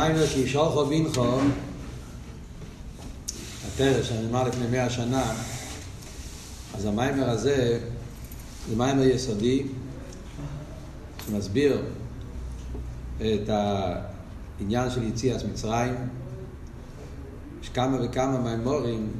המיימר 0.00 0.26
כי 0.26 0.48
שולחו 0.48 0.86
בינכו, 0.86 1.38
התרס 3.66 4.06
שנאמר 4.06 4.48
לפני 4.48 4.66
מאה 4.66 4.90
שנה, 4.90 5.32
אז 6.74 6.84
המיימר 6.84 7.30
הזה 7.30 7.80
זה 8.68 8.76
מיימר 8.76 9.02
יסודי 9.02 9.62
שמסביר 11.26 11.82
את 13.16 13.48
העניין 13.48 14.90
של 14.90 15.02
יציאת 15.02 15.44
מצרים. 15.44 15.94
יש 17.62 17.68
כמה 17.68 17.98
וכמה 18.02 18.38
מיימורים 18.38 19.10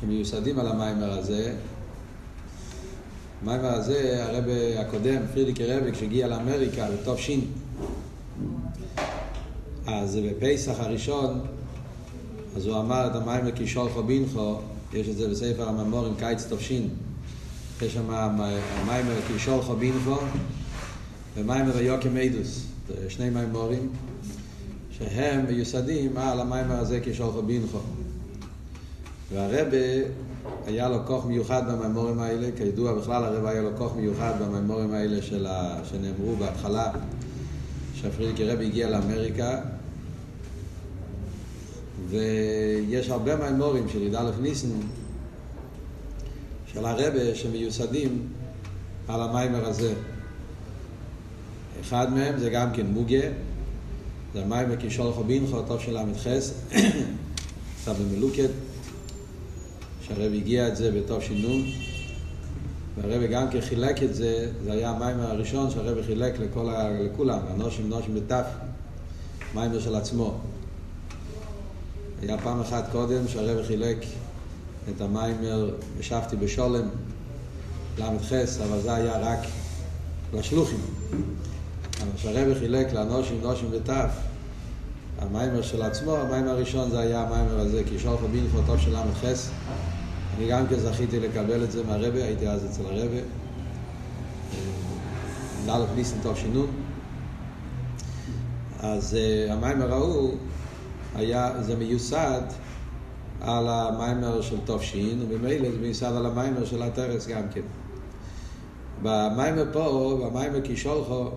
שמיוסדים 0.00 0.58
על 0.58 0.66
המיימר 0.66 1.18
הזה. 1.18 1.54
המיימר 3.42 3.68
הזה, 3.68 4.24
הרב 4.24 4.44
הקודם, 4.78 5.22
פרידיק 5.32 5.60
הרבי, 5.60 5.92
כשהגיע 5.92 6.28
לאמריקה, 6.28 6.86
בתוף 6.90 7.18
שין, 7.18 7.40
אז 9.86 10.18
בפסח 10.28 10.80
הראשון, 10.80 11.40
אז 12.56 12.66
הוא 12.66 12.80
אמר 12.80 13.06
את 13.06 13.16
המיימר 13.16 13.50
קישור 13.50 13.88
חובינכו, 13.88 14.58
יש 14.92 15.08
את 15.08 15.16
זה 15.16 15.28
בספר 15.28 15.68
הממורים, 15.68 16.14
קיץ 16.18 16.46
תופשין. 16.48 16.88
יש 17.82 17.94
שם 17.94 18.10
המיימר 18.10 19.14
קישור 19.26 19.62
חובינכו 19.62 20.16
ומיימר 21.36 21.78
יוקם 21.78 22.16
אידוס, 22.16 22.66
שני 23.08 23.30
מיימורים 23.30 23.88
שהם 24.90 25.46
מיוסדים 25.46 26.16
על 26.16 26.40
המיימר 26.40 26.74
הזה 26.74 27.00
קישור 27.00 27.32
חובינכו. 27.32 27.78
והרבה 29.32 29.76
היה 30.66 30.88
לו 30.88 30.98
כוח 31.06 31.24
מיוחד 31.24 31.72
במיימורים 31.72 32.18
האלה, 32.18 32.48
כידוע 32.56 32.94
בכלל 32.94 33.24
הרבה 33.24 33.50
היה 33.50 33.62
לו 33.62 33.70
כוח 33.76 33.92
מיוחד 33.96 34.32
במיימורים 34.40 34.94
האלה 34.94 35.16
ה... 35.48 35.78
שנאמרו 35.84 36.36
בהתחלה, 36.36 36.92
שהפרידיק 37.94 38.40
הרבי 38.40 38.66
הגיע 38.66 38.90
לאמריקה, 38.90 39.60
ויש 42.08 43.10
הרבה 43.10 43.36
מיימורים 43.36 43.88
של 43.88 44.02
י"א 44.02 44.30
ניסן, 44.40 44.68
של 46.72 46.86
הרבה 46.86 47.34
שמיוסדים 47.34 48.28
על 49.08 49.22
המיימר 49.22 49.66
הזה. 49.66 49.94
אחד 51.80 52.12
מהם 52.12 52.38
זה 52.38 52.50
גם 52.50 52.72
כן 52.72 52.86
מוגה, 52.86 53.20
זה 54.34 54.42
המיימר 54.42 54.76
קישול 54.76 55.12
חובינכו, 55.12 55.62
טוב 55.62 55.80
של 55.80 55.98
ל"ח, 55.98 56.26
קצת 57.82 57.94
במלוקת, 57.96 58.50
שהרב 60.02 60.32
הגיע 60.34 60.68
את 60.68 60.76
זה 60.76 60.90
בטוב 60.90 61.22
שינון, 61.22 61.62
והרב 62.96 63.22
גם 63.30 63.50
כן 63.50 63.60
חילק 63.60 64.02
את 64.02 64.14
זה, 64.14 64.50
זה 64.64 64.72
היה 64.72 64.90
המיימר 64.90 65.30
הראשון 65.30 65.70
שהרב 65.70 66.02
חילק 66.06 66.38
לכל, 66.38 66.68
לכולם, 67.00 67.38
אנושים 67.54 67.88
נושים 67.88 68.14
בתף, 68.14 68.46
מיימר 69.54 69.80
של 69.80 69.94
עצמו. 69.94 70.40
היה 72.28 72.38
פעם 72.38 72.60
אחת 72.60 72.84
קודם 72.92 73.28
שהרב 73.28 73.66
חילק 73.66 73.96
את 74.88 75.00
המיימר, 75.00 75.74
ישבתי 76.00 76.36
בשולם, 76.36 76.88
ל"ח, 77.98 78.32
אבל 78.64 78.80
זה 78.80 78.94
היה 78.94 79.18
רק 79.18 79.38
לשלוחים. 80.34 80.78
אבל 82.02 82.10
שהרב 82.16 82.58
חילק 82.58 82.92
לאנושים 82.92 83.40
נושים 83.42 83.70
בתף, 83.70 84.10
המיימר 85.18 85.62
של 85.62 85.82
עצמו, 85.82 86.16
המיימר 86.16 86.50
הראשון 86.50 86.90
זה 86.90 86.98
היה 86.98 87.22
המיימר 87.22 87.60
הזה, 87.60 87.82
כי 87.88 87.98
שולח 87.98 88.20
בין 88.32 88.46
פרוטוב 88.52 88.78
של 88.78 88.96
ל"ח. 88.96 89.24
אני 90.38 90.48
גם 90.48 90.66
כן 90.66 90.78
זכיתי 90.78 91.20
לקבל 91.20 91.64
את 91.64 91.72
זה 91.72 91.84
מהרבה, 91.84 92.24
הייתי 92.24 92.48
אז 92.48 92.64
אצל 92.64 92.82
הרבה. 92.86 93.20
לאלף 95.66 95.88
ניסן 95.96 96.16
שינון. 96.34 96.66
אז 98.80 99.16
uh, 99.16 99.52
המיימר 99.52 99.92
ההוא 99.92 100.34
היה, 101.14 101.62
זה 101.62 101.76
מיוסד 101.76 102.42
על 103.40 103.68
המיימר 103.68 104.40
של 104.40 104.56
טוב 104.64 104.82
שין, 104.82 105.26
וממילא 105.28 105.70
זה 105.70 105.78
מיוסד 105.78 106.12
על 106.16 106.26
המיימר 106.26 106.64
של 106.64 106.82
הטרס 106.82 107.28
גם 107.28 107.42
כן. 107.54 107.60
במיימר 109.02 109.64
פה, 109.72 110.18
במיימר 110.24 110.60
קישולחו, 110.60 111.28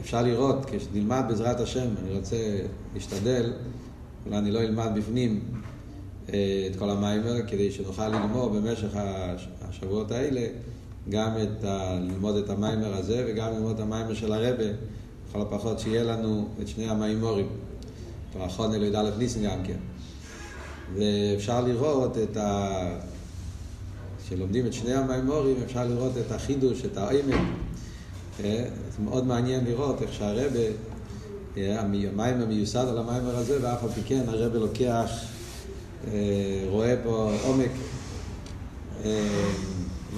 אפשר 0.00 0.22
לראות, 0.22 0.66
כשנלמד 0.70 1.24
בעזרת 1.28 1.60
השם, 1.60 1.88
אני 2.02 2.16
רוצה 2.16 2.36
להשתדל, 2.94 3.52
אולי 4.26 4.38
אני 4.38 4.50
לא 4.50 4.60
אלמד 4.60 4.90
בפנים 4.96 5.40
את 6.26 6.76
כל 6.78 6.90
המיימר, 6.90 7.46
כדי 7.48 7.70
שנוכל 7.70 8.08
לגמור 8.08 8.48
במשך 8.48 8.96
השבועות 9.62 10.10
האלה 10.10 10.46
גם 11.08 11.30
את 11.42 11.64
ה, 11.64 11.98
ללמוד 12.00 12.36
את 12.36 12.50
המיימר 12.50 12.94
הזה 12.94 13.24
וגם 13.28 13.52
ללמוד 13.52 13.74
את 13.74 13.80
המיימר 13.80 14.14
של 14.14 14.32
הרבה, 14.32 14.64
לכל 15.28 15.40
הפחות 15.40 15.78
שיהיה 15.78 16.04
לנו 16.04 16.48
את 16.62 16.68
שני 16.68 16.88
המיימורים. 16.88 17.46
פרחון 18.32 18.74
אלוהי 18.74 18.90
ד' 18.90 19.18
ניסן 19.18 19.42
גם 19.42 19.58
כן. 19.64 19.78
ואפשר 20.94 21.60
לראות 21.60 22.18
את 22.18 22.36
ה... 22.36 22.68
כשלומדים 24.24 24.66
את 24.66 24.72
שני 24.72 24.94
המיימורים 24.94 25.56
אפשר 25.64 25.86
לראות 25.86 26.12
את 26.26 26.32
החידוש, 26.32 26.84
את 26.84 26.96
העמק. 26.96 27.40
זה 28.42 28.64
מאוד 29.04 29.26
מעניין 29.26 29.64
לראות 29.64 30.02
איך 30.02 30.12
שהרבה, 30.12 30.60
המיימר 31.56 32.46
מיוסד 32.46 32.88
על 32.88 32.98
המיימר 32.98 33.36
הזה, 33.36 33.58
ואף 33.62 33.84
על 33.84 33.88
פי 33.90 34.00
כן 34.06 34.22
הרבה 34.26 34.58
לוקח, 34.58 35.10
רואה 36.68 36.94
פה 37.04 37.32
עומק 37.42 37.70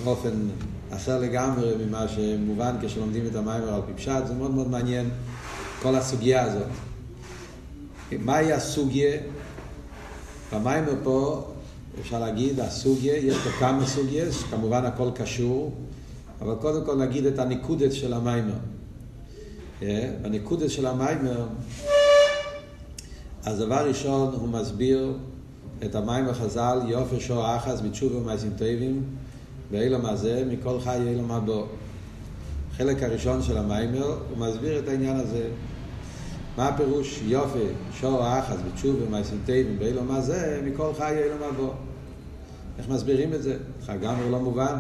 באופן 0.05 0.49
אחר 0.91 1.19
לגמרי 1.19 1.73
ממה 1.87 2.09
שמובן 2.09 2.77
כשלומדים 2.83 3.27
את 3.27 3.35
המיימר 3.35 3.75
על 3.75 3.81
פי 3.87 3.93
פשט, 3.93 4.27
זה 4.27 4.35
מאוד 4.35 4.51
מאוד 4.51 4.71
מעניין 4.71 5.11
כל 5.83 5.95
הסוגיה 5.95 6.43
הזאת. 6.43 6.69
מהי 8.12 8.53
הסוגיה? 8.53 9.16
במיימר 10.53 10.92
פה 11.03 11.44
אפשר 12.00 12.19
להגיד, 12.19 12.60
הסוגיה, 12.60 13.16
יש 13.16 13.37
פה 13.37 13.50
כמה 13.50 13.87
סוגיות, 13.87 14.34
כמובן 14.50 14.84
הכל 14.84 15.09
קשור, 15.15 15.72
אבל 16.41 16.54
קודם 16.54 16.84
כל 16.87 16.97
נגיד 16.97 17.26
את 17.26 17.38
הניקודת 17.38 17.92
של 17.92 18.12
המיימר. 18.12 18.54
בניקודת 20.22 20.70
של 20.70 20.87
המיימר, 20.87 21.47
אז 23.44 23.59
דבר 23.59 23.88
ראשון 23.88 24.34
הוא 24.34 24.48
מסביר 24.48 25.12
את 25.84 25.94
המיימר 25.94 26.34
חז"ל, 26.34 26.81
יופי 26.86 27.21
שור 27.21 27.56
אחס 27.56 27.81
בתשובה 27.81 28.16
ומעשים 28.16 28.50
טובים, 28.50 29.03
ואילו 29.71 30.09
הזה, 30.09 30.44
מכל 30.50 30.81
חי 30.81 30.98
יהיה 30.98 31.16
לו 31.16 31.22
מה 31.22 31.41
בו. 31.41 31.66
החלק 32.72 33.03
הראשון 33.03 33.42
של 33.42 33.56
המיימר, 33.56 34.06
הוא 34.06 34.38
מסביר 34.38 34.78
את 34.78 34.88
העניין 34.88 35.16
הזה. 35.16 35.48
מה 36.56 36.69
הפירוש 36.69 37.20
יופי, 37.25 37.59
שור 38.00 38.38
אחס 38.38 38.56
בתשובה 38.66 39.06
ומעשים 39.06 39.38
טובים, 39.47 39.76
ואילו 39.78 40.00
זה, 40.20 40.60
מכל 40.65 40.91
חי 40.98 41.12
יהיה 41.12 41.34
לו 41.34 41.41
מה 41.41 41.53
בו. 41.53 41.72
איך 42.78 42.88
מסבירים 42.88 43.34
את 43.34 43.42
זה? 43.42 43.56
לגמרי 43.88 44.31
לא 44.31 44.38
מובן. 44.38 44.78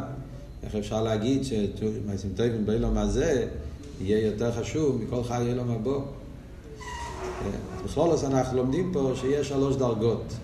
איך 0.62 0.74
אפשר 0.74 1.02
להגיד 1.02 1.44
שמעשים 1.44 2.30
טובים 2.36 2.66
באילום 2.66 2.98
הזה 2.98 3.46
יהיה 4.00 4.26
יותר 4.26 4.52
חשוב 4.52 5.02
מכל 5.02 5.24
חי 5.24 5.42
יהיה 5.42 5.54
לו 5.54 5.64
מבוא? 5.64 6.02
בכלול 7.84 8.10
אז 8.10 8.24
אנחנו 8.24 8.56
לומדים 8.56 8.90
פה 8.92 9.12
שיש 9.20 9.48
שלוש 9.48 9.76
דרגות. 9.76 10.34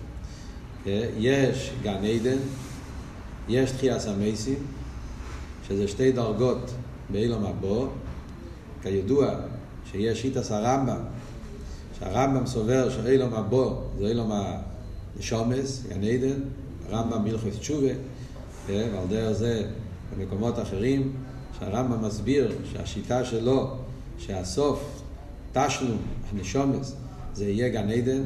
יש 1.17 1.71
גן 1.83 2.03
עדן, 2.05 2.37
יש 3.49 3.71
תחיית 3.71 4.01
המייסים, 4.07 4.55
שזה 5.67 5.87
שתי 5.87 6.11
דרגות 6.11 6.71
באילום 7.09 7.45
הבוא. 7.45 7.87
כידוע 8.81 9.35
שיש 9.91 10.21
שיטס 10.21 10.51
הרמב"ם, 10.51 10.97
שהרמב"ם 12.01 12.45
סובר 12.45 12.89
שאילום 12.89 13.33
הבוא 13.33 13.73
זה 13.99 14.07
אילום 14.07 14.31
הנשומס, 14.31 15.83
גן 15.89 16.03
עדן, 16.03 16.39
הרמב"ם 16.89 17.23
מלכות 17.23 17.53
תשובה, 17.59 17.93
ועל 18.67 19.07
דרך 19.09 19.31
זה 19.31 19.63
במקומות 20.17 20.59
אחרים, 20.59 21.13
שהרמב"ם 21.59 22.05
מסביר 22.05 22.51
שהשיטה 22.71 23.25
שלו, 23.25 23.75
שהסוף, 24.17 25.01
תשלום, 25.53 25.97
הנשומס, 26.31 26.95
זה 27.33 27.45
יהיה 27.45 27.69
גן 27.69 27.89
עדן, 27.89 28.21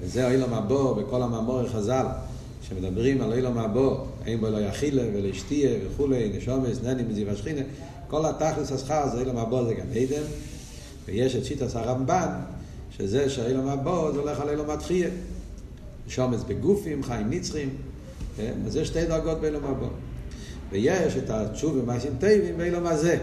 וזה 0.00 0.30
אילום 0.30 0.54
הבוא 0.54 1.02
בכל 1.02 1.22
המאמורי 1.22 1.68
חז"ל, 1.68 2.06
כשמדברים 2.62 3.20
על 3.20 3.32
אילום 3.32 3.58
הבוא, 3.58 3.96
אין 4.26 4.40
בו 4.40 4.50
לא 4.50 4.58
יאכילה 4.58 5.02
ולא 5.14 5.28
ישתיה 5.28 5.70
וכולי, 5.86 6.32
נשומס, 6.38 6.82
נני 6.82 7.02
מזיו 7.02 7.30
השכינה, 7.30 7.62
כל 8.08 8.26
התכלס 8.26 8.72
השכר 8.72 9.08
זה 9.08 9.20
אילום 9.20 9.36
הבוא 9.36 9.64
זה 9.64 9.74
גן 9.74 9.90
עדן, 9.94 10.22
ויש 11.06 11.36
את 11.36 11.44
שיטת 11.44 11.76
הרמב"ן, 11.76 12.28
שזה 12.98 13.30
שאילום 13.30 13.68
הבוא 13.68 14.12
זה 14.12 14.20
הולך 14.20 14.40
על 14.40 14.48
אילום 14.48 14.70
התחייה. 14.70 15.08
שומץ 16.08 16.40
בגופים, 16.48 17.02
חיים 17.02 17.30
נצחים, 17.30 17.70
אז 18.66 18.76
יש 18.76 18.88
שתי 18.88 19.06
דרגות 19.06 19.40
באילום 19.40 19.64
הבא. 19.64 19.86
ויש 20.70 21.16
את 21.16 21.30
התשוב 21.30 21.76
ומעשים 21.76 22.12
טובים 22.20 22.56
באילום 22.56 22.86
הזה, 22.86 23.18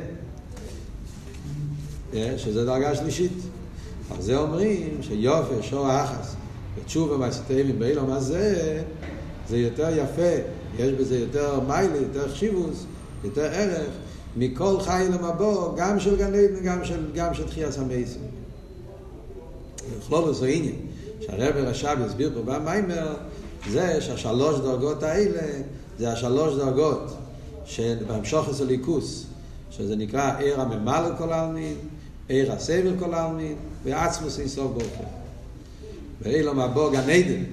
שזה 2.13 2.65
דרגה 2.65 2.95
שלישית. 2.95 3.31
על 4.11 4.21
זה 4.21 4.37
אומרים 4.37 4.97
שיופי, 5.01 5.53
שור 5.61 5.87
האחס, 5.87 6.35
ותשוב 6.75 7.11
ומעשים 7.11 7.43
טובים 7.47 7.79
באילום 7.79 8.11
הזה, 8.11 8.81
זה 9.49 9.57
יותר 9.57 9.89
יפה, 9.97 10.41
יש 10.79 10.91
בזה 10.91 11.19
יותר 11.19 11.59
מיילי, 11.67 11.97
יותר 11.97 12.29
חשיבוס, 12.29 12.85
יותר 13.23 13.45
ערך, 13.45 13.89
מכל 14.37 14.79
חי 14.79 15.07
הבא, 15.13 15.53
גם 15.75 15.99
של 15.99 16.17
גן 16.17 16.33
עדן, 16.33 16.63
גם 16.63 16.85
של, 16.85 17.05
גם 17.15 17.33
של 17.33 17.47
תחייה 17.47 17.71
סמייסים. 17.71 18.40
בכלול 19.99 20.33
זה 20.33 20.47
עניין, 20.47 20.75
שהרב 21.21 21.55
רש"ב 21.55 21.97
יסביר 22.07 22.31
פה 22.33 22.41
במיימר, 22.41 23.13
זה 23.69 24.01
שהשלוש 24.01 24.59
דרגות 24.59 25.03
האלה, 25.03 25.47
זה 25.99 26.11
השלוש 26.11 26.55
דרגות 26.55 27.17
של 27.65 27.97
בהמשוך 28.07 28.49
אצל 28.49 28.63
ליכוס, 28.63 29.25
שזה 29.71 29.95
נקרא 29.95 30.37
עיר 30.37 30.61
הממלא 30.61 31.09
כל 31.17 31.33
העלמין, 31.33 31.75
עיר 32.27 32.51
הסבל 32.51 32.93
כל 32.99 33.13
העלמין, 33.13 33.55
ועצמוס 33.83 34.39
אינסוף 34.39 34.71
ברוך 34.71 34.97
הוא. 34.97 35.05
ואילו 36.21 36.53
מבוא 36.53 36.91
גן 36.91 37.09
עדן, 37.09 37.43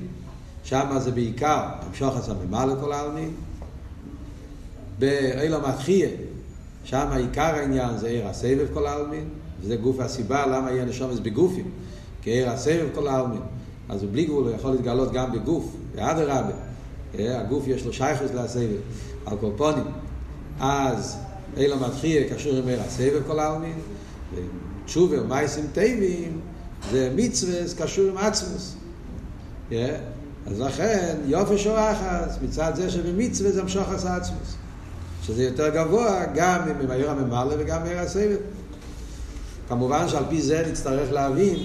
שם 0.65 0.99
זה 0.99 1.11
בעיקר 1.11 1.65
המשוך 1.81 2.17
אצל 2.17 2.33
ממלא 2.47 2.75
כל 2.81 2.93
העלמין, 2.93 3.31
באילו 4.99 5.61
מתחיה, 5.61 6.09
שם 6.85 7.09
עיקר 7.17 7.43
העניין 7.43 7.99
זה 7.99 8.09
עיר 8.09 8.27
הסבב 8.27 8.67
כל 8.75 8.87
העלמין, 8.87 9.29
וזה 9.61 9.77
גוף 9.77 10.01
הסיבה 10.01 10.47
למה 10.47 10.71
יהיה 10.71 10.85
נשומס 10.85 11.19
בגופים, 11.19 11.71
כי 12.23 12.31
עיר 12.31 12.51
הסבב 12.51 12.87
כל 12.95 13.09
העלמין. 13.09 13.41
אז 13.89 14.05
בלי 14.05 14.25
גבול 14.25 14.45
הוא 14.45 14.55
יכול 14.55 14.71
להתגלות 14.71 15.13
גם 15.13 15.33
בגוף, 15.33 15.77
ואדרבה, 15.95 16.55
הגוף 17.15 17.65
יש 17.67 17.87
לו 17.87 17.93
שייכוס 17.93 18.31
לסבב, 18.35 18.77
על 19.27 19.37
קורפונים. 19.37 19.85
אז 20.61 21.17
אילו 21.57 21.77
מתחיה 21.77 22.35
קשור 22.35 22.57
עם 22.57 22.69
עיר 22.69 22.81
הסבב 22.81 23.23
כל 23.27 23.39
העלמין, 23.39 23.79
ותשובה 24.35 25.23
ומייסים 25.23 25.67
טבעים 25.73 26.41
זה 26.91 27.13
מצווה 27.17 27.55
קשור 27.79 28.11
עם 28.11 28.17
עצמוס. 28.17 28.77
אז 30.47 30.61
לכן 30.61 31.17
יופי 31.27 31.59
שורחס 31.59 32.39
מצד 32.43 32.73
זה 32.75 32.91
שבמצווה 32.91 33.51
זה 33.51 33.63
המשוך 33.63 33.89
עשה 33.89 34.17
עצמוס. 34.17 34.55
שזה 35.23 35.45
יותר 35.45 35.69
גבוה 35.69 36.25
גם 36.35 36.61
העיר 36.91 37.11
הממלא 37.11 37.55
וגם 37.59 37.83
מעיר 37.83 37.99
הסבב. 37.99 38.37
כמובן 39.69 40.09
שעל 40.09 40.25
פי 40.29 40.43
זה 40.43 40.67
נצטרך 40.71 41.13
להבין, 41.13 41.57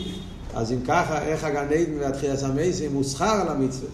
אז 0.56 0.72
אם 0.72 0.80
ככה, 0.88 1.24
איך 1.24 1.44
הגן 1.44 1.58
עדן 1.58 2.00
והתחייה 2.00 2.34
המייסים 2.44 2.94
הוא 2.94 3.04
שכר 3.04 3.42
על 3.42 3.48
המצווה. 3.48 3.90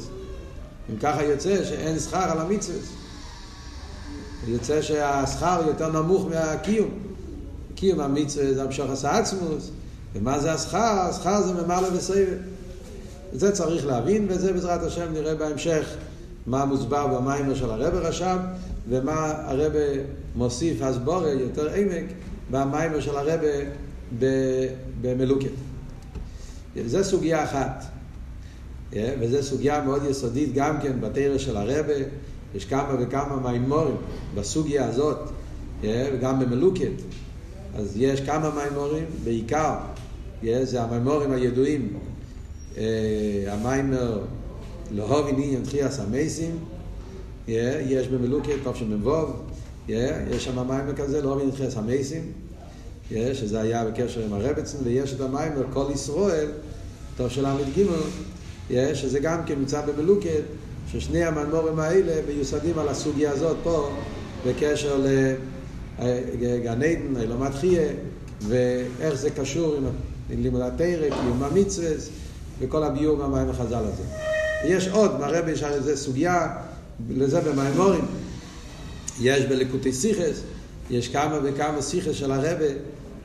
אם 0.89 0.97
ככה 0.97 1.23
יוצא 1.23 1.63
שאין 1.63 1.99
שכר 1.99 2.31
על 2.31 2.39
המצווה. 2.39 2.79
יוצא 4.47 4.81
שהשכר 4.81 5.61
יותר 5.67 6.01
נמוך 6.01 6.27
מהקיום. 6.29 6.89
קיום 7.75 7.99
המצווה 7.99 8.53
זה 8.53 8.63
המשוך 8.63 8.91
עשה 8.91 9.17
עצמוס, 9.17 9.69
ומה 10.15 10.39
זה 10.39 10.53
השכר? 10.53 10.99
השכר 11.09 11.41
זה 11.41 11.53
ממלא 11.53 11.87
וסבב. 11.93 12.27
את 13.33 13.39
זה 13.39 13.51
צריך 13.51 13.85
להבין, 13.85 14.25
וזה 14.29 14.53
בעזרת 14.53 14.83
השם 14.83 15.13
נראה 15.13 15.35
בהמשך 15.35 15.95
מה 16.45 16.65
מוסבר 16.65 17.07
במיימר 17.07 17.55
של 17.55 17.69
הרב 17.69 17.93
רש"ב, 17.93 18.37
ומה 18.89 19.33
הרב 19.45 19.71
מוסיף 20.35 20.81
הסבורה 20.81 21.29
יותר 21.29 21.73
עמק 21.73 22.05
במיימר 22.51 22.99
של 22.99 23.17
הרב 23.17 23.39
במלוקת. 25.01 25.68
זו 26.85 27.03
סוגיה 27.03 27.43
אחת, 27.43 27.85
וזו 28.93 29.43
סוגיה 29.43 29.83
מאוד 29.83 30.03
יסודית 30.09 30.53
גם 30.53 30.81
כן 30.81 31.01
בתרא 31.01 31.37
של 31.37 31.57
הרבה, 31.57 31.93
יש 32.55 32.65
כמה 32.65 32.95
וכמה 32.99 33.51
מימורים 33.51 33.95
בסוגיה 34.35 34.85
הזאת, 34.87 35.17
וגם 35.83 36.39
במלוקת. 36.39 36.91
אז 37.75 37.93
יש 37.95 38.21
כמה 38.21 38.51
מימורים, 38.63 39.05
בעיקר 39.23 39.75
זה 40.63 40.81
המימורים 40.81 41.31
הידועים, 41.31 41.97
המיימר 43.47 44.21
לאהוב 44.91 45.27
עניין 45.27 45.63
תחייה 45.63 45.89
המייסים, 45.99 46.59
יש 47.47 48.07
במלוקת 48.07 48.67
תשמ"ו, 48.73 49.25
יש 49.87 50.45
שם 50.45 50.67
מיימר 50.67 50.93
כזה 50.95 51.21
לאהוב 51.21 51.37
עניין 51.37 51.51
תחייה 51.51 51.69
המייסים, 51.75 52.31
שזה 53.11 53.61
היה 53.61 53.85
בקשר 53.85 54.21
עם 54.23 54.33
הרבצן, 54.33 54.77
ויש 54.83 55.13
את 55.13 55.21
המיימר 55.21 55.63
כל 55.73 55.85
ישראל, 55.93 56.47
טוב 57.17 57.29
של 57.29 57.45
ל"ג, 57.47 57.85
שזה 58.93 59.19
גם 59.19 59.45
כן 59.45 59.59
נמצא 59.59 59.81
במלוקת, 59.81 60.41
ששני 60.91 61.23
המנמורים 61.23 61.79
האלה 61.79 62.13
מיוסדים 62.27 62.79
על 62.79 62.89
הסוגיה 62.89 63.31
הזאת 63.31 63.57
פה, 63.63 63.89
בקשר 64.47 65.01
לגן 65.99 66.83
עדן, 66.83 67.21
אילומת 67.21 67.55
חיה, 67.55 67.87
ואיך 68.47 69.13
זה 69.13 69.29
קשור 69.29 69.75
עם 70.29 70.43
לימוד 70.43 70.61
התרא, 70.61 71.09
קיום 71.09 71.43
המצווה, 71.43 71.89
וכל 72.59 72.83
הביור 72.83 73.17
מהמים 73.17 73.49
החז"ל 73.49 73.83
הזה. 73.83 74.03
יש 74.63 74.87
עוד, 74.87 75.19
מהרבי 75.19 75.51
יש 75.51 75.63
איזה 75.63 75.97
סוגיה, 75.97 76.47
לזה 77.09 77.41
במימורים, 77.41 78.05
יש 79.21 79.45
בלקוטי 79.45 79.93
סיכס, 79.93 80.41
יש 80.89 81.07
כמה 81.07 81.39
וכמה 81.43 81.81
סיכס 81.81 82.11
של 82.11 82.31
הרבה 82.31 82.65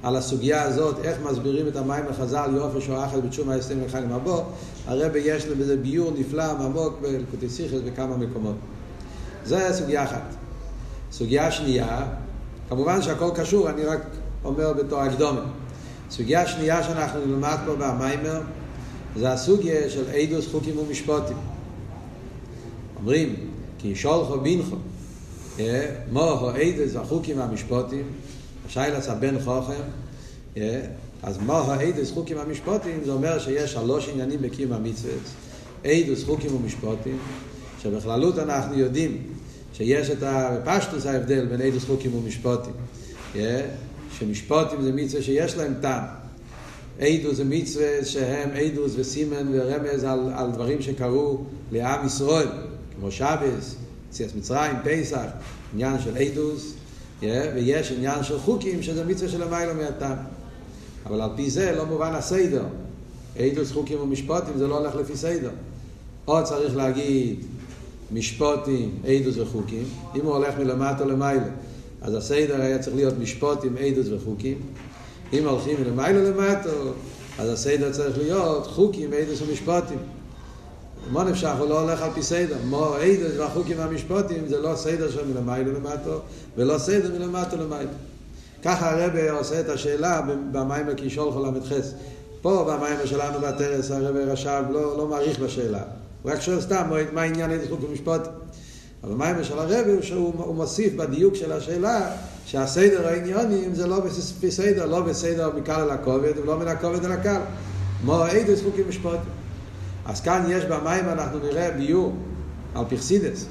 על 0.04 0.16
הסוגיה 0.16 0.62
הזאת, 0.62 1.04
איך 1.04 1.18
מסבירים 1.30 1.68
את 1.68 1.76
המים 1.76 2.04
החז"ל 2.10 2.50
יופי 2.54 2.80
שהוא 2.80 3.04
אחל 3.04 3.20
בתשום 3.20 3.50
ההסתם 3.50 3.84
לחיים 3.86 4.12
הבא, 4.12 4.42
הרבה 4.86 5.18
יש 5.18 5.46
לו 5.46 5.56
בזה 5.56 5.76
ביור 5.76 6.12
נפלא 6.18 6.42
עמוק 6.42 6.98
בלקוטי 7.02 7.48
סיכס 7.48 7.78
בכמה 7.84 8.16
מקומות. 8.16 8.54
זה 9.44 9.68
סוגיה 9.72 10.04
אחת. 10.04 10.22
סוגיה 11.12 11.50
שנייה, 11.50 12.06
כמובן 12.68 13.02
שהכל 13.02 13.30
קשור, 13.34 13.70
אני 13.70 13.84
רק 13.84 14.00
אומר 14.44 14.72
בתור 14.72 15.00
הקדומה. 15.00 15.40
סוגיה 16.10 16.46
שנייה 16.46 16.82
שאנחנו 16.82 17.26
נלמד 17.26 17.56
פה 17.66 17.74
במיימר, 17.74 18.40
זה 19.16 19.32
הסוגיה 19.32 19.90
של 19.90 20.04
עדוס 20.10 20.48
חוקים 20.52 20.78
ומשפוטים. 20.78 21.36
אומרים, 22.96 23.34
כי 23.78 23.94
שולחו 23.94 24.40
בינכו, 24.40 24.76
מו 26.12 26.50
עדוס 26.50 26.96
החוקים 26.96 27.38
והמשפוטים, 27.38 28.04
שיילס 28.68 29.08
הבן 29.08 29.40
חוכם, 29.40 29.82
אז 31.22 31.38
מו 31.38 31.52
העדוס 31.52 32.10
חוקים 32.10 32.36
והמשפוטים, 32.36 33.00
זה 33.04 33.12
אומר 33.12 33.38
שיש 33.38 33.72
שלוש 33.72 34.08
עניינים 34.08 34.42
בקיום 34.42 34.72
המצוות. 34.72 35.22
עדוס 35.84 36.24
חוקים 36.24 36.56
ומשפוטים, 36.56 37.18
שבכללות 37.82 38.38
אנחנו 38.38 38.78
יודעים 38.78 39.22
שיש 39.72 40.10
את 40.10 40.22
הפשטוס 40.22 41.06
ההבדל 41.06 41.46
בין 41.46 41.60
עדוס 41.60 41.84
חוקים 41.84 42.14
ומשפוטים. 42.14 42.72
שמשפוטים 44.18 44.82
זה 44.82 44.92
מצווה 44.92 45.22
שיש 45.22 45.56
להם 45.56 45.74
טעם. 45.80 46.04
עדוס 47.00 47.36
זה 47.36 47.44
מצווה 47.44 48.04
שהם 48.04 48.50
עדוס 48.50 48.92
וסימן 48.96 49.46
ורמז 49.52 50.04
על, 50.04 50.20
על 50.34 50.50
דברים 50.50 50.82
שקרו 50.82 51.38
לעם 51.72 52.06
ישראל, 52.06 52.48
כמו 52.98 53.10
שבס, 53.10 53.74
יציאת 54.10 54.36
מצרים, 54.36 54.76
פסח, 54.84 55.26
עניין 55.74 56.00
של 56.00 56.16
עדוס, 56.16 56.74
ויש 57.22 57.92
עניין 57.92 58.22
של 58.22 58.38
חוקים 58.38 58.82
שזה 58.82 59.04
מצווה 59.04 59.30
של 59.30 59.42
המיילו 59.42 59.74
מהטעם. 59.74 60.16
אבל 61.06 61.20
על 61.20 61.30
פי 61.36 61.50
זה 61.50 61.74
לא 61.76 61.86
מובן 61.86 62.14
הסדר. 62.14 62.64
עדוס 63.38 63.72
חוקים 63.72 64.00
ומשפוטים 64.00 64.58
זה 64.58 64.66
לא 64.66 64.78
הולך 64.78 64.94
לפי 64.94 65.16
סדר. 65.16 65.50
או 66.28 66.44
צריך 66.44 66.76
להגיד 66.76 67.36
משפוטים, 68.12 68.98
עדוס 69.04 69.36
וחוקים. 69.36 69.84
אם 70.14 70.20
הוא 70.24 70.34
הולך 70.34 70.58
מלמטה 70.58 71.04
למעלה, 71.04 71.48
אז 72.02 72.14
הסדר 72.14 72.60
היה 72.60 72.78
צריך 72.78 72.96
להיות 72.96 73.14
משפוטים, 73.18 73.76
עדוס 73.76 74.06
וחוקים. 74.10 74.58
אם 75.32 75.48
הולכים 75.48 75.76
מלמעלה 75.80 76.30
למטה, 76.30 76.70
אז 77.38 77.50
הסדר 77.50 77.92
צריך 77.92 78.18
להיות 78.18 78.66
חוקים, 78.66 79.12
עדוס 79.12 79.42
ומשפוטים. 79.42 79.98
מה 81.10 81.24
נפשך 81.24 81.52
הוא 81.58 81.68
לא 81.68 81.80
הולך 81.80 82.02
על 82.02 82.10
פי 82.14 82.22
סדר. 82.22 82.56
מו 82.64 82.94
עדוס 82.94 83.32
והחוקים 83.38 83.78
והמשפוטים 83.78 84.48
זה 84.48 84.60
לא 84.60 84.76
סדר 84.76 85.10
של 85.10 85.26
מלמעלה 85.26 85.64
למטה, 85.64 86.10
ולא 86.56 86.78
סדר 86.78 87.18
מלמטה 87.18 87.56
למעלה. 87.56 87.90
ככה 88.64 88.90
הרב 88.90 89.16
עושה 89.38 89.60
את 89.60 89.68
השאלה 89.68 90.20
במים 90.52 90.88
הקישול 90.88 91.32
חול 91.32 91.46
ל"ח. 91.46 91.72
פה 92.42 92.64
במים 92.64 92.96
שלנו 93.04 93.38
בטרס 93.40 93.90
הרב 93.90 94.16
רש"ב 94.16 94.62
לא, 94.70 94.96
לא 94.96 95.06
מעריך 95.06 95.38
בשאלה. 95.38 95.82
הוא 96.22 96.32
רק 96.32 96.40
שואל 96.40 96.60
סתם 96.60 96.90
מה 97.12 97.22
העניין 97.22 97.50
איזה 97.50 97.68
חוק 97.68 97.80
ומשפט. 97.84 98.28
אבל 99.04 99.14
במים 99.14 99.44
של 99.44 99.58
הרב 99.58 99.86
הוא 99.86 100.02
שהוא 100.02 100.54
מוסיף 100.54 100.94
בדיוק 100.94 101.34
של 101.34 101.52
השאלה 101.52 102.10
שהסדר 102.46 103.08
העניונים 103.08 103.74
זה 103.74 103.86
לא 103.86 104.00
לפי 104.06 104.50
סדר, 104.50 104.86
לא 104.86 105.00
בסדר 105.00 105.50
מקל 105.56 105.72
אל 105.72 105.90
הכובד 105.90 106.32
ולא 106.42 106.58
מן 106.58 106.68
הכובד 106.68 107.04
אל 107.04 107.12
הקל. 107.12 107.40
מו 108.04 108.26
אידס 108.26 108.62
חוקים 108.62 108.88
משפט. 108.88 109.18
אז 110.06 110.20
כאן 110.20 110.44
יש 110.48 110.64
במים 110.64 111.08
אנחנו 111.08 111.38
נראה 111.38 111.70
ביור 111.70 112.12
על 112.74 112.84
פרסידס. 112.88 113.46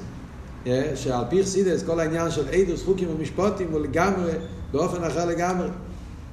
שעל 0.94 1.24
פי 1.28 1.42
חסידס 1.42 1.82
כל 1.82 2.00
העניין 2.00 2.30
של 2.30 2.48
אידוס 2.48 2.84
חוקים 2.84 3.08
ומשפטים 3.10 3.68
הוא 3.72 3.80
לגמרי 3.80 4.32
באופן 4.72 5.04
אחר 5.04 5.24
לגמרי, 5.24 5.68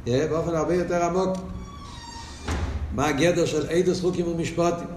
באופן 0.06 0.56
הרבה 0.56 0.75
יותר 0.75 1.04
עמוק. 1.06 1.38
מה 2.96 3.08
הגדר 3.08 3.46
של 3.46 3.70
אידוס 3.70 4.01
חוקים 4.01 4.28
ומשפטים? 4.28 4.88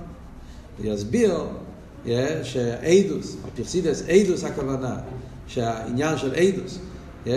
הוא 0.79 0.87
יסביר 0.87 1.45
שאידוס, 2.43 3.37
הפרסידס 3.49 4.03
אידוס 4.09 4.45
הכוונה, 4.45 4.97
שהעניין 5.47 6.19
של 6.19 6.35
אידוס, 6.35 6.79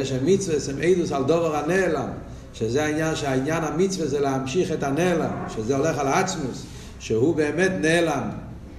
שהמצווה 0.04 0.56
הם 0.74 0.82
אידוס 0.82 1.12
על 1.12 1.24
דובר 1.24 1.56
הנעלם, 1.56 2.10
שזה 2.54 2.84
העניין 2.84 3.16
שהעניין 3.16 3.64
המצווה 3.64 4.08
זה 4.08 4.20
להמשיך 4.20 4.72
את 4.72 4.84
הנעלם, 4.84 5.32
שזה 5.56 5.78
הולך 5.78 5.98
על 5.98 6.08
העצמוס, 6.08 6.66
שהוא 7.00 7.36
באמת 7.36 7.72
נעלם. 7.82 8.30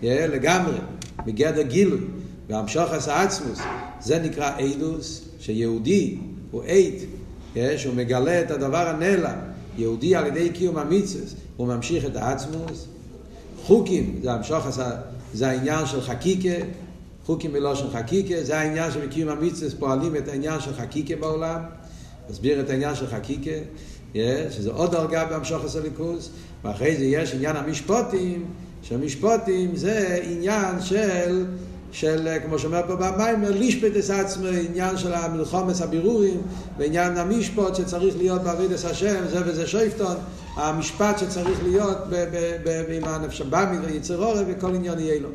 לגמרי, 0.03 0.79
בגדר 1.27 1.63
גילוי, 1.63 2.01
והמשוך 2.49 2.93
עשה 2.93 3.23
עצמוס, 3.23 3.59
זה 4.01 4.19
נקרא 4.19 4.59
אידוס, 4.59 5.25
שיהודי 5.41 6.19
הוא 6.51 6.63
עד, 6.65 6.95
שהוא 7.77 7.95
מגלה 7.95 8.41
את 8.41 8.51
הדבר 8.51 8.89
הנעלם, 8.89 9.39
יהודי 9.79 10.17
על 10.17 10.27
ידי 10.27 10.51
קיום 10.51 10.79
המצווה 10.79 11.25
הוא 11.57 11.67
ממשיך 11.67 12.05
את 12.05 12.17
העצמוס. 12.17 12.87
חוקים 13.63 14.21
זה 14.23 14.33
המשוך, 14.33 14.67
זה 15.35 15.49
העניין 15.49 15.87
של 15.87 16.01
חקיקה, 16.01 16.65
חוקים 17.27 17.53
בלושן 17.53 17.91
חקיקה, 17.93 18.35
זה 18.43 18.59
העניין 18.59 18.93
שבקיום 18.93 19.29
המצווה 19.29 19.71
פועלים 19.79 20.17
את 20.17 20.29
העניין 20.29 20.61
של 20.61 20.73
חקיקה 20.75 21.17
בעולם, 21.17 21.61
מסביר 22.31 22.61
את 22.61 22.71
העניין 22.71 22.95
של 22.95 23.07
חקיקה, 23.07 23.51
שזה 24.51 24.71
עוד 24.71 24.93
דרגה 24.93 25.25
בהמשוך 25.25 25.65
הסליקוס, 25.65 26.31
ואחרי 26.65 26.97
זה 26.97 27.05
יש 27.05 27.35
עניין 27.35 27.57
המשפוטים, 27.57 28.45
שהמשפוטים 28.83 29.77
זה 29.77 30.21
עניין 30.23 30.81
של 30.81 31.45
של, 31.93 32.29
כמו 32.45 32.59
שאומר 32.59 32.81
פה 32.87 32.97
במיימר, 32.97 33.50
לישפט 33.50 33.97
את 33.97 34.11
עצמו, 34.11 34.47
עניין 34.47 34.97
של 34.97 35.12
המלחומס 35.12 35.83
הבירורים, 35.83 36.41
ועניין 36.79 37.17
המשפט 37.17 37.75
שצריך 37.75 38.17
להיות 38.17 38.43
בעבידת 38.43 38.85
השם, 38.85 39.17
זה 39.31 39.38
וזה 39.47 39.67
שויפטון, 39.67 40.17
המשפט 40.57 41.19
שצריך 41.19 41.62
להיות 41.62 41.99
עם 42.97 43.05
הנפש 43.05 43.41
הבאמית 43.41 43.81
ויצר 43.87 44.25
עורף, 44.25 44.47
וכל 44.49 44.75
עניין 44.75 44.99
יהיה 44.99 45.21
לו. 45.21 45.29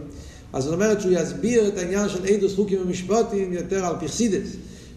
אז 0.53 0.63
זאת 0.63 0.73
אומרת 0.73 1.01
שהוא 1.01 1.11
יסביר 1.11 1.67
את 1.67 1.77
העניין 1.77 2.09
של 2.09 2.25
אידוס 2.25 2.55
חוקים 2.55 2.81
ומשפטים 2.81 3.53
יותר 3.53 3.85
על 3.85 3.95
פרסידס. 3.99 4.49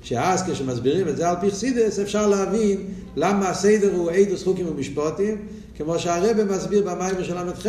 שאז 0.02 0.42
כשמסבירים 0.50 1.08
את 1.08 1.16
זה 1.16 1.28
על 1.28 1.36
פרסידס 1.40 1.98
אפשר 1.98 2.26
להבין 2.26 2.78
למה 3.16 3.48
הסדר 3.48 3.94
הוא 3.94 4.10
אידוס 4.10 4.44
חוקים 4.44 4.68
ומשפטים, 4.68 5.36
כמו 5.76 5.98
שהרבא 5.98 6.44
מסביר 6.44 6.82
במיימר 6.82 7.22
של 7.22 7.42
ל"ח 7.42 7.66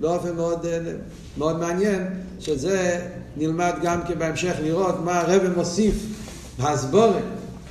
באופן 0.00 0.36
מאוד, 0.36 0.66
מאוד 1.38 1.58
מעניין, 1.58 2.06
שזה 2.40 3.00
נלמד 3.36 3.72
גם 3.82 4.00
כן 4.08 4.18
בהמשך 4.18 4.54
לראות 4.62 4.94
מה 5.04 5.20
הרבא 5.20 5.48
מוסיף 5.56 5.94
בהסבורת. 6.58 7.22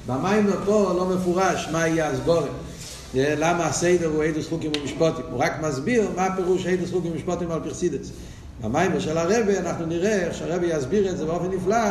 במיימר 0.08 0.56
פה 0.66 0.94
לא 0.98 1.06
מפורש 1.06 1.68
מה 1.72 1.88
יהיה 1.88 2.10
הסבורת. 2.10 2.50
למה 3.16 3.66
הסדר 3.66 4.08
הוא 4.08 4.24
אידוס 4.24 4.48
חוקים 4.50 4.72
ומשפטים. 4.80 5.26
הוא 5.32 5.40
רק 5.40 5.54
מסביר 5.62 6.08
מה 6.16 6.26
הפירוש 6.26 6.66
אידוס 6.66 6.92
חוקים 6.92 7.12
ומשפטים 7.12 7.52
על 7.52 7.60
פרסידס. 7.64 8.10
במיימר 8.64 9.00
של 9.00 9.18
הרבא 9.18 9.60
אנחנו 9.60 9.86
נראה 9.86 10.26
איך 10.26 10.34
שהרבא 10.34 10.66
יסביר 10.66 11.10
את 11.10 11.18
זה 11.18 11.26
באופן 11.26 11.52
נפלא, 11.52 11.86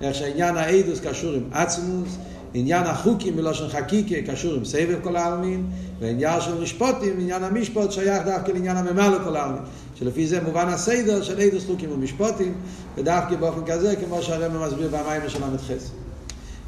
איך 0.00 0.14
שהעניין 0.14 0.56
האידוס 0.56 1.00
קשור 1.00 1.32
עם 1.32 1.42
עצמוס, 1.52 2.16
עניין 2.58 2.86
החוקים 2.86 3.36
בלושן 3.36 3.68
חקיקה 3.68 4.32
קשור 4.32 4.54
עם 4.54 4.64
סבב 4.64 4.98
כל 5.02 5.16
העלמין, 5.16 5.66
ועניין 6.00 6.40
של 6.40 6.60
משפוטים, 6.60 7.20
עניין 7.20 7.44
המשפוט 7.44 7.92
שייך 7.92 8.24
דווקא 8.24 8.50
לעניין 8.50 8.76
הממלא 8.76 9.18
כל 9.24 9.36
העלמין. 9.36 9.62
שלפי 9.94 10.26
זה 10.26 10.42
מובן 10.42 10.68
הסדר 10.68 11.22
של 11.22 11.38
אידוס 11.38 11.66
חוקים 11.66 11.92
ומשפוטים, 11.92 12.54
ודווקא 12.96 13.36
באופן 13.36 13.60
כזה, 13.66 13.96
כמו 13.96 14.22
שהרבא 14.22 14.66
מסביר 14.66 14.88
במים 14.88 15.20
של 15.28 15.38
ל"ח. 15.38 15.70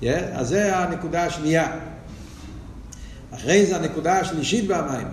Yeah, 0.02 0.06
אז 0.32 0.48
זה 0.48 0.76
הנקודה 0.76 1.24
השנייה. 1.24 1.78
אחרי 3.34 3.66
זה 3.66 3.76
הנקודה 3.76 4.18
השלישית 4.18 4.66
במים. 4.66 5.08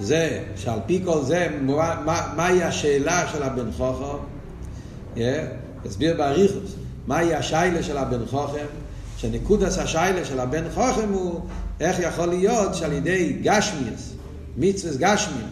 זה 0.00 0.42
שעל 0.56 0.78
פי 0.86 1.02
כל 1.04 1.22
זה, 1.24 1.48
מהי 1.60 1.76
מה, 2.36 2.48
השאלה 2.64 3.28
של 3.32 3.42
הבן 3.42 3.72
חוכם? 3.76 4.18
Yeah, 5.16 5.18
תסביר 5.82 6.16
באריכוס. 6.16 6.74
מהי 7.06 7.34
השיילה 7.34 7.82
של 7.82 7.96
הבן 7.96 8.26
חוכם? 8.26 8.66
שנקודס 9.16 9.78
השיילה 9.78 10.24
של 10.24 10.40
הבן 10.40 10.64
חוכם 10.74 11.08
הוא 11.12 11.40
איך 11.80 11.98
יכול 12.00 12.26
להיות 12.26 12.74
שעל 12.74 12.92
ידי 12.92 13.36
גשמיאס, 13.42 14.12
מצווס 14.56 14.96
גשמיה, 14.96 15.46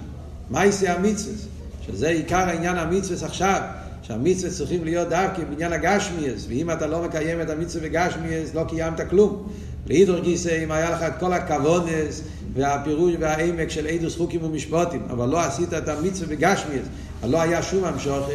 מייסי 0.50 0.88
המצווס, 0.88 1.46
שזה 1.86 2.08
עיקר 2.08 2.36
העניין 2.36 2.78
המצווס 2.78 3.22
עכשיו, 3.22 3.60
שהמצווס 4.02 4.58
צריכים 4.58 4.84
להיות 4.84 5.08
דווקא 5.08 5.44
בעניין 5.44 5.72
הגשמיאס, 5.72 6.46
ואם 6.48 6.70
אתה 6.70 6.86
לא 6.86 7.02
מקיים 7.02 7.40
את 7.40 7.50
המצווה 7.50 7.88
בגשמיאס, 7.88 8.54
לא 8.54 8.64
קיימת 8.68 9.00
כלום. 9.10 9.48
להידור 9.86 10.18
גיסא, 10.18 10.64
אם 10.64 10.72
היה 10.72 10.90
לך 10.90 11.02
את 11.02 11.12
כל 11.20 11.32
הכוונס 11.32 12.22
והפירוש 12.54 13.14
והעמק 13.20 13.70
של 13.70 13.86
עדוס 13.86 14.16
חוקים 14.16 14.44
ומשפוטים, 14.44 15.02
אבל 15.10 15.28
לא 15.28 15.40
עשית 15.40 15.74
את 15.74 15.88
המצווה 15.88 16.36
בגשמיאס, 16.36 16.86
אבל 17.22 17.30
לא 17.30 17.40
היה 17.40 17.62
שום 17.62 17.84
המשוכת, 17.84 18.32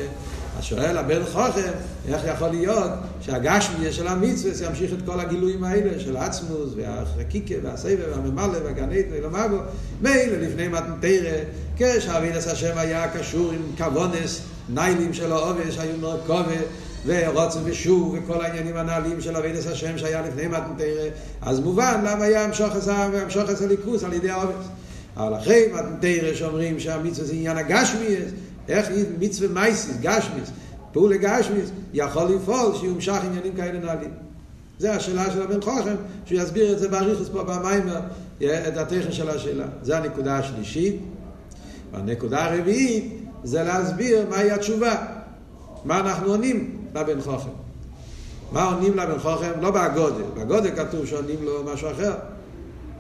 אז 0.60 0.66
שואל 0.66 0.98
הבן 0.98 1.26
חוכם, 1.26 1.72
איך 2.08 2.22
יכול 2.36 2.50
להיות 2.50 2.92
שהגשמיה 3.22 3.92
של 3.92 4.08
המצווה 4.08 4.68
ימשיך 4.68 4.94
את 4.94 4.98
כל 5.06 5.20
הגילויים 5.20 5.64
האלה 5.64 6.00
של 6.00 6.18
עצמוס 6.18 6.74
והחקיקה 6.76 7.56
והסבב 7.64 7.98
והממלא 8.12 8.58
והגנית 8.66 9.06
ולמבו. 9.12 9.58
מילא 10.02 10.38
לפני 10.42 10.68
מתנתרא, 10.68 11.38
כשאבינס 11.78 12.48
השם 12.48 12.78
היה 12.78 13.08
קשור 13.08 13.52
עם 13.52 13.62
כוונס, 13.78 14.42
ניילים 14.70 15.14
של 15.14 15.32
העובש 15.32 15.78
היו 15.80 15.98
מרכובת 16.02 16.66
ורוצן 17.06 17.60
ושוב 17.66 18.18
וכל 18.18 18.46
העניינים 18.46 18.78
הנעלים 18.78 19.22
של 19.22 19.36
אבינס 19.36 19.68
השם 19.68 19.98
שהיה 19.98 20.22
לפני 20.22 20.48
מתנתרא, 20.48 21.10
אז 21.42 21.60
מובן 21.60 22.02
למה 22.06 22.24
היה 22.26 22.44
המשוך 22.44 22.76
הליכוס 23.62 24.04
על 24.04 24.14
ידי 24.14 24.30
העובש. 24.30 24.66
אבל 25.18 25.38
אחרי 25.38 25.64
מתנתרא 25.74 26.34
שאומרים 26.34 26.80
שהמצווה 26.80 27.28
זה 27.28 27.34
עניין 27.34 27.58
הגשמיה, 27.58 28.20
איך 28.70 28.88
מצווה 29.20 29.48
מייסיס, 29.50 29.98
גשמיס, 30.02 30.50
פעולה 30.92 31.18
גשמיס, 31.18 31.70
יכול 31.94 32.24
לפעול 32.24 32.76
שיומשך 32.76 33.20
עניינים 33.24 33.56
כאלה 33.56 33.80
נעלים. 33.80 34.12
זה 34.80 34.96
השאלה 34.96 35.32
של 35.32 35.42
הבן 35.42 35.62
חוכם, 35.62 35.96
שהוא 36.26 36.42
יסביר 36.42 36.74
את 36.74 36.80
זה 36.80 36.88
באריכוס 36.88 37.30
פה 37.30 37.44
במיימר, 37.44 38.00
את 38.38 38.78
הטכן 38.78 39.12
של 39.12 39.30
השאלה. 39.30 39.66
זה 39.82 39.98
הנקודה 39.98 40.38
השלישית. 40.38 40.96
והנקודה 41.92 42.46
הרביעית 42.46 43.14
זה 43.44 43.64
להסביר 43.64 44.26
מהי 44.30 44.52
התשובה. 44.52 44.96
מה 45.86 46.00
אנחנו 46.00 46.28
עונים 46.28 46.78
לבן 46.96 47.22
חוכם. 47.22 47.50
מה 48.52 48.64
עונים 48.64 48.98
לבן 48.98 49.20
חוכם? 49.20 49.52
לא 49.62 49.72
בהגודל. 49.72 50.24
בהגודל 50.36 50.72
כתוב 50.76 51.06
שעונים 51.06 51.44
לו 51.44 51.64
משהו 51.74 51.92
אחר. 51.92 52.14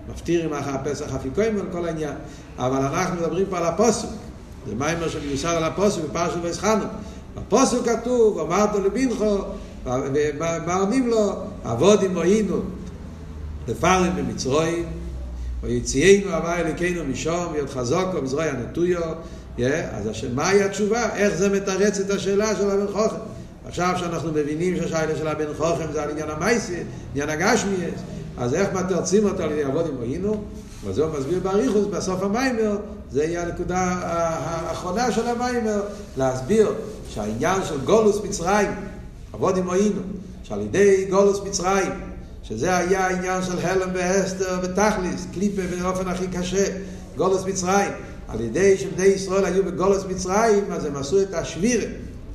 מפטירים 0.10 0.54
אחר 0.54 0.72
הפסח 0.76 1.16
אפיקוים 1.16 1.56
וכל 1.58 1.86
העניין. 1.86 2.14
אבל 2.58 2.86
אנחנו 2.86 3.22
מדברים 3.22 3.46
פה 3.50 3.58
על 3.58 3.66
הפוסק. 3.66 4.08
זה 4.68 4.76
מיימר 4.76 5.10
שמיוסר 5.10 5.50
על 5.50 5.64
הפוסק 5.64 6.02
בפרשת 6.02 6.38
ויסחנו. 6.42 6.86
בפוסק 7.38 7.78
כתוב, 7.86 8.40
אמרת 8.40 8.76
לבינכו, 8.86 9.38
ומה 9.86 10.76
עונים 10.80 11.08
לו? 11.08 11.34
עבוד 11.64 12.04
עם 12.04 12.14
מוינו, 12.14 12.62
לפרם 13.68 14.10
במצרואים, 14.18 14.86
ויציאנו 15.62 16.32
הווה 16.32 16.60
אלוקינו 16.60 17.04
משום, 17.06 17.54
להיות 17.54 17.70
חזוק 17.70 18.14
ומזרוי 18.14 18.50
הנטויו. 18.50 19.02
אז 19.92 20.10
מהי 20.34 20.64
התשובה? 20.64 21.16
איך 21.16 21.36
זה 21.36 21.50
מתרץ 21.50 22.00
את 22.00 22.10
השאלה 22.10 22.56
של 22.56 22.70
הבן 22.70 22.92
חוכם? 22.94 23.16
עכשיו 23.66 23.96
שאנחנו 24.00 24.32
מבינים 24.32 24.78
שהשאלה 24.78 25.16
של 25.16 25.28
הבן 25.28 25.54
חוכם 25.58 25.92
זה 25.92 26.04
על 26.04 26.10
עניין 26.10 26.30
המייסי, 26.30 26.84
עניין 27.14 27.30
הגשמיאס, 27.30 28.00
אז 28.38 28.54
איך 28.54 28.74
מתרצים 28.74 29.26
אותו 29.26 29.44
על 29.44 29.52
ידי 29.52 29.64
עבוד 29.64 29.86
עם 29.88 29.96
מוינו? 30.84 30.94
וזה 30.94 31.04
הוא 31.04 31.20
מסביר 31.20 31.40
באריכוס 31.40 31.86
בסוף 31.86 32.24
המיימר, 32.24 32.78
זה 33.12 33.24
יהיה 33.24 33.44
הנקודה 33.44 33.78
האחרונה 34.02 35.12
של 35.12 35.28
המיימר, 35.28 35.82
להסביר 36.18 36.74
שהעניין 37.10 37.62
של 37.66 37.80
גולוס 37.86 38.22
מצרים, 38.24 38.70
עבוד 39.34 39.58
עם 39.58 39.66
מוינו, 39.66 40.02
שעל 40.44 40.62
ידי 40.62 41.06
גולוס 41.10 41.40
מצרים, 41.46 41.92
שזה 42.44 42.78
היה 42.78 43.08
העניין 43.08 43.44
של 43.44 43.58
הלם 43.60 43.90
והסתר 43.94 44.60
ותכליס, 44.64 45.28
קליפה 45.34 45.62
באופן 45.82 46.08
הכי 46.08 46.28
קשה, 46.28 46.66
גולוס 47.18 47.46
מצרים, 47.46 47.92
על 48.28 48.42
ידי 48.42 48.78
שבני 48.78 49.06
ישראל 49.06 49.46
היו 49.46 49.64
בגולוס 49.64 50.04
מצרים, 50.10 50.64
אז 50.72 50.86
הם 50.86 50.96
עשו 50.96 51.22
את 51.22 51.34
השבירה, 51.34 51.86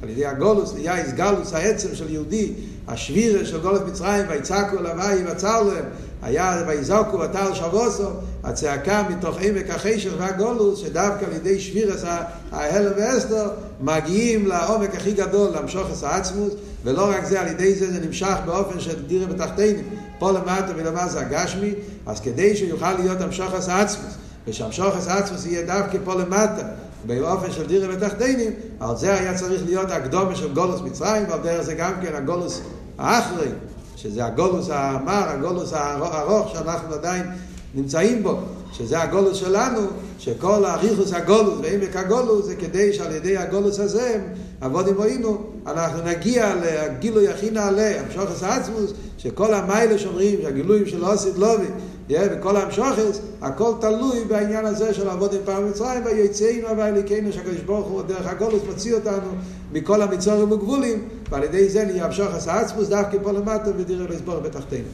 על 0.02 0.08
ידי 0.08 0.26
הגולוס, 0.26 0.74
היה 0.76 1.04
איסגלוס 1.04 1.54
העצם 1.54 1.94
של 1.94 2.10
יהודי, 2.10 2.52
השבירה 2.88 3.46
של 3.46 3.60
גולוס 3.60 3.80
מצרים, 3.86 4.26
ויצעקו 4.28 4.78
אל 4.78 4.86
הוואי 4.86 5.22
ובצר 5.22 5.62
להם, 5.62 5.84
היה 6.22 6.62
ויזעקו 6.66 7.18
ותל 7.18 7.54
שבוסו, 7.54 8.08
הצעקה 8.44 9.02
מתוך 9.10 9.36
עמק 9.40 9.70
החשך 9.70 10.10
והגולוס, 10.18 10.78
שדווקא 10.78 11.24
על 11.24 11.32
ידי 11.32 11.60
שבירס 11.60 12.04
ההלם 12.52 12.92
ואסתר, 12.96 13.50
מגיעים 13.80 14.46
לעומק 14.46 14.94
הכי 14.94 15.12
גדול, 15.12 15.50
למשוכס 15.56 16.04
העצמוס, 16.04 16.52
ולא 16.84 17.10
רק 17.10 17.24
זה, 17.24 17.40
על 17.40 17.46
ידי 17.46 17.74
זה 17.74 17.92
זה 17.92 18.06
נמשך 18.06 18.36
באופן 18.46 18.80
של 18.80 19.06
דירה 19.06 19.26
בתחתינים, 19.26 19.84
פה 20.18 20.32
למטה 20.32 20.72
ולמטה 20.76 21.20
הגשמי, 21.20 21.74
אז 22.06 22.20
כדי 22.20 22.56
שיוכל 22.56 22.92
להיות 22.92 23.20
המשוכס 23.20 23.68
העצמוס, 23.68 24.14
ושהמשוכס 24.46 25.08
העצמוס 25.08 25.46
יהיה 25.46 25.66
דווקא 25.66 25.98
פה 26.04 26.14
למטה, 26.14 26.62
באופן 27.06 27.52
של 27.52 27.66
דירה 27.66 27.96
בתחתינים, 27.96 28.52
על 28.80 28.96
זה 28.96 29.14
היה 29.14 29.34
צריך 29.34 29.62
להיות 29.64 29.90
הקדומה 29.90 30.36
של 30.36 30.54
גולוס 30.54 30.80
מצרים, 30.80 31.22
ועל 31.28 31.40
דרך 31.40 31.62
זה 31.62 31.74
גם 31.74 31.92
כן 32.02 32.14
הגולוס 32.14 32.60
האחרי, 32.98 33.48
שזה 33.96 34.24
הגולוס 34.24 34.68
המר, 34.70 35.28
הגולוס 35.28 35.72
הארוך 35.72 36.52
שאנחנו 36.52 36.94
עדיין 36.94 37.26
נמצאים 37.74 38.22
בו, 38.22 38.38
שזה 38.72 39.02
הגולוס 39.02 39.36
שלנו, 39.36 39.80
שכל 40.18 40.64
האריכוס 40.64 41.12
הגולוס 41.12 41.58
ועמק 41.62 41.96
הגולוס 41.96 42.46
זה 42.46 42.56
כדי 42.56 42.92
שעל 42.92 43.12
ידי 43.12 43.36
הגולוס 43.36 43.80
הזה, 43.80 44.20
עבודים 44.60 45.00
ראינו, 45.00 45.53
אנחנו 45.66 46.02
נגיע 46.02 46.54
לגילוי 46.54 47.28
הכי 47.28 47.50
נעלה, 47.50 48.00
המשוכס 48.00 48.42
העצמוס, 48.42 48.92
שכל 49.18 49.54
המיילה 49.54 49.98
שאומרים 49.98 50.38
שהגילויים 50.42 50.86
של 50.86 51.04
אוסיד 51.04 51.36
לובי, 51.36 51.66
וכל 52.10 52.56
המשוכס, 52.56 53.20
הכל 53.42 53.72
תלוי 53.80 54.24
בעניין 54.24 54.66
הזה 54.66 54.94
של 54.94 55.08
עבוד 55.08 55.34
עם 55.34 55.40
פעם 55.44 55.68
מצרים, 55.68 56.04
ויצאנו 56.04 56.76
והיליקנו 56.76 57.32
שהקדוש 57.32 57.60
ברוך 57.60 57.86
הוא 57.86 58.02
דרך 58.02 58.26
הגולוס 58.26 58.62
מוציא 58.66 58.94
אותנו 58.94 59.28
מכל 59.72 60.02
המצורים 60.02 60.52
וגבולים, 60.52 61.08
ועל 61.30 61.44
ידי 61.44 61.68
זה 61.68 61.84
נהיה 61.84 62.04
המשוכס 62.04 62.48
העצמוס 62.48 62.88
דווקא 62.88 63.18
פה 63.22 63.32
למטה 63.32 63.70
ודירה 63.76 64.06
לסבור 64.08 64.40
בתחתינו. 64.40 64.88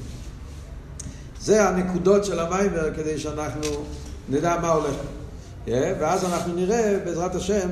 זה 1.41 1.69
הנקודות 1.69 2.25
של 2.25 2.39
המיימר 2.39 2.95
כדי 2.97 3.19
שאנחנו 3.19 3.67
נדע 4.29 4.57
מה 4.63 4.69
הולך. 4.69 4.97
ואז 5.69 6.25
אנחנו 6.25 6.55
נראה, 6.55 6.99
בעזרת 7.05 7.35
השם, 7.35 7.69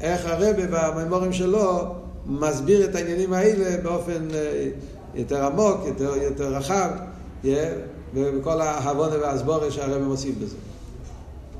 איך 0.00 0.26
הרבה 0.26 0.66
במימורים 0.70 1.32
שלו 1.32 1.94
מסביר 2.26 2.84
את 2.84 2.94
העניינים 2.94 3.32
האלה 3.32 3.82
באופן 3.82 4.28
אה, 4.34 4.68
יותר 5.14 5.44
עמוק, 5.46 5.80
יותר, 5.86 6.16
יותר 6.16 6.54
רחב, 6.54 6.90
ובכל 8.14 8.60
ההבונה 8.60 9.16
והסבורה 9.20 9.70
שהרבה 9.70 10.04
מוסיף 10.04 10.34
בזה. 10.42 10.56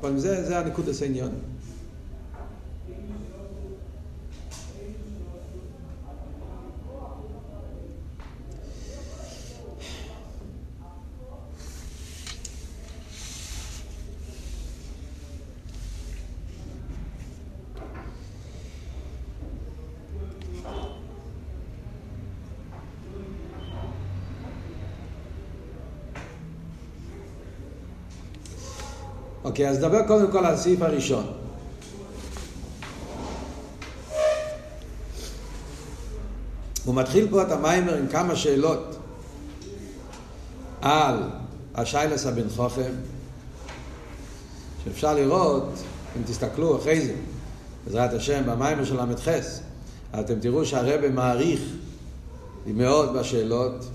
אבל 0.01 0.19
זה, 0.19 0.43
זה 0.43 0.59
הנקודס 0.59 1.01
העניין. 1.01 1.29
אוקיי, 29.61 29.71
אז 29.71 29.77
נדבר 29.77 30.07
קודם 30.07 30.31
כל 30.31 30.37
על 30.37 30.53
הסעיף 30.53 30.81
הראשון. 30.81 31.25
הוא 36.85 36.95
מתחיל 36.95 37.27
פה 37.31 37.41
את 37.41 37.51
המיימר 37.51 37.95
עם 37.95 38.07
כמה 38.07 38.35
שאלות 38.35 38.95
על 40.81 41.15
השיילס 41.75 42.25
הבן 42.25 42.49
חוכם, 42.55 42.91
שאפשר 44.83 45.13
לראות, 45.13 45.69
אם 46.17 46.21
תסתכלו 46.25 46.77
אחרי 46.77 47.01
זה, 47.01 47.13
בעזרת 47.85 48.13
השם, 48.13 48.43
במיימר 48.45 48.85
של 48.85 48.95
ל"ח, 48.95 49.27
אתם 50.19 50.39
תראו 50.39 50.65
שהרבא 50.65 51.09
מעריך 51.09 51.61
מאוד 52.65 53.17
בשאלות, 53.17 53.85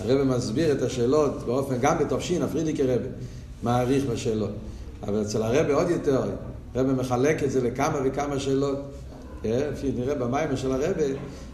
הרבא 0.00 0.24
מסביר 0.24 0.72
את 0.72 0.82
השאלות 0.82 1.46
באופן, 1.46 1.78
גם 1.80 1.98
בתופשין, 1.98 2.42
הפרידיקי 2.42 2.82
רבא, 2.82 3.08
מעריך 3.62 4.04
בשאלות. 4.04 4.65
אבל 5.02 5.22
אצל 5.22 5.42
הרבה 5.42 5.74
עוד 5.74 5.90
יותר, 5.90 6.22
הרבה 6.74 6.92
מחלק 6.92 7.42
את 7.42 7.50
זה 7.50 7.60
לכמה 7.62 8.00
וכמה 8.04 8.38
שאלות. 8.38 8.78
כן? 9.42 9.68
לפי 9.72 9.92
נראה 9.96 10.14
במים 10.14 10.56
של 10.56 10.72
הרבה, 10.72 11.04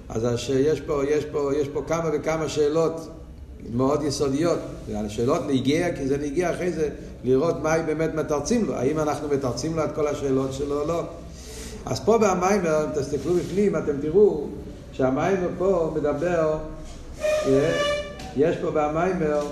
אז 0.08 0.26
יש 0.54 0.80
פה, 0.80 1.02
יש, 1.08 1.24
פה, 1.24 1.50
יש 1.56 1.68
פה 1.68 1.82
כמה 1.86 2.10
וכמה 2.12 2.48
שאלות 2.48 3.08
מאוד 3.74 4.02
יסודיות. 4.02 4.58
השאלות 4.94 5.40
נגיע, 5.48 5.96
כי 5.96 6.06
זה 6.06 6.18
נגיע 6.18 6.54
אחרי 6.54 6.72
זה 6.72 6.88
לראות 7.24 7.62
מה 7.62 7.78
באמת 7.78 8.14
מתרצים 8.14 8.64
לו. 8.64 8.74
האם 8.74 8.98
אנחנו 8.98 9.28
מתרצים 9.28 9.76
לו 9.76 9.84
את 9.84 9.94
כל 9.94 10.06
השאלות 10.06 10.52
שלו 10.52 10.80
או 10.80 10.86
לא. 10.86 11.02
אז 11.86 12.00
פה 12.00 12.18
במיימר, 12.18 12.84
אם 12.84 13.00
תסתכלו 13.00 13.34
בפנים, 13.34 13.76
אתם 13.76 14.00
תראו 14.00 14.46
שהמיימר 14.92 15.48
פה 15.58 15.94
מדבר, 15.96 16.58
יש 18.36 18.56
פה 18.56 18.70
במיימר, 18.70 19.42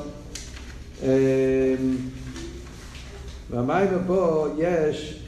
והמיימר 3.51 3.99
פה 4.07 4.47
יש 4.59 5.27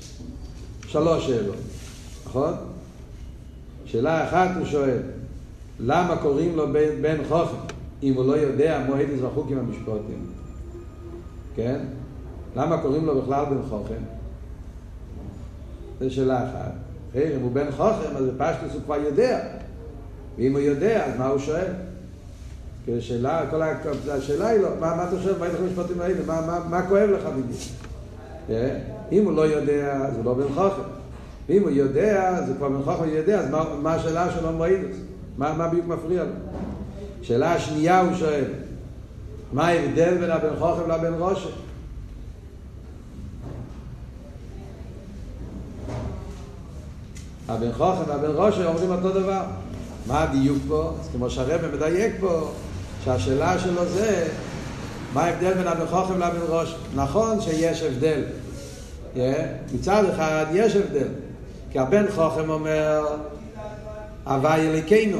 שלוש 0.86 1.26
שאלות, 1.26 1.56
נכון? 2.26 2.54
שאלה 3.84 4.28
אחת 4.28 4.56
הוא 4.56 4.66
שואל, 4.66 4.98
למה 5.80 6.16
קוראים 6.16 6.56
לו 6.56 6.72
בן, 6.72 7.02
בן 7.02 7.24
חוכם 7.28 7.56
אם 8.02 8.14
הוא 8.14 8.24
לא 8.24 8.32
יודע 8.32 8.82
מועד 8.86 9.06
עם 9.50 9.58
המשפוטים? 9.58 10.26
כן? 11.56 11.80
למה 12.56 12.82
קוראים 12.82 13.06
לו 13.06 13.22
בכלל 13.22 13.44
בן 13.44 13.62
חוכם? 13.68 14.02
זו 16.00 16.11
שאלה 16.11 16.50
אחת. 16.50 16.72
אם 17.14 17.40
הוא 17.42 17.52
בן 17.52 17.70
חוכם, 17.70 18.16
אז 18.16 18.24
בפשטוס 18.26 18.72
הוא 18.74 18.82
כבר 18.85 18.96
יודע. 18.96 19.40
ואם 20.38 20.52
הוא 20.52 20.61
יודע, 20.61 21.06
אז 21.06 21.18
מה 21.18 21.26
הוא 21.26 21.38
שואל? 21.38 21.66
כי 22.85 22.98
השאלה, 22.98 23.50
כל 23.50 23.62
השאלה 24.11 24.48
היא 24.48 24.61
לו, 24.61 24.68
מה, 24.80 24.94
מה 24.96 25.08
אתה 25.08 25.16
חושב, 25.16 25.38
מה 25.38 25.46
עם 25.46 25.52
המשפטים 25.58 26.00
האלה? 26.00 26.26
מה, 26.26 26.40
מה, 26.46 26.64
מה 26.70 26.88
כואב 26.88 27.11
לך 27.11 27.24
בדיוק? 27.26 27.61
אם 29.12 29.24
הוא 29.24 29.33
לא 29.33 29.42
יודע, 29.42 29.92
אז 29.92 30.16
הוא 30.16 30.24
לא 30.24 30.35
בן 30.35 30.55
חוכם. 30.55 30.83
ואם 31.48 31.62
הוא 31.62 31.70
יודע, 31.70 32.40
זה 32.46 32.55
כבר 32.55 32.68
בן 32.68 32.83
חוכם 32.83 33.09
יודע, 33.09 33.40
אז 33.40 33.50
מה, 33.50 33.64
מה 33.83 33.94
השאלה 33.94 34.33
שלו 34.33 34.52
מועידס? 34.52 34.96
מה, 35.38 35.52
מה 35.52 35.68
בדיוק 35.68 35.87
מפריע 35.87 36.24
לו? 36.24 36.31
שאלה 37.22 37.52
השנייה 37.52 38.00
הוא 38.00 38.14
שואל, 38.14 38.44
מה 39.52 39.68
ההבדל 39.68 40.18
בין 40.18 40.31
הבן 40.31 40.57
חוכם 40.59 40.90
לבן 40.90 41.14
רושם? 41.14 41.48
הבן 47.48 47.72
חוכם 47.72 48.02
והבן 48.07 48.31
רושם 48.31 48.64
אומרים 48.66 48.90
אותו 48.90 49.11
דבר. 49.11 49.42
מה 50.07 50.22
הדיוק 50.22 50.59
פה? 50.68 50.92
אז 51.00 51.09
כמו 51.12 51.31
שהרבא 51.31 51.76
מדייק 51.76 52.12
פה, 52.20 52.50
שהשאלה 53.05 53.59
שלו 53.59 53.87
זה 53.87 54.28
מה 55.14 55.25
ההבדל 55.25 55.55
בין 55.55 55.66
הבן 55.66 55.87
חוכם 55.87 56.14
לבן 56.14 56.40
ראש? 56.48 56.75
נכון 56.94 57.40
שיש 57.40 57.83
הבדל. 57.83 58.22
Yeah. 59.14 59.18
מצד 59.75 60.05
אחד 60.14 60.46
יש 60.53 60.77
הבדל. 60.77 61.09
כי 61.72 61.79
הבן 61.79 62.05
חוכם 62.11 62.51
אומר, 62.51 63.16
הווי 64.25 64.68
אליקנו. 64.68 65.18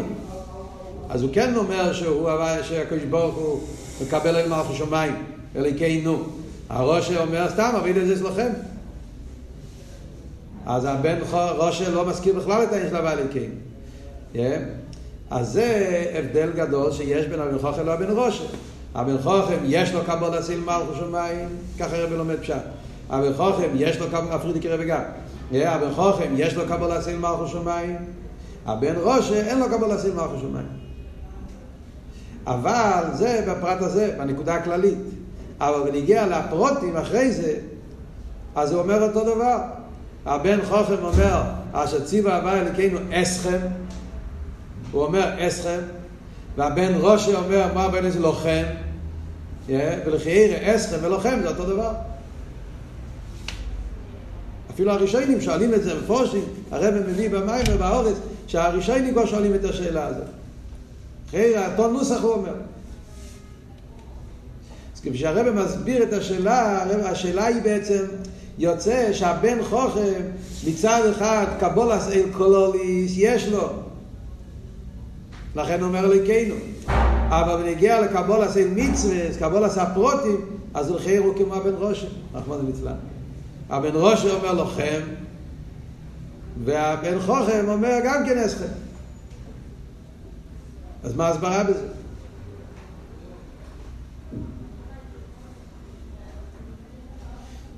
אז 1.11 1.23
הוא 1.23 1.31
כן 1.33 1.57
אומר 1.57 1.93
שהוא 1.93 2.31
הווי, 2.31 2.65
שהקדוש 2.65 3.03
ברוך 3.03 3.35
הוא 3.35 3.61
מקבל 4.03 4.37
אל 4.37 4.49
מלכו 4.49 4.75
שמיים, 4.75 5.15
אליקנו. 5.57 6.23
הראש 6.69 7.11
אומר, 7.11 7.51
סתם, 7.51 7.73
אביד 7.77 7.97
את 7.97 8.07
זה 8.07 8.15
אצלכם. 8.15 8.51
אז 10.67 10.85
הבן 10.85 11.19
ראש 11.33 11.83
לא 11.83 12.07
מזכיר 12.07 12.35
בכלל 12.35 12.63
את 12.63 12.73
העניין 12.73 12.91
של 12.91 12.97
הווי 12.97 13.13
אליקנו. 13.13 13.55
Yeah. 14.35 14.39
אז 15.31 15.49
זה 15.49 16.05
הבדל 16.15 16.51
גדול 16.57 16.93
שיש 16.93 17.27
בין 17.27 17.41
הבן 17.41 17.59
חוכם 17.59 17.87
לבן 17.87 18.07
ראש. 18.09 18.43
הבן 18.95 19.19
חוכם 19.23 19.59
יש 19.65 19.93
לו 19.93 20.01
קבול 20.07 20.39
אסיל 20.39 20.61
מלכו 20.61 20.95
שמיים, 20.95 21.49
ככה 21.79 21.97
הרב 21.97 22.13
לומד 22.13 22.37
פשט. 22.41 22.55
הבן 23.11 23.33
חוכם 23.37 23.69
יש 23.75 23.99
לו 23.99 24.07
קבול, 24.07 24.35
אפרידיקי 24.35 24.69
רבי 24.69 24.85
גם. 24.85 25.03
הבן 25.53 25.95
חוכם 25.95 26.33
יש 26.37 26.55
לו 26.55 26.63
קבול 26.69 26.99
אסיל 26.99 27.19
מלכו 27.19 27.49
שמיים, 27.49 27.97
הבן 28.67 28.95
רושה 28.97 29.41
אין 29.41 29.59
לו 29.59 29.67
קבול 29.69 29.95
אסיל 29.95 30.13
מלכו 30.13 30.39
שמיים. 30.41 30.67
אבל 32.47 33.03
זה 33.13 33.45
בפרט 33.49 33.83
הזה, 33.83 34.15
בנקודה 34.19 34.55
הכללית. 34.55 34.99
אבל 35.61 35.91
בניגיע 35.91 36.27
לפרוטים 36.27 36.97
אחרי 36.97 37.33
זה, 37.33 37.55
אז 38.55 38.73
הוא 38.73 38.83
אומר 38.83 39.03
אותו 39.03 39.25
דבר. 39.35 39.59
הבן 40.27 40.59
חוכם 40.69 41.05
אומר, 41.05 41.43
אשר 41.73 42.05
ציווה 42.05 42.37
הבא 42.37 42.55
אלוקינו 42.55 42.99
אסכם, 43.13 43.59
הוא 44.93 45.03
אומר 45.05 45.49
אסכם, 45.49 45.79
והבן 46.57 46.93
ראשי 47.01 47.35
אומר, 47.35 47.67
מה 47.75 47.83
הבן 47.83 48.05
איזה 48.05 48.21
לוחם? 48.21 48.63
ולחיירה, 49.67 50.77
אסכם 50.77 50.97
ולוחם 51.03 51.39
זה 51.43 51.49
אותו 51.49 51.65
דבר. 51.65 51.93
אפילו 54.75 54.93
הראשונים 54.93 55.41
שואלים 55.41 55.75
את 55.75 55.83
זה 55.83 55.95
מפורשים, 55.95 56.45
הרב 56.71 56.95
מביא 56.95 57.31
במים 57.31 57.65
ובאורץ, 57.71 58.17
שהראשונים 58.47 59.13
כבר 59.13 59.27
שואלים 59.27 59.55
את 59.55 59.65
השאלה 59.65 60.07
הזאת. 60.07 60.27
חיירה, 61.31 61.73
אותו 61.73 61.89
נוסח 61.89 62.21
הוא 62.23 62.33
אומר. 62.33 62.55
אז 64.95 65.01
כשהרב 65.13 65.55
מסביר 65.55 66.03
את 66.03 66.13
השאלה, 66.13 66.85
השאלה 67.05 67.45
היא 67.45 67.63
בעצם, 67.63 68.05
יוצא 68.59 69.13
שהבן 69.13 69.65
חוכם 69.65 70.23
מצד 70.67 71.01
אחד 71.11 71.47
קבולס 71.61 72.09
אל 72.09 72.27
קולוליס 72.33 73.13
יש 73.17 73.49
לו 73.49 73.69
לכן 75.57 75.83
אומר 75.83 76.13
אלוקינו. 76.13 76.55
אבל 77.33 77.63
בנגיע 77.63 78.01
לקבול 78.01 78.43
עשה 78.43 78.65
מצווה, 78.75 79.35
קבול 79.39 79.65
עשה 79.65 79.95
פרוטים, 79.95 80.41
אז 80.75 80.91
לכן 80.91 81.21
הוא 81.25 81.35
כמו 81.37 81.55
הבן 81.55 81.75
ראשם, 81.79 82.07
רחמנא 82.35 82.63
ליצלן. 82.67 82.95
הבן 83.71 83.91
ראשם 83.95 84.29
אומר 84.31 84.53
לוחם, 84.53 85.01
והבן 86.65 87.21
חוכם 87.21 87.65
אומר 87.69 87.99
גם 88.05 88.23
כן 88.27 88.39
אסכם. 88.39 88.73
אז 91.05 91.17
מה 91.17 91.27
ההסברה 91.27 91.65
בזה? 91.65 91.87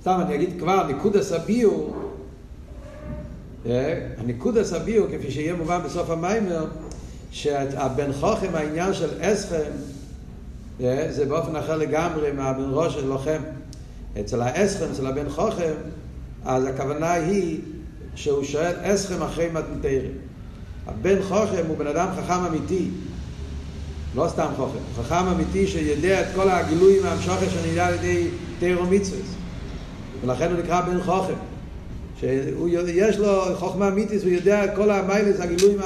סתם 0.00 0.20
אני 0.20 0.34
אגיד 0.34 0.58
כבר, 0.58 0.86
ניקוד 0.86 1.16
הביור, 1.34 1.96
הניקוד 4.18 4.56
הביור, 4.72 5.06
כפי 5.06 5.30
שיהיה 5.30 5.54
מובן 5.54 5.80
בסוף 5.84 6.10
המיימר, 6.10 6.66
שהבן 7.34 8.12
חוכם, 8.12 8.54
העניין 8.54 8.94
של 8.94 9.08
אסכם, 9.20 9.70
אה, 10.80 11.06
זה 11.10 11.24
באופן 11.24 11.56
אחר 11.56 11.76
לגמרי 11.76 12.32
מהבן 12.32 12.68
ראש 12.70 12.94
של 12.94 13.06
לוחם. 13.06 13.40
אצל 14.20 14.42
האסכם, 14.42 14.84
אצל 14.92 15.06
הבן 15.06 15.28
חוכם, 15.28 15.72
אז 16.44 16.64
הכוונה 16.64 17.12
היא 17.12 17.60
שהוא 18.14 18.44
שואל 18.44 18.72
אסכם 18.82 19.22
אחרי 19.22 19.48
מתנתרים. 19.52 20.12
הבן 20.86 21.22
חוכם 21.22 21.62
הוא 21.68 21.76
בן 21.78 21.86
אדם 21.86 22.08
חכם 22.16 22.44
אמיתי. 22.48 22.88
לא 24.14 24.28
סתם 24.28 24.48
חוכם, 24.56 24.78
חכם 24.96 25.26
אמיתי 25.26 25.66
שיודע 25.66 26.20
את 26.20 26.26
כל 26.34 26.48
הגילויים 26.50 27.02
מהמשוכר 27.02 27.48
שנדע 27.48 27.86
על 27.86 27.94
ידי 27.94 28.28
תירו 28.58 28.86
מצווה. 28.86 29.20
ולכן 30.22 30.50
הוא 30.50 30.58
נקרא 30.58 30.80
בן 30.80 31.02
חוכם. 31.02 31.34
שיש 32.20 33.18
לו 33.18 33.56
חוכמה 33.56 33.88
אמיתית, 33.88 34.22
הוא 34.22 34.30
יודע 34.30 34.64
את 34.64 34.70
כל 34.76 34.90
המיילס, 34.90 35.40
הגילויים, 35.40 35.78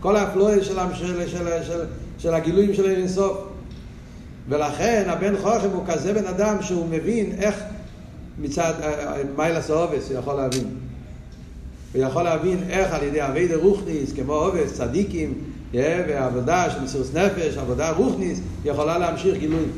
כל 0.00 0.16
האפלואס 0.16 0.64
של, 0.66 0.76
של, 0.94 1.28
של, 1.28 1.62
של, 1.62 1.84
של 2.18 2.34
הגילויים 2.34 2.74
של 2.74 2.90
אינסוף. 2.90 3.38
ולכן 4.48 5.04
הבן 5.06 5.36
חוכם 5.36 5.68
הוא 5.72 5.84
כזה 5.86 6.12
בן 6.12 6.26
אדם 6.26 6.56
שהוא 6.60 6.86
מבין 6.88 7.32
איך 7.38 7.54
מצד 8.38 8.72
מיילס 9.36 9.70
האובס 9.70 10.10
הוא 10.10 10.18
יכול 10.18 10.34
להבין. 10.34 10.64
הוא 11.94 12.02
יכול 12.02 12.22
להבין 12.22 12.58
איך 12.68 12.92
על 12.92 13.02
ידי 13.02 13.26
אבי 13.26 13.48
דרוכניס, 13.48 14.12
כמו 14.12 14.34
אובס, 14.34 14.72
צדיקים, 14.72 15.34
ועבודה 15.74 16.70
של 16.70 16.82
מסירות 16.82 17.14
נפש, 17.14 17.56
עבודה 17.56 17.90
רוכניס, 17.90 18.40
יכולה 18.64 18.98
להמשיך 18.98 19.36
גילויים. 19.38 19.70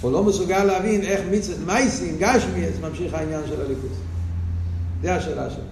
הוא 0.00 0.12
לא 0.12 0.24
מסוגל 0.24 0.64
להבין 0.64 1.02
איך 1.02 1.20
מצוות 1.30 1.58
מייסים, 1.66 2.16
גשמיאס, 2.18 2.74
ממשיך 2.80 3.14
העניין 3.14 3.40
של 3.46 3.60
הליכוס. 3.60 3.98
זה 5.02 5.14
השאלה 5.14 5.50
שלו. 5.50 5.62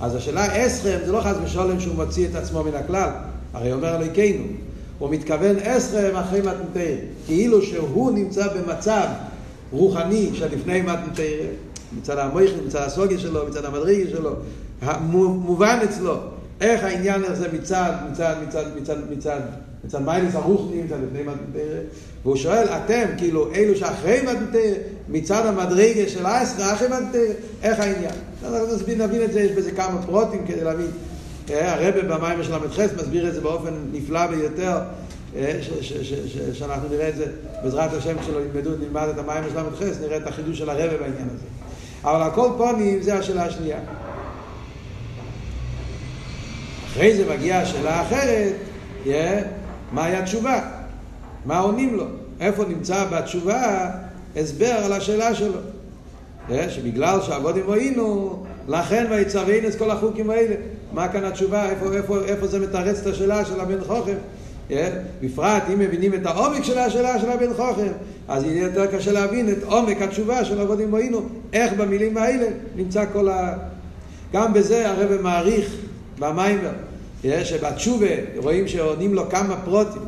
אז 0.00 0.14
השאלה 0.14 0.66
אסכם 0.66 0.98
זה 1.06 1.12
לא 1.12 1.20
חס 1.20 1.36
ושולם 1.44 1.80
שהוא 1.80 1.94
מוציא 1.94 2.28
את 2.28 2.34
עצמו 2.34 2.64
מן 2.64 2.74
הכלל, 2.74 3.10
הרי 3.54 3.72
אומר 3.72 3.96
אלוהיכנו, 3.96 4.44
הוא 4.98 5.10
מתכוון 5.10 5.56
אסכם 5.58 6.16
אחרי 6.16 6.40
מתנתר, 6.40 6.94
כאילו 7.26 7.62
שהוא 7.62 8.12
נמצא 8.12 8.46
במצב 8.48 9.06
רוחני 9.72 10.30
שלפני 10.34 10.82
מתנתר, 10.82 11.40
מצד 11.98 12.18
המויכים, 12.18 12.66
מצד 12.66 12.82
הסוגיה 12.82 13.18
שלו, 13.18 13.46
מצד 13.48 13.64
המדרגה 13.64 14.10
שלו, 14.10 14.30
מובן 15.10 15.78
אצלו 15.84 16.14
איך 16.60 16.84
העניין 16.84 17.24
הזה 17.24 17.48
מצד, 17.52 17.92
מצד, 18.12 18.34
מצד, 18.48 18.64
מצד, 18.76 18.96
מצד, 19.10 19.40
מצד 19.84 20.02
מיילס 20.02 20.34
הרוחני, 20.34 20.82
מצד 20.82 20.96
לפני 21.06 21.22
מתנתר, 21.22 21.80
והוא 22.24 22.36
שואל, 22.36 22.64
אתם, 22.68 23.04
כאילו, 23.18 23.54
אלו 23.54 23.76
שאחרי 23.76 24.20
מתנתר, 24.22 24.72
מצד 25.08 25.46
המדרגה 25.46 26.08
של 26.08 26.26
האסכם 26.26 26.62
אחרי 26.62 26.88
מתנתר, 26.88 27.32
איך 27.62 27.80
העניין? 27.80 28.14
אנחנו 28.44 28.74
נסביר, 28.74 29.06
נבין 29.06 29.22
את 29.22 29.32
זה, 29.32 29.40
יש 29.40 29.52
בזה 29.52 29.70
כמה 29.70 30.02
פרוטים 30.02 30.46
כדי 30.46 30.64
להבין. 30.64 30.90
הרב 31.50 31.94
במים 32.08 32.42
של 32.42 32.54
ל"ח 32.54 32.80
מסביר 32.96 33.28
את 33.28 33.34
זה 33.34 33.40
באופן 33.40 33.74
נפלא 33.92 34.26
ביותר, 34.26 34.78
שאנחנו 36.52 36.88
נראה 36.88 37.08
את 37.08 37.16
זה 37.16 37.26
בעזרת 37.62 37.92
השם 37.92 38.18
כשלא 38.18 38.40
ילמדו, 38.40 38.70
נלמד 38.70 39.08
את 39.08 39.18
המים 39.18 39.44
של 39.52 39.60
ל"ח, 39.60 40.00
נראה 40.00 40.16
את 40.16 40.26
החידוש 40.26 40.58
של 40.58 40.70
הרב 40.70 40.90
בעניין 40.90 41.28
הזה. 41.34 41.46
אבל 42.04 42.22
על 42.22 42.30
כל 42.30 42.48
פונים 42.56 43.02
זה 43.02 43.18
השאלה 43.18 43.44
השנייה. 43.44 43.78
אחרי 46.92 47.16
זה 47.16 47.34
מגיעה 47.34 47.62
השאלה 47.62 47.94
האחרת, 47.94 48.52
מהי 49.92 50.16
התשובה? 50.16 50.60
מה 51.44 51.58
עונים 51.58 51.96
לו? 51.96 52.04
איפה 52.40 52.64
נמצא 52.64 53.04
בתשובה 53.04 53.90
הסבר 54.36 54.66
על 54.84 54.92
השאלה 54.92 55.34
שלו? 55.34 55.58
שבגלל 56.68 57.22
שעבודים 57.22 57.72
היינו, 57.72 58.42
לכן 58.68 59.06
ויצווין 59.10 59.66
את 59.66 59.74
כל 59.74 59.90
החוקים 59.90 60.30
האלה. 60.30 60.54
מה 60.92 61.08
כאן 61.08 61.24
התשובה? 61.24 61.70
איפה, 61.70 61.92
איפה, 61.92 62.24
איפה 62.24 62.46
זה 62.46 62.60
מתרץ 62.60 63.00
את 63.00 63.06
השאלה 63.06 63.44
של 63.44 63.60
הבן 63.60 63.84
חוכם? 63.84 64.16
בפרט 65.20 65.62
אם 65.72 65.78
מבינים 65.78 66.14
את 66.14 66.26
העומק 66.26 66.64
של 66.64 66.78
השאלה 66.78 67.20
של 67.20 67.30
הבן 67.30 67.54
חוכם, 67.54 67.92
אז 68.28 68.44
יהיה 68.44 68.62
יותר 68.62 68.86
קשה 68.86 69.12
להבין 69.12 69.48
את 69.48 69.62
עומק 69.64 70.02
התשובה 70.02 70.44
של 70.44 70.60
עבודים 70.60 70.94
היינו, 70.94 71.22
איך 71.52 71.72
במילים 71.72 72.16
האלה 72.16 72.46
נמצא 72.76 73.04
כל 73.12 73.28
ה... 73.28 73.56
גם 74.32 74.52
בזה 74.52 74.90
הרב 74.90 75.20
מעריך 75.20 75.76
במיימר, 76.18 76.70
שבתשובה 77.24 78.06
רואים 78.36 78.68
שעונים 78.68 79.14
לו 79.14 79.30
כמה 79.30 79.56
פרוטים. 79.56 80.02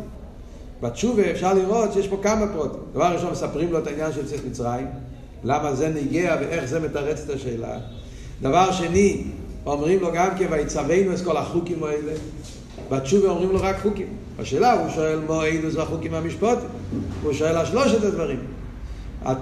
בתשובה 0.83 1.31
אפשר 1.31 1.55
לראות 1.55 1.93
שיש 1.93 2.09
פה 2.09 2.19
כמה 2.23 2.47
פרוטים. 2.47 2.81
דבר 2.93 3.15
ראשון 3.15 3.31
מספרים 3.31 3.73
לו 3.73 3.79
את 3.79 3.87
העניין 3.87 4.13
של 4.13 4.27
צאת 4.27 4.41
מצרים. 4.51 4.87
למה 5.45 5.75
זה 5.75 5.89
נגיע 5.89 6.37
ואיך 6.41 6.65
זה 6.65 6.81
מתרץ 6.81 7.25
את 7.25 7.31
השאלה. 7.31 7.79
דבר 8.43 8.73
שני, 8.73 9.25
אומרים 9.67 10.01
לו 10.01 10.13
גם 10.15 10.29
כן, 10.39 10.47
ויצווינו 10.51 11.15
את 11.15 11.21
כל 11.25 11.37
החוקים 11.37 11.85
האלה. 11.85 12.13
בתשובה 12.91 13.29
אומרים 13.29 13.51
לו 13.51 13.59
רק 13.63 13.77
חוקים. 13.83 14.07
בשאלה 14.37 14.73
הוא 14.73 14.91
שואל 14.91 15.21
מה 15.29 15.45
אילו 15.45 15.71
זה 15.71 15.83
החוקים 15.83 16.15
המשפוטים. 16.15 16.69
הוא 17.23 17.33
שואל 17.33 17.57
על 17.57 17.67
שלושת 17.67 18.05
הדברים. 18.05 18.39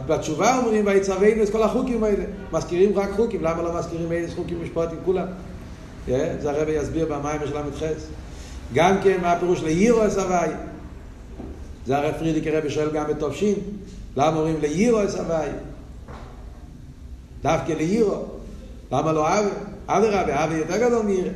בתשובה 0.07 0.59
אומרים 0.59 0.87
ויצווינו 0.87 1.43
את 1.43 1.51
כל 1.51 1.63
החוקים 1.63 2.05
האלה. 2.05 2.25
מזכירים 2.53 2.99
רק 2.99 3.11
חוקים, 3.17 3.45
למה 3.45 3.63
לא 3.63 3.79
מזכירים 3.79 4.13
איזה 4.13 4.35
חוקים 4.35 4.63
משפוטים 4.63 4.99
כולם? 5.05 5.27
Yeah, 6.09 6.11
זה 6.43 6.51
הרב 6.51 6.69
יסביר 6.69 7.07
במים 7.07 7.41
של 7.47 7.59
ל"ח. 7.59 7.83
גם 8.75 8.97
כן 9.03 9.21
מה 9.23 9.33
הפירוש 9.33 9.63
לאירו 9.63 10.03
הסבי. 10.03 10.55
זה 11.87 11.97
הרב 11.97 12.15
פרידיק 12.19 12.47
הרב 12.47 12.69
שואל 12.69 12.91
גם 12.91 13.07
בתופשין. 13.09 13.55
למה 14.17 14.37
אומרים 14.37 14.57
לאירו 14.61 15.01
הסבי? 15.01 15.51
דווקא 17.43 17.73
לירו. 17.73 18.25
למה 18.93 19.13
לא 19.13 19.39
אבי? 19.39 19.74
אבי 19.89 20.07
רבי, 20.07 20.33
אבי 20.33 20.55
יותר 20.55 20.77
גדול 20.77 21.03
מירה. 21.07 21.31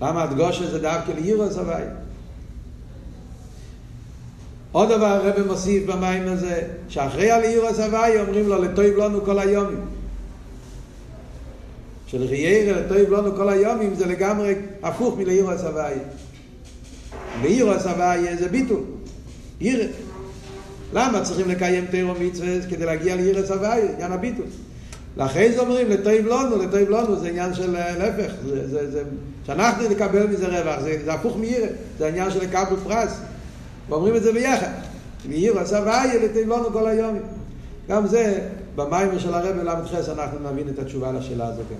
למה 0.00 0.22
הדגושה 0.22 0.70
זה 0.70 0.78
דווקא 0.78 1.12
לירו 1.12 1.50
סבי? 1.50 1.82
עוד 4.72 4.88
דבר 4.88 5.06
הרב 5.06 5.46
מוסיף 5.46 5.86
במים 5.86 6.28
הזה, 6.28 6.62
שאחרי 6.88 7.30
הלירו 7.30 7.74
סבי 7.74 8.20
אומרים 8.20 8.48
לו 8.48 8.62
לטויב 8.62 8.96
לנו 8.96 9.24
כל 9.24 9.38
היומים. 9.38 9.80
שלחיירה 12.06 12.80
לטויב 12.80 13.12
לנו 13.12 13.36
כל 13.36 13.48
היומים 13.48 13.94
זה 13.94 14.06
לגמרי 14.06 14.54
הפוך 14.82 15.18
מלירו 15.18 15.58
סבי. 15.58 15.98
לירו 17.42 17.80
סבי 17.80 18.36
זה 18.38 18.48
ביטול, 18.48 18.80
ירא. 19.60 19.84
למה 20.92 21.24
צריכים 21.24 21.48
לקיים 21.48 21.86
תירו 21.86 22.14
מצווה 22.20 22.48
כדי 22.70 22.86
להגיע 22.86 23.16
לירא 23.16 23.46
סבי? 23.46 23.92
עניין 23.94 24.12
הביטול. 24.12 24.46
לאחרי 25.18 25.52
זה 25.52 25.60
אומרים, 25.60 25.90
לטויב 25.90 26.26
לנו, 26.26 26.62
לטויב 26.62 26.90
לנו, 26.90 27.16
זה 27.16 27.28
עניין 27.28 27.54
של 27.54 27.70
להפך, 27.70 28.32
זה, 28.46 28.68
זה, 28.68 28.90
זה, 28.90 29.02
שאנחנו 29.46 29.88
נקבל 29.88 30.26
מזה 30.26 30.46
רווח, 30.46 30.80
זה, 30.80 30.98
זה 31.04 31.12
הפוך 31.12 31.36
מירא, 31.36 31.66
זה 31.98 32.06
העניין 32.06 32.30
של 32.30 32.40
לקבל 32.40 32.76
פרס, 32.84 33.20
ואומרים 33.88 34.16
את 34.16 34.22
זה 34.22 34.32
ביחד, 34.32 34.70
מירא 35.28 35.60
עשה 35.60 35.82
ואיה 35.86 36.24
לטויב 36.24 36.48
לנו 36.48 36.72
כל 36.72 36.86
היום. 36.88 37.18
גם 37.88 38.06
זה, 38.06 38.48
במים 38.76 39.18
של 39.18 39.34
הרב 39.34 39.56
ל"ח 39.56 40.08
אנחנו 40.08 40.50
נבין 40.52 40.68
את 40.68 40.78
התשובה 40.78 41.12
לשאלה 41.12 41.46
הזאת 41.46 41.64
גם. 41.70 41.78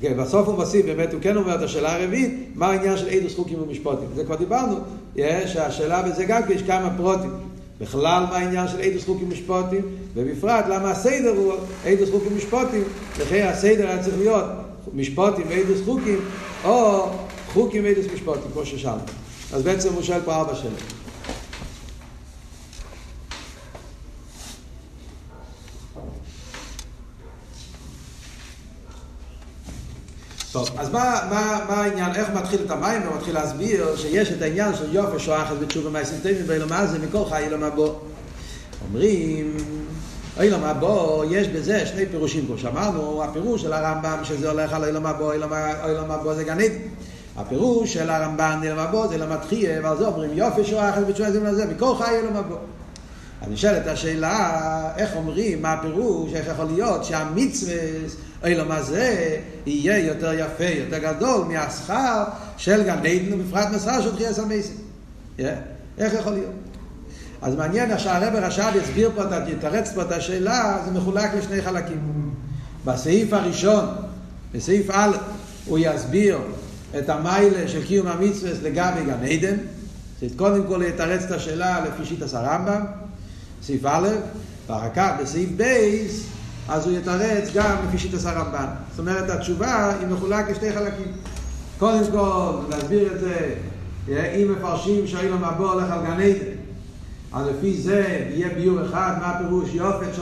כן, 0.00 0.16
בסוף 0.16 0.48
הוא 0.48 0.54
מוסיף, 0.56 0.86
באמת 0.86 1.12
הוא 1.12 1.20
כן 1.20 1.36
אומר 1.36 1.54
את 1.54 1.62
השאלה 1.62 1.96
הרביעית, 1.96 2.50
מה 2.54 2.66
העניין 2.66 2.96
של 2.96 3.08
עדוס 3.08 3.36
חוקים 3.36 3.62
ומשפוטים. 3.62 4.08
זה 4.14 4.24
כבר 4.24 4.36
דיברנו, 4.36 4.76
שהשאלה 5.46 6.02
בזה 6.02 6.24
גם 6.24 6.42
כי 6.46 6.52
יש 6.52 6.62
כמה 6.62 6.94
פרוטים. 6.96 7.51
בכלל 7.82 8.22
מה 8.30 8.36
העניין 8.36 8.68
של 8.68 8.80
עדוס 8.80 9.04
חוקים 9.04 9.30
משפוטים, 9.30 9.80
ובפרט 10.14 10.64
למה 10.68 10.90
הסדר 10.90 11.30
הוא 11.36 11.52
עדוס 11.86 12.10
חוקים 12.10 12.36
משפוטים, 12.36 12.82
לכן 13.20 13.46
הסדר 13.46 13.88
היה 13.88 14.02
צריך 14.02 14.18
להיות 14.18 14.44
משפוטים 14.94 15.44
ועדוס 15.48 15.78
חוקים, 15.84 16.18
או 16.64 17.08
חוקים 17.52 17.84
ועדוס 17.84 18.06
משפוטים, 18.14 18.50
כמו 18.52 18.66
ששאלנו. 18.66 19.00
אז 19.52 19.62
בעצם 19.62 19.92
הוא 19.92 20.02
שואל 20.02 20.20
פה 20.24 20.34
ארבע 20.34 20.54
שאלות. 20.54 21.01
טוב, 30.52 30.68
אז 30.78 30.90
מה, 30.90 31.20
מה, 31.30 31.58
מה 31.68 31.74
העניין, 31.74 32.14
איך 32.14 32.30
מתחיל 32.30 32.60
את 32.66 32.70
המים? 32.70 33.02
הוא 33.02 33.16
מתחיל 33.16 33.34
להסביר 33.34 33.96
שיש 33.96 34.32
את 34.32 34.42
העניין 34.42 34.74
של 34.74 34.94
יופי 34.94 35.18
שואחת 35.18 35.56
בתשובה 35.60 35.90
מהסיסטמים 35.90 36.36
ואילו 36.46 36.68
מה 36.68 36.86
זה 36.86 36.98
מכל 36.98 37.24
חי 37.28 37.44
אילם 37.44 37.62
הבא. 37.62 37.82
אומרים, 38.88 39.56
אילם 40.40 40.64
הבא, 40.64 41.24
יש 41.30 41.48
בזה 41.48 41.86
שני 41.86 42.06
פירושים, 42.06 42.46
כמו 42.46 42.58
שאמרנו, 42.58 43.24
הפירוש 43.24 43.62
של 43.62 43.72
הרמב"ם 43.72 44.18
שזה 44.24 44.50
הולך 44.50 44.72
על 44.72 44.84
אילם 44.84 45.06
הבא, 45.06 45.32
אילם 45.32 46.10
הבא 46.10 46.34
זה 46.34 46.44
גנית. 46.44 46.72
הפירוש 47.36 47.92
של 47.92 48.10
הרמב"ן 48.10 48.60
אילם 48.62 48.78
הבא 48.78 49.06
זה 49.06 49.18
למתחייה, 49.18 49.80
ועל 49.82 49.98
זה 49.98 50.06
אומרים 50.06 50.30
יופי 50.32 50.64
שואחת 50.64 51.06
בתשובה 51.06 51.54
זה 51.54 51.66
מכל 51.66 51.94
חי 51.98 52.16
אילם 52.16 52.36
הבא. 52.36 52.56
אז 53.42 53.48
נשאלת 53.48 53.86
השאלה, 53.86 54.60
איך 54.96 55.10
אומרים, 55.16 55.62
מה 55.62 55.72
הפירוש, 55.72 56.34
איך 56.34 56.46
יכול 56.46 56.64
להיות 56.64 57.04
שהמצווה 57.04 57.74
אילום 58.44 58.70
הזה 58.70 59.36
יהיה 59.66 59.98
יותר 59.98 60.32
יפה, 60.32 60.64
יותר 60.64 60.98
גדול 60.98 61.44
מהשכר 61.44 62.24
של 62.56 62.82
גן 62.82 62.98
עדן 62.98 63.32
ובפרט 63.32 63.68
משכר 63.74 64.02
של 64.02 64.14
תחייה 64.14 64.34
סמייסים. 64.34 64.76
איך 65.98 66.14
יכול 66.14 66.32
להיות? 66.32 66.52
אז 67.42 67.54
מעניין 67.54 67.90
איך 67.90 68.00
שהרבר 68.00 68.38
רש"ב 68.38 68.76
יסביר 68.82 69.10
פה, 69.14 69.22
יתרץ 69.48 69.92
פה 69.94 70.02
את 70.02 70.12
השאלה, 70.12 70.78
זה 70.84 70.90
מחולק 70.90 71.34
לשני 71.34 71.62
חלקים. 71.62 72.30
בסעיף 72.84 73.32
הראשון, 73.32 73.84
בסעיף 74.52 74.90
א', 74.90 75.16
הוא 75.66 75.78
יסביר 75.82 76.38
את 76.98 77.08
המיילה 77.08 77.68
של 77.68 77.86
קיום 77.86 78.06
המצווה 78.06 78.50
לגבי 78.62 79.04
גן 79.04 79.24
עדן, 79.30 79.56
קודם 80.36 80.66
כל 80.66 80.82
יתרץ 80.88 81.22
את 81.22 81.30
השאלה 81.30 81.80
לפי 81.80 82.04
שיטת 82.04 82.34
הרמב"ם, 82.34 82.84
סעיף 83.62 83.84
א', 83.84 84.08
ואחר 84.68 84.88
כך 84.94 85.10
בסעיף 85.22 85.50
בייס 85.56 86.26
אז 86.68 86.86
הוא 86.86 86.96
יתרץ 86.96 87.54
גם 87.54 87.76
לפי 87.88 87.98
שיטת 87.98 88.26
הרמב"ן. 88.26 88.66
זאת 88.90 88.98
אומרת, 88.98 89.30
התשובה 89.30 89.94
היא 90.00 90.08
מחולק 90.08 90.50
לשתי 90.50 90.72
חלקים. 90.72 91.12
קודם 91.78 92.02
כל, 92.12 92.76
נסביר 92.76 93.12
את 93.14 93.20
זה, 93.20 93.54
אם 94.08 94.52
מפרשים 94.52 95.06
שאילום 95.06 95.44
הבא 95.44 95.64
הולך 95.64 95.90
על 95.90 96.00
גן 96.04 96.20
עדן, 96.20 96.52
אז 97.32 97.46
לפי 97.46 97.80
זה 97.80 98.26
יהיה 98.30 98.48
ביור 98.54 98.86
אחד, 98.86 99.16
מה 99.20 99.26
הפירוש 99.26 99.74
יופת 99.74 100.14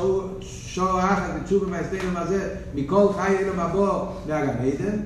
שור 0.66 1.00
אחת 1.00 1.22
ותשובה 1.42 1.66
מהסתיינם 1.66 2.16
הזה, 2.16 2.54
מכל 2.74 3.06
חי 3.16 3.36
אילום 3.38 3.60
הבא 3.60 4.04
מהגן 4.28 4.48
עדן. 4.48 4.96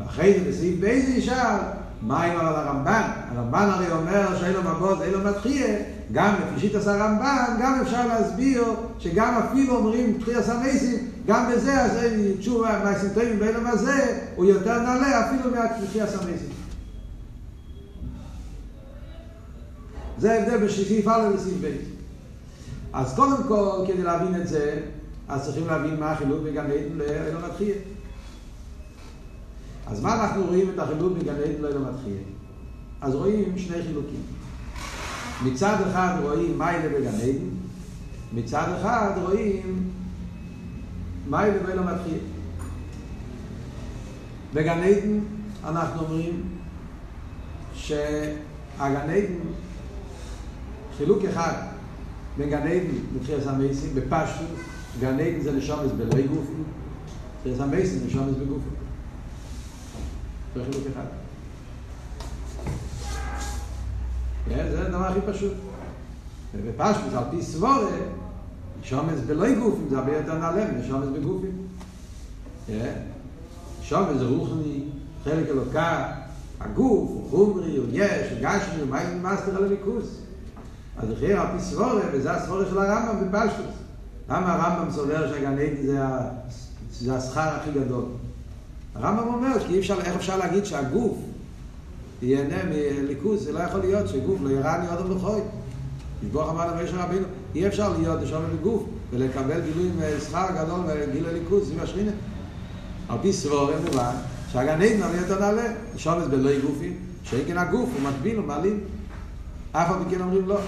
ואחרי 0.00 0.38
זה 0.38 0.50
בסעיף 0.50 0.80
בייזה 0.80 1.10
ישאל, 1.10 1.56
מה 2.02 2.24
אם 2.24 2.40
על 2.40 2.46
הרמב"ן? 2.46 3.10
הרמב"ן 3.34 3.68
הרי 3.72 3.92
אומר 3.92 4.38
שאילום 4.40 4.66
הבא 4.66 4.94
זה 4.98 5.04
אילום 5.04 5.26
התחייה, 5.26 5.76
גם 6.12 6.34
לפי 6.34 6.60
שיטת 6.60 6.86
הרמב"ן, 6.86 7.56
גם 7.62 7.80
אפשר 7.82 8.06
להסביר 8.06 8.64
שגם 8.98 9.34
אפילו 9.34 9.76
אומרים 9.76 10.18
תחייה 10.20 10.42
סמייסים, 10.42 11.10
גם 11.26 11.52
בזה, 11.52 11.80
אז 11.80 11.98
תשובה 12.38 12.80
מהסינטויים 12.84 13.38
באילום 13.38 13.66
הזה, 13.66 14.22
הוא 14.36 14.44
יותר 14.44 14.82
נעלה 14.82 15.26
אפילו 15.26 15.50
מהתחייה 15.50 16.06
סמייסים. 16.06 16.48
זה 20.18 20.32
ההבדל 20.32 20.58
בין 20.58 20.68
סעיף 20.68 21.08
א' 21.08 21.30
לסעיף 21.34 21.54
ב'. 21.60 21.76
אז 22.92 23.14
קודם 23.16 23.42
כל, 23.48 23.84
כדי 23.86 24.02
להבין 24.02 24.40
את 24.40 24.48
זה, 24.48 24.80
אז 25.28 25.44
צריכים 25.44 25.66
להבין 25.66 26.00
מה 26.00 26.12
החילוק 26.12 26.42
בגן 26.42 26.64
עדן 26.64 26.96
לאילון 26.96 27.44
התחייה. 27.44 27.76
אז 29.86 30.00
מה 30.00 30.14
אנחנו 30.14 30.44
רואים 30.44 30.70
את 30.74 30.78
החילוק 30.78 31.12
בגן 31.18 31.34
עדן 31.34 31.62
לאילון 31.62 31.84
התחייה? 31.94 32.22
אז 33.00 33.14
רואים 33.14 33.58
שני 33.58 33.82
חילוקים. 33.82 34.20
מצד 35.42 35.76
אחד 35.90 36.16
רואים 36.22 36.58
מיילה 36.58 36.88
בגן 36.88 37.14
עדן, 37.14 37.48
מצד 38.32 38.76
אחד 38.80 39.10
רואים 39.22 39.90
מיילה 41.30 41.62
באילון 41.66 41.88
התחייה. 41.88 42.18
בגן 44.54 44.78
עדן 44.78 45.18
אנחנו 45.64 46.00
אומרים 46.00 46.42
שהגן 47.74 49.10
עדן 49.10 49.34
חילוק 50.96 51.24
אחד 51.24 51.52
בין 52.36 52.50
גן 52.50 52.66
עדן 52.66 52.94
לתחילת 53.16 53.46
המייסים, 53.46 53.94
בפשטות, 53.94 54.48
גן 55.00 55.20
עדן 55.20 55.40
זה 55.40 55.52
נשומס 55.52 55.92
בלי 55.92 56.22
גופים, 56.22 56.64
תחיית 57.40 57.60
המייסים 57.60 57.98
זה 57.98 58.06
נשומס 58.06 58.34
בגופים. 58.34 58.74
זה 60.54 60.62
חילוק 60.64 60.86
אחד. 60.92 61.23
זה 64.48 64.86
הדבר 64.86 65.04
הכי 65.04 65.20
פשוט. 65.26 65.52
ובפשטות, 66.54 67.12
על 67.14 67.24
פי 67.30 67.42
סברה, 67.42 67.88
נשומס 68.80 69.20
בלי 69.26 69.54
גופים 69.54 69.86
זה 69.90 69.98
הרבה 69.98 70.16
יותר 70.16 70.38
נעלה 70.38 70.72
מנשומס 70.72 71.06
בגופים. 71.08 71.66
נשומס 73.80 74.18
זה 74.18 74.24
רוחני, 74.24 74.80
חלק 75.24 75.48
אלוקה, 75.48 76.12
הגוף, 76.60 77.10
הוא 77.10 77.30
חומרי, 77.30 77.76
הוא 77.76 77.86
יש, 77.92 78.30
הוא 78.30 78.38
גשמי, 78.40 78.80
הוא 78.80 78.90
מייסים 78.90 79.22
מסתיר 79.22 79.56
על 79.56 79.64
אלוקוס. 79.64 80.20
אז 80.96 81.12
אחרי 81.12 81.32
על 81.32 81.46
פי 81.56 81.64
סבורה, 81.64 82.02
וזה 82.12 82.32
הסבורה 82.32 82.64
של 82.66 82.78
הרמב"ם 82.78 83.30
בפשטוס. 83.30 83.74
למה 84.28 84.52
הרמב"ם 84.54 84.92
סובר 84.92 85.28
שהגן 85.28 85.52
עדן 85.52 85.86
זה, 85.86 85.98
זה 86.92 87.16
השכר 87.16 87.40
הכי 87.40 87.70
גדול? 87.70 88.04
הרמב"ם 88.94 89.34
אומר, 89.34 89.68
כי 89.68 89.78
אפשר, 89.78 90.00
איך 90.00 90.16
אפשר 90.16 90.36
להגיד 90.36 90.64
שהגוף 90.64 91.18
ייהנה 92.22 92.56
מליכוז, 92.70 93.44
זה 93.44 93.52
לא 93.52 93.58
יכול 93.58 93.80
להיות 93.80 94.08
שגוף 94.08 94.38
לא 94.42 94.50
יראה 94.50 94.78
לי 94.78 94.86
עוד 94.86 95.16
בחוי. 95.16 95.40
ישבוך 96.26 96.50
אמר 96.50 96.74
למשה 96.74 97.04
רבינו, 97.04 97.26
אי 97.54 97.66
אפשר 97.66 97.92
להיות 97.98 98.22
לשם 98.22 98.40
בגוף 98.52 98.82
ולקבל 99.10 99.60
גילוי 99.60 99.90
שכר 100.20 100.46
גדול 100.56 100.80
וגיל 100.86 101.26
הליכוז, 101.26 101.68
זה 101.68 101.74
משרינה. 101.82 102.12
על 103.08 103.18
פי 103.22 103.32
סבורה 103.32 103.74
מובן, 103.86 104.14
שהגן 104.52 104.82
עדן 104.82 105.02
הרבה 105.02 105.16
יותר 105.16 105.40
נעלה, 105.40 105.72
שומץ 105.96 106.24
בלוי 106.30 106.60
גופים, 106.60 106.96
שכן 107.24 107.58
הגוף 107.58 107.90
הוא 107.94 108.10
מקביל, 108.10 108.36
הוא 108.36 108.44
מעלים. 108.44 108.80
אף 109.72 109.90
על 109.90 109.96
פי 110.04 110.14
כן 110.14 110.22
אומרים 110.22 110.48
לא. 110.48 110.58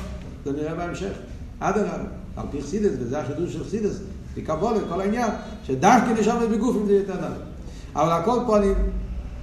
זה 0.45 0.53
נראה 0.53 0.75
בהמשך. 0.75 1.13
אדרבה, 1.59 1.93
על 2.37 2.47
פי 2.51 2.63
חסידס, 2.63 2.93
וזה 3.01 3.21
החידוש 3.21 3.53
של 3.53 3.65
חסידס, 3.65 4.01
בקבולה, 4.37 4.79
כל 4.89 5.01
העניין, 5.01 5.31
שדווקא 5.65 6.21
נשאר 6.21 6.47
בגופים 6.47 6.87
זה 6.87 6.93
יותר 6.93 7.15
נעלה. 7.15 7.37
אבל 7.95 8.13
הכל 8.13 8.41
פועלים, 8.47 8.75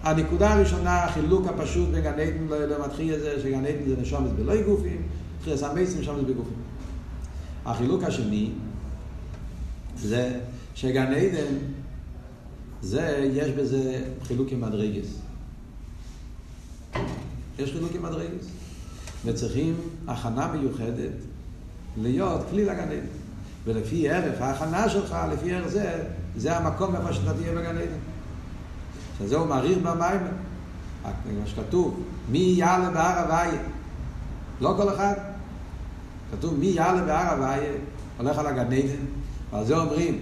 הנקודה 0.04 0.54
הראשונה, 0.54 1.04
החילוק 1.04 1.48
הפשוט 1.48 1.90
בין 1.90 2.04
גן 2.04 2.20
עדן 2.20 2.70
למתחיל 2.70 3.14
הזה, 3.14 3.42
שגן 3.42 3.66
עדן 3.66 3.86
זה 3.88 4.02
נשומס 4.02 4.32
בלא 4.36 4.62
גופים, 4.62 5.02
חייס 5.44 5.64
המייסים 5.64 6.02
נשומס 6.02 6.24
בגופים. 6.24 6.58
החילוק 7.66 8.04
השני, 8.04 8.50
זה 9.98 10.40
שגן 10.76 11.14
עדן, 11.14 11.54
זה, 12.82 13.30
יש 13.34 13.50
בזה 13.52 14.06
חילוק 14.24 14.52
עם 14.52 14.62
מדרגס. 14.62 15.20
יש 17.60 17.72
חילוק 17.72 17.92
עם 17.96 18.04
מדרגס. 18.04 18.46
וצריכים 19.26 19.76
הכנה 20.08 20.52
מיוחדת 20.54 21.12
להיות 21.98 22.42
כלי 22.50 22.66
לגן 22.66 22.84
עדן. 22.84 23.06
ולפי 23.66 24.10
ערך 24.10 24.42
ההכנה 24.42 24.90
שלך, 24.90 25.16
לפי 25.34 25.54
ערך 25.54 25.68
זה, 25.68 26.04
זה 26.38 26.58
המקום 26.58 26.96
איפה 26.96 27.14
שאתה 27.14 27.34
תהיה 27.34 27.52
בגן 27.52 27.78
עדן. 27.78 28.13
שזהו 29.20 29.46
מעריך 29.46 29.78
במים, 29.78 30.22
מה 31.04 31.12
שכתוב, 31.46 32.04
מי 32.30 32.54
יעלה 32.58 32.90
בהר 32.90 33.20
הוויה. 33.20 33.62
לא 34.62 34.74
כל 34.78 34.94
אחד. 34.96 35.14
כתוב 36.32 36.60
מי 36.60 36.66
יעלה 36.66 37.02
בהר 37.02 37.34
הוויה, 37.34 37.72
הולך 38.18 38.38
על 38.38 38.48
הגן 38.48 38.74
עדן, 38.74 39.06
ועל 39.52 39.66
זה 39.66 39.78
אומרים 39.78 40.20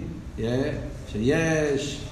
שיש 1.08 2.04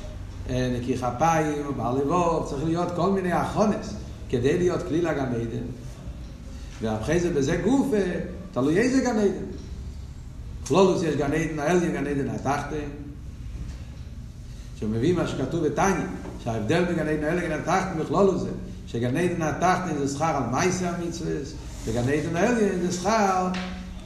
נקיח 0.48 1.02
אפיים, 1.02 1.62
בעל 1.76 1.96
לבוב, 1.98 2.46
צריך 2.48 2.64
להיות 2.64 2.88
כל 2.96 3.10
מיני 3.10 3.42
אחונס 3.42 3.94
כדי 4.28 4.58
להיות 4.58 4.82
כלי 4.88 5.02
לגן 5.02 5.34
עדן. 5.34 5.66
ואחרי 6.82 7.20
זה 7.20 7.30
בזה 7.30 7.56
גוף, 7.56 7.86
תלוי 8.52 8.78
איזה 8.78 9.00
גן 9.00 9.18
עדן. 9.18 9.44
כלולוס 10.66 11.02
יש 11.02 11.14
גן 11.14 11.32
עדן 11.32 11.58
העליין, 11.58 11.92
גן 11.92 12.06
עדן 12.06 12.30
התחתן. 12.30 12.76
שהוא 14.76 14.90
מביא 14.90 15.14
מה 15.14 15.28
שכתוב 15.28 15.66
בתניא, 15.66 16.06
שההבדל 16.44 16.84
בין 16.84 16.96
גן 16.96 17.08
עדן 17.08 17.24
העליין 17.24 17.50
לגן 17.50 17.60
התחתן 17.60 17.98
בכלולוס 18.00 18.42
זה, 18.42 18.50
שגן 18.86 19.16
עדן 19.16 19.42
התחתן 19.42 19.98
זה 19.98 20.14
שכר 20.14 20.24
על 20.24 20.42
מייסי 20.50 20.86
המצווס, 20.86 21.52
וגן 21.84 22.02
עדן 22.08 22.36
העליין 22.36 22.80
זה 22.86 22.92
שכר 22.92 23.48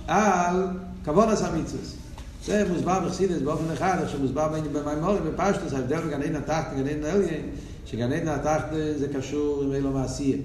על 0.07 0.67
כבונס 1.05 1.43
המצווס. 1.43 1.95
זה 2.45 2.67
מוסבר 2.73 3.01
בחסידס 3.01 3.43
באופן 3.43 3.73
אחד, 3.73 3.99
איך 4.01 4.11
שמוסבר 4.11 4.49
במימורים, 4.73 5.23
בפשטוס, 5.25 5.73
ההבדל 5.73 6.01
בין 6.01 6.11
גן 6.11 6.23
עדן 6.23 6.37
התחתן 6.37 6.77
וגן 6.77 6.87
עדן 6.87 7.05
העליין, 7.05 7.43
שגן 7.87 8.13
עדן 8.13 8.29
התחתן 8.29 8.77
זה 8.99 9.09
קשור 9.09 9.63
עם 9.65 9.73
אילו 9.73 9.91
מעשייה. 9.91 10.39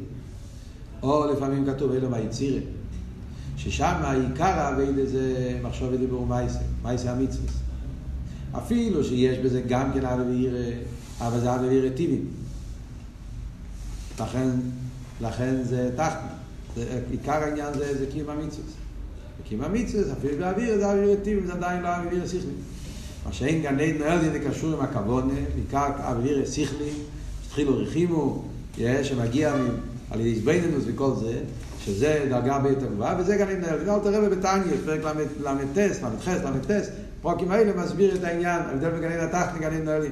או 1.04 1.32
לפעמים 1.34 1.66
כתוב 1.66 1.92
אלו 1.92 2.10
מהיצירה, 2.10 2.60
ששם 3.58 3.96
העיקר 4.02 4.44
העבד 4.44 5.06
זה 5.06 5.60
מחשוב 5.64 5.90
ודיבור 5.94 6.26
מייסה, 6.26 6.60
מייסה 6.84 7.12
המצווס. 7.12 7.54
אפילו 8.58 9.04
שיש 9.04 9.38
בזה 9.38 9.62
גם 9.68 9.92
כן 9.94 10.06
אבי 10.06 10.24
וירא, 10.24 10.72
אבל 11.22 11.40
זה 11.40 11.56
אבי 11.56 11.68
וירא 11.68 11.90
טיבים. 11.90 12.26
לכן, 14.20 14.50
לכן 15.22 15.56
זה 15.64 15.90
תחתן. 15.96 16.40
עיקר 17.12 17.32
העניין 17.32 17.74
זה, 17.74 17.98
זה 17.98 18.06
קיום 18.12 18.30
המצווס. 18.30 18.74
קיום 19.44 19.62
המצווס, 19.62 20.08
אפילו 20.20 20.38
באוויר 20.38 20.78
זה 20.78 20.92
אבי 20.92 21.00
וירא 21.00 21.16
טיבים, 21.16 21.46
זה 21.46 21.54
עדיין 21.54 21.82
לא 21.82 21.98
אבי 21.98 22.08
וירא 22.16 22.28
שכלי. 22.28 22.52
מה 23.26 23.34
שאין 23.34 23.62
גן 23.62 23.80
עדן 23.80 24.02
אלדין 24.02 24.32
זה 24.32 24.40
קשור 24.50 24.74
עם 24.74 24.82
הכוונה, 24.82 25.34
עיקר 25.56 25.88
אבי 25.98 26.22
וירא 26.22 26.46
שכלי, 26.46 26.92
התחילו 27.48 27.78
רחימו, 27.78 28.44
שמגיע 29.04 29.54
על 30.12 30.20
ידי 30.20 30.40
זבנינוס 30.40 30.84
וכל 30.88 31.12
זה, 31.20 31.40
שזה 31.86 32.26
דרגה 32.30 32.56
הרבה 32.56 32.70
יותר 32.70 32.88
גבוהה, 32.94 33.16
וזה 33.20 33.36
גם 33.36 33.50
אם 33.50 33.60
נראה, 33.62 33.96
אל 33.96 34.00
תראה 34.00 34.30
בטניה, 34.30 34.74
פרק 34.86 35.16
ל"טס, 35.40 36.02
ל"ח, 36.02 36.28
ל"טס, 36.28 36.90
פרוקים 37.22 37.52
האלה 37.52 37.84
מסביר 37.84 38.16
את 38.16 38.24
העניין, 38.24 38.62
ההבדל 38.62 38.90
בין 38.90 39.02
גנין 39.02 39.20
התחת 39.20 39.54
לגנין 39.58 39.86
נעלים. 39.86 40.12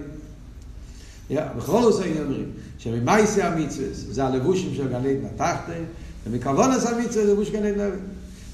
בכל 1.32 1.84
עושה 1.84 2.04
העניין 2.04 2.24
אומרים, 2.24 2.52
שממייסי 2.78 3.42
המצווה 3.42 3.88
זה 3.92 4.26
הלבושים 4.26 4.76
של 4.76 4.88
גנין 4.88 5.26
התחת, 5.26 5.70
ומכוונס 6.28 6.86
המצווה 6.86 7.26
זה 7.26 7.34
לבוש 7.34 7.50
גנין 7.50 7.76
נעלים. 7.76 8.00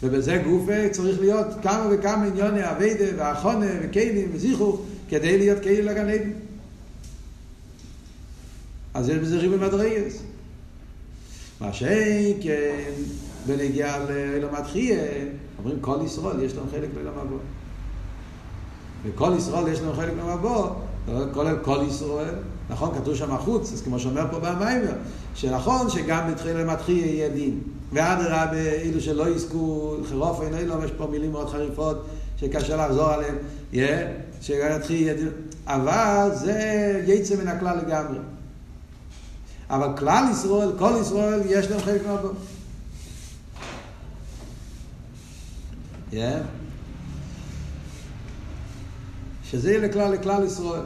ובזה 0.04 0.42
גופה 0.46 0.90
צריך 0.92 1.20
להיות 1.20 1.48
כמה 1.62 1.88
וכמה 1.92 2.26
עניוני 2.26 2.72
אביידה 2.72 3.06
והחונה 3.18 3.66
וכלים 3.82 4.30
וזיכוך 4.34 4.82
כדי 5.10 5.38
להיות 5.38 5.60
כאילו 5.60 5.86
לגנין. 5.92 6.34
אז 8.94 9.10
יש 9.10 9.18
בזה 9.18 9.38
ריבי 9.38 9.58
מדרגס. 9.58 10.20
מה 11.62 11.74
שאין 11.74 12.38
כן 12.42 12.92
בנגיע 13.48 13.98
לעילמת 14.10 14.68
חייה, 14.72 15.04
אומרים 15.60 15.80
כל 15.82 15.98
ישראל 16.06 16.44
יש 16.44 16.56
להם 16.56 16.66
חלק 16.72 16.90
לעילם 16.96 17.18
הבא. 17.18 17.36
וכל 19.04 19.32
ישראל 19.38 19.68
יש 19.68 19.80
להם 19.80 19.96
חלק 19.96 20.14
לעילם 20.18 20.30
הבא, 20.30 20.70
כולל 21.34 21.58
כל 21.62 21.80
ישראל, 21.88 22.36
נכון, 22.70 22.96
כתוב 22.96 23.16
שם 23.16 23.32
החוץ, 23.34 23.74
אז 23.74 23.82
כמו 23.82 24.00
שאומר 24.00 24.26
פה 24.32 24.40
במיימר, 24.40 24.94
שנכון 25.36 25.90
שגם 25.90 26.32
בתחילה 26.32 26.60
עילמת 26.60 26.82
חייה 26.82 27.06
יהיה 27.06 27.30
דין. 27.30 27.60
ואדרבה, 27.94 28.72
אילו 28.82 29.02
שלא 29.02 29.30
יזכו 29.30 29.96
חירוף 30.10 30.42
אין 30.42 30.58
אילום, 30.58 30.84
יש 30.86 30.92
פה 30.92 31.08
מילים 31.08 31.32
מאוד 31.32 31.50
חריפות 31.50 32.06
שקשה 32.38 32.76
לחזור 32.76 33.10
עליהן, 33.10 33.36
שגם 34.42 34.78
יתחיל 34.78 35.02
יהיה 35.02 35.14
דין. 35.14 35.30
אבל 35.68 36.30
זה 36.34 37.02
יצא 37.08 37.36
מן 37.36 37.48
הכלל 37.48 37.78
לגמרי. 37.78 38.20
אבל 39.70 39.98
כלל 39.98 40.24
ישראל, 40.32 40.72
כל 40.78 40.92
ישראל, 41.02 41.42
יש 41.46 41.68
להם 41.68 41.80
חלק 41.80 42.02
מהבו. 42.08 42.30
Yeah. 46.12 46.16
שזה 49.44 49.72
יהיה 49.72 49.88
לכלל, 49.88 50.12
לכלל 50.14 50.44
ישראל. 50.44 50.82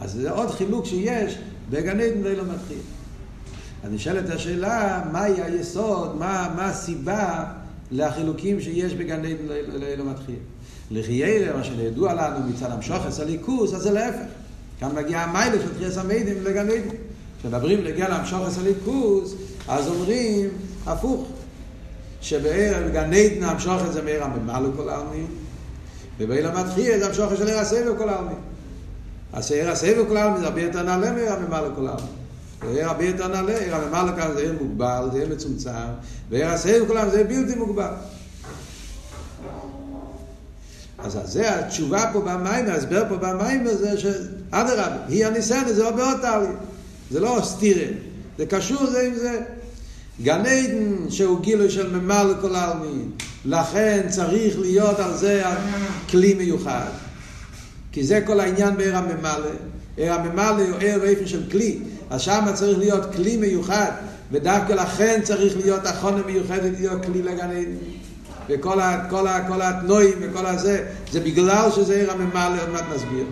אז 0.00 0.12
זה 0.12 0.30
עוד 0.30 0.50
חילוק 0.50 0.86
שיש 0.86 1.38
בגן 1.70 2.00
עדן 2.00 2.24
ואילו 2.24 2.44
מתחיל. 2.44 2.78
אז 3.84 3.92
נשאלת 3.92 4.30
השאלה, 4.30 5.02
מהי 5.12 5.42
היסוד, 5.42 6.16
מה, 6.18 6.52
מה 6.56 6.66
הסיבה 6.66 7.44
לחילוקים 7.90 8.60
שיש 8.60 8.94
בגן 8.94 9.24
עדן 9.24 9.46
לאילו 9.80 10.04
מתחיל. 10.04 10.36
לחיירה, 10.90 11.56
מה 11.56 11.64
שידוע 11.64 12.14
לנו 12.14 12.46
מצד 12.48 12.70
המשוחס 12.70 13.20
הליכוס, 13.20 13.74
אז 13.74 13.82
זה 13.82 13.90
להפך. 13.90 14.26
כאן 14.80 14.94
מגיע 14.94 15.20
המיילה 15.20 15.56
של 15.62 15.74
תחייס 15.74 15.98
המיידים 15.98 16.44
לגן 16.44 16.68
עדן. 16.70 16.96
כשמדברים 17.38 17.84
להגיע 17.84 18.08
למשוחס 18.08 18.58
הליכוס, 18.58 19.34
אז 19.68 19.88
אומרים 19.88 20.48
הפוך. 20.86 21.28
שבגן 22.22 23.12
עדן 23.12 23.44
המשוחס 23.44 23.92
זה 23.92 24.02
מאיר 24.02 24.24
הממלא 24.24 24.68
כל 24.76 24.88
העלמין, 24.88 25.26
ובאילו 26.18 26.48
מתחיל 26.52 26.98
זה 26.98 27.06
המשוחס 27.06 27.38
של 27.38 27.48
עיר 27.48 27.58
הסבב 27.58 27.98
כל 27.98 28.08
העלמין. 28.08 28.38
אז 29.32 29.52
עיר 29.52 29.70
הסבב 29.70 30.04
כל 30.08 30.16
העלמין 30.16 30.40
זה 30.40 30.46
הרבה 30.46 30.62
יותר 30.62 30.82
נעלה 30.82 31.12
מאיר 31.12 31.32
הממלא 31.32 31.68
כל 31.76 31.86
העלמין. 31.86 32.06
עיר 32.62 32.88
הרבה 32.88 33.04
יותר 33.04 33.28
נעלה, 33.28 33.58
עיר 33.58 33.76
הממלא 33.76 34.16
כאן 34.16 34.30
זה 34.34 34.40
עיר 34.40 34.54
מוגבל, 34.60 35.08
זה 35.12 35.18
עיר 35.18 35.28
מצומצם, 35.28 35.70
ועיר 36.30 36.48
הסבב 36.48 36.84
כל 36.88 36.96
העלמין 36.96 37.14
זה 37.14 37.24
בלתי 37.24 37.54
מוגבל. 37.54 37.90
אז 40.98 41.18
זה 41.24 41.58
התשובה 41.58 42.10
פה 42.12 42.20
במים, 42.20 42.68
ההסבר 42.68 43.04
פה 43.08 43.16
במים 43.16 43.66
זה 43.68 44.00
שאדרבה, 44.00 44.96
היא 45.08 45.26
הניסנת, 45.26 45.74
זה 45.74 45.82
לא 45.82 45.90
בעוד 45.90 46.20
תהליך. 46.20 46.50
זה 47.10 47.20
לא 47.20 47.40
סתירה, 47.42 47.86
זה 48.38 48.46
קשור 48.46 48.86
זה 48.86 49.00
עם 49.00 49.14
זה. 49.14 49.40
גן 50.22 50.46
עדן 50.46 51.10
שהוא 51.10 51.40
גילוי 51.40 51.70
של 51.70 51.96
ממלא 51.96 52.34
כל 52.40 52.54
העלמין, 52.54 53.10
לכן 53.44 54.06
צריך 54.08 54.58
להיות 54.58 54.98
על 54.98 55.16
זה 55.16 55.42
כלי 56.10 56.34
מיוחד. 56.34 56.88
כי 57.92 58.04
זה 58.04 58.20
כל 58.26 58.40
העניין 58.40 58.76
בעיר 58.76 58.96
הממלא. 58.96 59.48
עיר 59.96 60.12
הממלא 60.12 60.62
הוא 60.70 60.78
עיר 60.78 60.98
באופן 60.98 61.26
של 61.26 61.50
כלי, 61.50 61.78
אז 62.10 62.20
שם 62.20 62.44
צריך 62.54 62.78
להיות 62.78 63.14
כלי 63.14 63.36
מיוחד, 63.36 63.90
ודווקא 64.32 64.72
לכן 64.72 65.20
צריך 65.22 65.56
להיות 65.56 65.86
החונה 65.86 66.22
מיוחדת 66.26 66.72
להיות 66.80 67.04
כלי 67.04 67.22
לגן 67.22 67.50
עדן. 67.50 67.76
וכל 68.48 68.80
ה, 68.80 69.06
כל 69.10 69.26
ה, 69.26 69.48
כל 69.48 69.62
התנועים 69.62 70.14
וכל 70.20 70.46
הזה, 70.46 70.84
זה 71.12 71.20
בגלל 71.20 71.70
שזה 71.74 71.94
עיר 71.94 72.10
הממלא, 72.10 72.62
עוד 72.62 72.70
מעט 72.70 72.84
נסביר. 72.94 73.24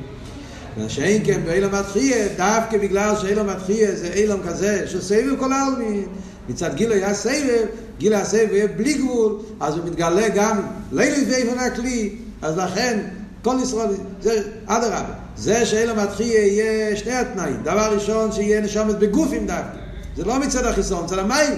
שאין 0.88 1.23
כן 1.25 1.40
באילם 1.44 1.75
התחייה, 1.75 2.29
דווקא 2.37 2.79
בגלל 2.79 3.14
שאילם 3.20 3.49
התחייה 3.49 3.96
זה 3.96 4.12
אילם 4.14 4.38
כזה, 4.49 4.85
שסבב 4.87 5.38
כל 5.38 5.53
העלמין, 5.53 6.05
מצד 6.49 6.75
גילה 6.75 6.94
היה 6.94 7.14
סבב, 7.14 7.66
גילה 7.99 8.20
הסבב 8.20 8.49
יהיה 8.53 8.66
בלי 8.66 8.94
גבול, 8.94 9.38
אז 9.61 9.77
הוא 9.77 9.85
מתגלה 9.85 10.29
גם 10.29 10.61
לילי 10.92 11.25
ואיפן 11.31 11.59
הכלי, 11.59 12.16
אז 12.42 12.59
לכן 12.59 13.01
כל 13.42 13.57
ישראל, 13.62 13.88
זה 14.20 14.42
אדרבה, 14.66 15.14
זה 15.37 15.66
שאילם 15.66 15.98
התחייה 15.98 16.46
יהיה 16.46 16.96
שני 16.96 17.12
התנאים, 17.12 17.57
דבר 17.62 17.94
ראשון 17.94 18.33
שיהיה 18.33 18.61
נשומת 18.61 18.98
בגופים 18.98 19.46
דווקא, 19.46 19.79
זה 20.16 20.24
לא 20.24 20.38
מצד 20.38 20.64
החיסון, 20.64 21.05
מצד 21.05 21.18
המים, 21.18 21.55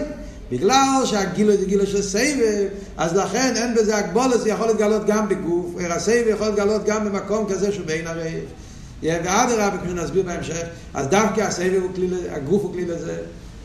בגלל 0.50 1.02
שהגילו 1.04 1.56
זה 1.56 1.64
גילו 1.64 1.86
של 1.86 2.02
סבב, 2.02 2.66
אז 2.96 3.16
לכן 3.16 3.52
אין 3.56 3.74
בזה 3.74 3.96
הגבולת, 3.96 4.40
זה 4.40 4.48
יכול 4.48 4.66
להתגלות 4.66 5.06
גם 5.06 5.28
בגוף, 5.28 5.74
הסבב 5.90 6.24
יכול 6.26 6.46
להתגלות 6.46 6.84
גם 6.84 7.04
במקום 7.04 7.46
כזה 7.48 7.72
שהוא 7.72 7.86
בין 7.86 8.06
הרייך. 8.06 8.44
ואדרבה, 9.02 9.76
כפי 9.78 9.88
שנסביר 9.88 10.22
בהמשך, 10.22 10.62
אז 10.94 11.06
דווקא 11.06 11.40
הסבב 11.40 11.80
הוא 11.82 11.90
כלי, 11.94 12.08
הגוף 12.30 12.62
הוא 12.62 12.72
כלי 12.72 12.84
לזה, 12.84 13.16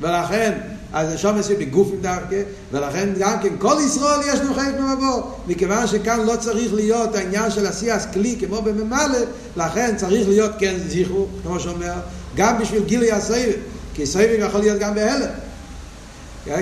ולכן, 0.01 0.51
אז 0.97 1.19
שם 1.19 1.35
יש 1.39 1.51
בגופים 1.51 2.01
דווקא, 2.01 2.41
ולכן 2.71 3.09
גם 3.19 3.37
כן 3.43 3.49
כל 3.59 3.75
ישראל 3.85 4.19
יש 4.33 4.39
לנו 4.39 4.53
חלק 4.53 4.79
ממבוא, 4.79 5.21
מכיוון 5.47 5.87
שכאן 5.87 6.19
לא 6.25 6.35
צריך 6.35 6.73
להיות 6.73 7.15
העניין 7.15 7.51
של 7.51 7.67
עשיית 7.67 8.01
כלי 8.13 8.37
כמו 8.39 8.61
בממלא, 8.61 9.19
לכן 9.57 9.95
צריך 9.97 10.27
להיות 10.27 10.51
כן 10.59 10.75
זיכרו, 10.87 11.27
כמו 11.43 11.59
שאומר, 11.59 11.93
גם 12.35 12.59
בשביל 12.61 12.83
גילי 12.83 13.11
הסבב, 13.11 13.53
כי 13.93 14.05
סבב 14.05 14.35
יכול 14.39 14.59
להיות 14.61 14.79
גם 14.79 14.95
בהלם. 14.95 15.29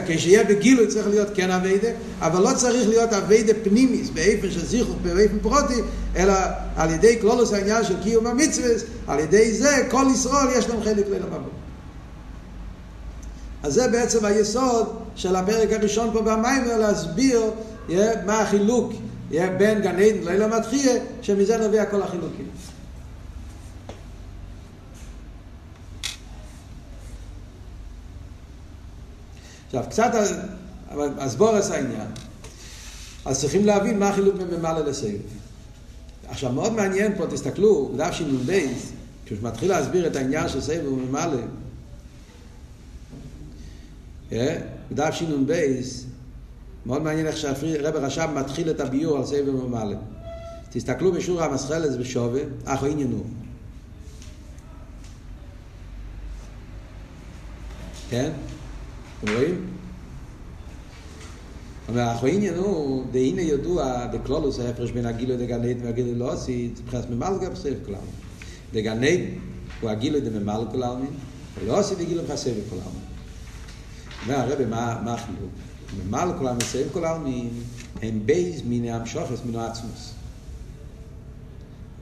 כשיהיה 0.07 0.43
בגילוי 0.43 0.87
צריך 0.87 1.07
להיות 1.07 1.27
כן 1.33 1.51
אביידה, 1.51 1.89
אבל 2.21 2.41
לא 2.41 2.53
צריך 2.55 2.89
להיות 2.89 3.13
אביידה 3.13 3.53
פנימיס, 3.63 4.09
באיפן 4.09 4.51
של 4.51 4.65
זיכוך, 4.65 4.95
באיפן 5.03 5.39
פרוטי, 5.41 5.81
אלא 6.15 6.33
על 6.75 6.89
ידי 6.91 7.17
כלולוס 7.21 7.53
העניין 7.53 7.83
של 7.83 7.95
קיום 8.03 8.27
המצווה, 8.27 8.69
על 9.07 9.19
ידי 9.19 9.53
זה 9.53 9.87
כל 9.91 10.05
ישראל 10.13 10.47
יש 10.57 10.69
להם 10.69 10.83
חלק 10.83 11.05
לילה 11.09 11.25
מבוא. 11.25 11.64
אז 13.65 13.73
זה 13.73 13.87
בעצם 13.87 14.25
היסוד 14.25 14.99
של 15.15 15.35
הפרק 15.35 15.71
הראשון 15.71 16.09
פה 16.13 16.21
במיימר, 16.21 16.77
להסביר 16.77 17.41
מה 18.25 18.41
החילוק 18.41 18.93
בין 19.29 19.81
גן 19.81 19.95
עדן 19.95 20.23
לילה 20.23 20.59
מתחייה, 20.59 20.93
שמזה 21.21 21.57
נובע 21.57 21.85
כל 21.85 22.01
החילוקים. 22.01 22.45
עכשיו, 29.65 29.83
קצת 29.89 30.11
אסבורס 31.17 31.71
העניין. 31.71 32.07
אז 33.25 33.39
צריכים 33.39 33.65
להבין 33.65 33.99
מה 33.99 34.09
החילוק 34.09 34.35
בין 34.35 34.59
ממלא 34.59 34.79
לסבב. 34.79 35.19
עכשיו, 36.27 36.51
מאוד 36.51 36.73
מעניין 36.73 37.17
פה, 37.17 37.27
תסתכלו, 37.27 37.91
דף 37.97 38.11
שנ"ב, 38.11 38.59
כשהוא 39.25 39.39
מתחיל 39.41 39.69
להסביר 39.69 40.07
את 40.07 40.15
העניין 40.15 40.49
של 40.49 40.61
סבב 40.61 40.87
וממלא, 40.87 41.41
בדף 44.91 45.13
שנ"ב, 45.13 45.53
מאוד 46.85 47.01
מעניין 47.01 47.27
איך 47.27 47.37
שהרב 47.37 47.95
רש"ב 47.95 48.29
מתחיל 48.35 48.69
את 48.69 48.79
הביור 48.79 49.17
על 49.17 49.25
סבב 49.25 49.55
וממלא. 49.55 49.97
תסתכלו 50.69 51.11
בשיעור 51.11 51.43
המסחלת 51.43 51.99
בשווה, 51.99 52.41
אחו 52.65 52.85
עניינו. 52.85 53.23
כן? 58.09 58.31
אתם 59.19 59.33
רואים? 59.33 59.67
אנחנו 61.89 62.27
עניין 62.27 62.55
הוא, 62.55 63.05
דהנה 63.11 63.41
ידוע 63.41 64.07
בקלולוס 64.13 64.59
ההפרש 64.59 64.91
בין 64.91 65.05
הגילו 65.05 65.37
דגנית 65.37 65.77
והגילו 65.83 66.19
לא 66.19 66.31
עשית, 66.31 66.79
מבחינת 66.83 67.09
ממלגה 67.09 67.49
בסבב 67.49 67.75
כל 67.85 67.93
העלמין. 67.93 68.13
דגנית 68.73 69.39
הוא 69.81 69.89
הגילו 69.89 70.19
דממל 70.19 70.65
כל 70.71 70.83
העלמין, 70.83 71.13
ולא 71.59 71.79
עשית 71.79 71.99
הגילו 71.99 72.23
בסבב 72.23 72.61
כל 72.69 72.75
העלמין. 72.75 73.14
אומר 74.25 74.39
הרבי, 74.39 74.65
מה 74.65 75.13
החילוק? 75.13 75.51
ממל 75.97 76.31
כל 76.37 76.47
העלמין, 76.47 76.65
סבב 76.65 76.87
כל 76.93 77.05
העלמין, 77.05 77.49
הם 78.01 78.21
בייז 78.25 78.61
מן 78.65 78.89
המשוחס 78.89 79.39
מן 79.45 79.55
העצמוס. 79.55 80.13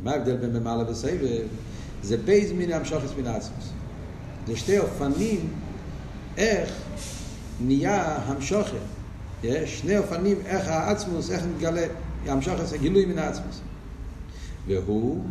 מה 0.04 0.12
ההבדל 0.12 0.38
בין 0.38 0.54
ממלא 0.54 0.84
וסבב? 0.90 1.48
זה 2.04 2.18
בייז 2.18 2.52
מן 2.52 2.72
המשוחס 2.72 3.10
מן 3.18 3.28
העצמוס. 3.28 3.70
זה 4.48 4.58
שתי 4.58 4.80
אופנים 4.80 5.54
איך 6.38 6.72
נהיה 7.62 8.16
המשוכר. 8.16 8.78
יש 9.44 9.80
שני 9.80 9.98
אופנים 9.98 10.38
איך 10.46 10.68
העצמוס, 10.68 11.32
איך 11.32 11.44
מתגלה, 11.56 11.86
המשוכס, 12.26 12.74
גילוי 12.74 13.06
מן 13.06 13.18
העצמוס. 13.18 13.60
והוא, 14.68 15.24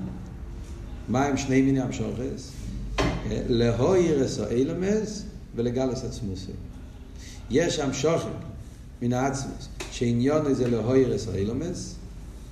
מה 1.09 1.27
הם 1.27 1.37
שני 1.37 1.63
מיני 1.63 1.81
המשוכס? 1.81 2.53
להויר 3.31 4.25
אס 4.25 4.39
האילמס 4.39 5.25
ולגלס 5.57 6.05
עצמוסי. 6.05 6.53
יש 7.53 7.79
המשוכר 7.79 8.29
מן 9.03 9.13
העצמוס, 9.13 9.69
שעניון 9.91 10.55
זה 10.55 10.69
להויר 10.69 11.17
אס 11.17 11.29
האילמס, 11.29 11.95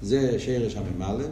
זה 0.02 0.38
שרש 0.38 0.76
הממלא, 0.76 1.24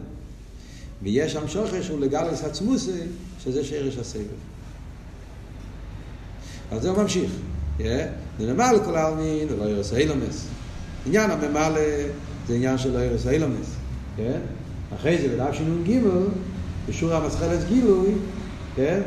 ויש 1.02 1.36
המשוכר 1.36 1.82
שהוא 1.82 2.00
לגלס 2.00 2.44
עצמוסי, 2.44 3.00
שזה 3.44 3.64
שרש 3.64 3.96
הסבב. 3.98 4.22
אז 6.70 6.82
זה 6.82 6.92
ממשיך. 6.92 7.30
זה 7.78 8.08
נמל 8.40 8.76
כל 8.84 8.96
העלמין, 8.96 9.48
ולא 9.50 9.64
ירס 9.64 9.92
אילומס. 9.92 10.46
עניין 11.06 11.30
הממלא 11.30 11.80
זה 12.48 12.54
עניין 12.54 12.78
של 12.78 12.92
לא 12.92 12.98
ירס 12.98 13.26
אילומס. 13.26 13.74
אחרי 14.96 15.18
זה, 15.18 15.28
בדף 15.28 15.58
גימל, 15.82 16.26
בשור 16.88 17.14
המסחלת 17.14 17.68
גילוי, 17.68 18.08
כן? 18.76 19.00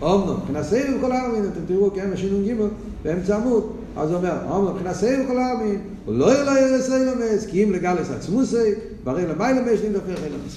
אומנו, 0.00 0.36
כנסי 0.46 0.82
כל 1.00 1.12
העלמין, 1.12 1.44
אתם 1.52 1.60
תראו, 1.66 1.94
כן, 1.94 2.10
גימל, 2.44 2.68
באמצע 3.02 3.36
עמוד, 3.36 3.77
אז 3.98 4.10
הוא 4.10 4.16
אומר, 4.16 4.34
אומנו, 4.50 4.78
כנסי 4.78 5.06
כל 5.26 5.38
העלמין, 5.38 5.80
ולא 6.06 6.58
ירס 6.58 6.90
אילומס, 6.90 7.46
כי 7.46 7.64
אם 7.64 7.72
לגלס 7.72 8.10
עצמוסי, 8.10 8.72
ברי 9.04 9.26
למיילה 9.26 9.60
משלים 9.60 9.92
דופך 9.92 10.24
אילומס. 10.24 10.56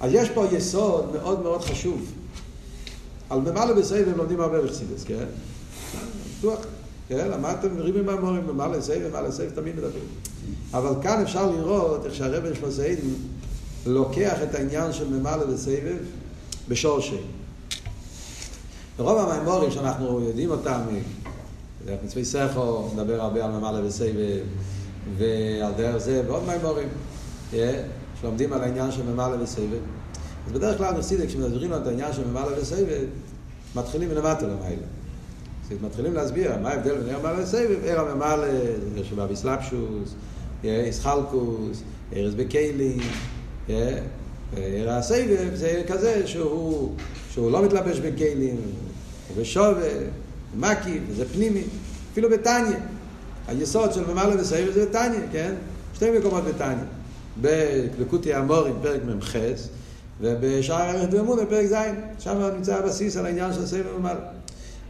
אז 0.00 0.10
יש 0.14 0.30
פה 0.30 0.46
יסוד 0.52 1.12
מאוד 1.12 1.42
מאוד 1.42 1.60
חשוב. 1.60 2.12
על 3.30 3.40
ממלא 3.40 3.72
בסבב 3.72 4.16
לומדים 4.16 4.40
הרבה 4.40 4.62
בחסידס, 4.62 5.04
כן? 5.04 5.24
בטוח. 6.38 6.58
כן, 7.08 7.28
למדתם 7.30 7.68
ריבים 7.78 8.06
מהמורים, 8.06 8.42
ומה 8.48 8.68
לסייב 8.68 9.02
ומה 9.06 9.20
לסייב, 9.20 9.50
תמיד 9.50 9.76
מדברים. 9.76 10.04
אבל 10.74 11.02
כאן 11.02 11.22
אפשר 11.22 11.50
לראות 11.50 12.06
איך 12.06 12.14
שהרבן 12.14 12.54
של 12.54 12.70
סיידן 12.70 13.08
לוקח 13.86 14.36
את 14.42 14.54
העניין 14.54 14.92
של 14.92 15.08
ממלא 15.08 15.44
וסבב 15.48 15.96
בשורשי. 16.68 17.20
ברוב 18.96 19.18
המימורים 19.18 19.70
שאנחנו 19.70 20.20
יודעים 20.20 20.50
אותם, 20.50 20.80
דרך 21.86 21.98
מצווי 22.04 22.24
סכו, 22.24 22.88
נדבר 22.94 23.20
הרבה 23.20 23.44
על 23.44 23.50
ממלא 23.50 23.86
וסבב, 23.86 24.44
ועל 25.18 25.72
דרך 25.76 25.96
זה, 25.96 26.22
ועוד 26.26 26.42
מימורים, 26.46 26.88
שלומדים 28.20 28.52
על 28.52 28.62
העניין 28.62 28.92
של 28.92 29.02
ממלא 29.02 29.42
וסבב. 29.42 29.78
אז 30.46 30.52
בדרך 30.52 30.78
כלל 30.78 30.98
נסידה, 30.98 31.26
כשמדברים 31.26 31.72
על 31.72 31.88
העניין 31.88 32.12
של 32.12 32.28
ממלא 32.28 32.60
וסבב, 32.60 33.04
מתחילים 33.74 34.08
מלמטה 34.08 34.46
למעלה. 34.46 34.86
אז 35.70 35.76
מתחילים 35.82 36.14
להסביר 36.14 36.52
מה 36.62 36.70
ההבדל 36.70 36.98
בין 36.98 37.16
ממלא 37.16 37.42
וסבב, 37.42 37.84
ער 37.84 38.00
הממלא, 38.00 38.46
שבא 39.02 39.26
בסלפשוס, 39.26 40.14
איסחלקוס, 40.64 41.82
ארז 42.16 42.34
בקיילים, 42.34 42.98
ער 43.68 44.90
הסבב 44.90 45.54
זה 45.54 45.82
כזה 45.88 46.26
שהוא, 46.26 46.92
שהוא 47.30 47.50
לא 47.50 47.62
מתלבש 47.62 47.98
בכלים, 47.98 48.56
הוא 49.28 49.42
בשווה, 49.42 49.90
מקיף, 50.56 51.02
זה 51.16 51.28
פנימי, 51.28 51.62
אפילו 52.12 52.30
בטניה. 52.30 52.78
היסוד 53.48 53.92
של 53.92 54.12
ממלא 54.12 54.40
וסבב 54.40 54.72
זה 54.74 54.86
בטניה, 54.86 55.20
כן? 55.32 55.54
שתי 55.94 56.18
מקומות 56.18 56.44
בטניה. 56.44 56.84
בקלקוטי 57.40 58.34
המורים, 58.34 58.74
פרק 58.82 59.00
מ"ח, 59.04 59.36
ובשאר 60.20 60.76
הערך 60.76 61.10
דמונה, 61.10 61.46
פרק 61.46 61.66
ז', 61.66 61.74
שם 62.18 62.50
נמצא 62.56 62.76
הבסיס 62.76 63.16
על 63.16 63.26
העניין 63.26 63.52
של 63.52 63.66
סבב 63.66 63.98
ממלא. 63.98 64.20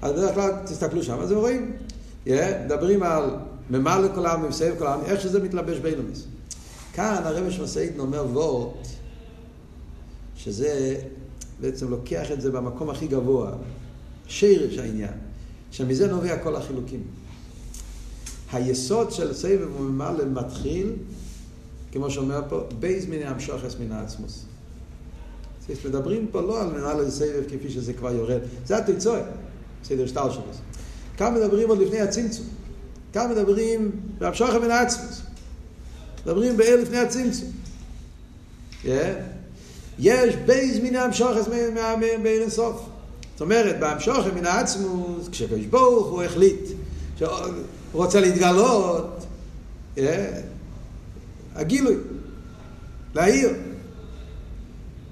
אז 0.02 0.12
בדרך 0.12 0.34
כלל 0.34 0.50
תסתכלו 0.64 1.02
שם, 1.02 1.20
אז 1.20 1.32
רואים, 1.32 1.72
מדברים 2.64 3.02
על 3.02 3.30
ממלא 3.70 4.08
כל 4.14 4.26
העם 4.26 4.44
וסבב 4.48 4.74
כל 4.78 4.86
העם, 4.86 5.00
איך 5.04 5.20
שזה 5.20 5.42
מתלבש 5.42 5.78
באילומס. 5.78 6.26
כאן 6.92 7.20
הרב 7.24 7.50
שמסעידן 7.50 8.00
אומר 8.00 8.24
וורט, 8.32 8.86
שזה 10.36 10.96
בעצם 11.60 11.90
לוקח 11.90 12.32
את 12.32 12.40
זה 12.40 12.50
במקום 12.50 12.90
הכי 12.90 13.06
גבוה, 13.06 13.52
שרש 14.26 14.78
העניין, 14.78 15.12
שמזה 15.77 16.07
נובע 16.07 16.39
כל 16.39 16.57
החילוקים. 16.57 17.03
היסוד 18.53 19.12
של 19.12 19.35
סבב 19.35 19.68
וממלא 19.77 20.24
מתחיל, 20.24 20.93
כמו 21.93 22.11
שאומר 22.11 22.43
פה, 22.49 22.61
בייז 22.79 23.07
מן 23.07 23.22
המשוחס 23.22 23.74
מן 23.81 23.93
העצמוס. 23.93 24.45
מדברים 25.85 26.27
פה 26.31 26.41
לא 26.41 26.61
על 26.61 26.66
ממלא 26.66 27.11
סבב 27.11 27.43
כפי 27.49 27.70
שזה 27.70 27.93
כבר 27.93 28.12
יורד, 28.12 28.41
זה 28.66 28.77
התיצואה, 28.77 29.20
סדר 29.85 30.07
שטר 30.07 30.33
שלו. 30.33 30.43
כאן 31.16 31.35
מדברים 31.35 31.68
עוד 31.68 31.79
לפני 31.79 32.01
הצמצום. 32.01 32.47
כאן 33.12 33.31
מדברים 33.31 33.91
בהמשוך 34.18 34.51
מן 34.51 34.70
העצמוס. 34.70 35.22
מדברים 36.22 36.57
באל 36.57 36.81
לפני 36.83 36.99
הצמצום. 36.99 37.51
Yeah. 38.85 38.89
יש 39.99 40.35
בייז 40.37 40.79
מן 40.79 40.97
המשוחס 40.97 41.49
מאיר 42.22 42.43
אינסוף. 42.43 42.95
זאת 43.37 43.41
אומרת, 43.41 43.80
בהמשוך 43.80 44.26
מן 44.34 44.47
העצמוס, 44.47 45.28
כשקדוש 45.28 45.64
ברוך 45.64 46.07
הוא 46.07 46.22
החליט 46.22 46.61
שהוא 47.18 47.28
רוצה 47.93 48.20
להתגלות, 48.20 49.26
yeah, 49.97 50.01
הגילוי, 51.55 51.97
להעיר. 53.14 53.51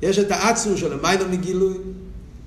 יש 0.02 0.18
את 0.18 0.30
העצמוס 0.30 0.80
של 0.80 0.92
המיילו 0.92 1.28
מגילוי, 1.30 1.74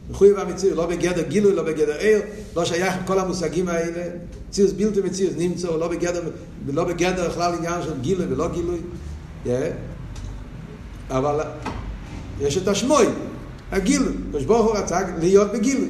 מחויב 0.10 0.40
המציאות, 0.40 0.78
לא 0.78 0.86
בגדר 0.86 1.22
גילוי, 1.22 1.54
לא 1.54 1.64
בגדר 1.64 1.98
עיר, 1.98 2.22
לא 2.56 2.66
שייך 2.66 2.94
כל 3.06 3.20
המושגים 3.20 3.70
האלה, 3.70 4.10
ציוס 4.52 4.72
בלתי 4.72 5.02
מציוס 5.02 5.34
נמצא, 5.38 5.68
לא 5.68 5.88
בגדר, 5.88 6.22
לא 6.68 6.84
בגדר 6.84 7.30
בכלל 7.30 7.54
עניין 7.54 7.82
של 7.84 8.02
גילוי 8.02 8.26
ולא 8.30 8.48
גילוי, 8.48 8.80
yeah. 9.46 9.50
אבל 11.10 11.40
יש 12.42 12.58
את 12.58 12.68
השמוי, 12.68 13.06
הגילוי, 13.72 14.14
הקדוש 14.28 14.44
ברוך 14.44 14.66
הוא 14.66 14.76
רצה 14.76 15.00
להיות 15.20 15.52
בגילוי, 15.52 15.90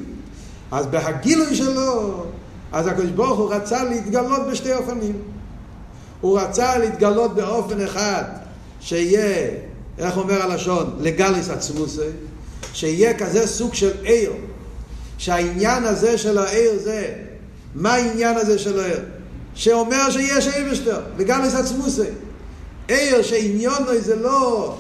אז 0.72 0.86
בהגילוי 0.86 1.56
שלו, 1.56 2.24
אז 2.72 2.88
הקדוש 2.88 3.10
ברוך 3.10 3.40
הוא 3.40 3.54
רצה 3.54 3.84
להתגלות 3.84 4.48
בשתי 4.52 4.74
אופנים, 4.74 5.18
הוא 6.22 6.40
רצה 6.40 6.78
להתגלות 6.78 7.36
באופן 7.36 7.82
אחד, 7.82 8.24
שיהיה, 8.80 9.50
איך 9.98 10.18
אומר 10.18 10.42
הלשון, 10.42 10.96
לגליס 11.00 11.50
עצמוסי, 11.50 12.02
שיהיה 12.74 13.18
כזה 13.18 13.48
סוג 13.48 13.74
של 13.74 13.92
עיר, 14.02 14.32
שהעניין 15.18 15.84
הזה 15.84 16.18
של 16.18 16.38
העיר 16.38 16.72
זה, 16.84 17.14
מה 17.76 17.94
העניין 17.94 18.38
הזה 18.38 18.60
של 18.60 18.80
העיר? 18.80 19.00
שאומר 19.56 20.10
שיש 20.10 20.48
עיר 20.48 20.72
בשטר, 20.72 21.02
לגליס 21.18 21.56
עצמוסי. 21.56 22.02
עיר 22.88 23.22
שעניונו 23.22 24.02
זה 24.02 24.16
לא 24.16 24.76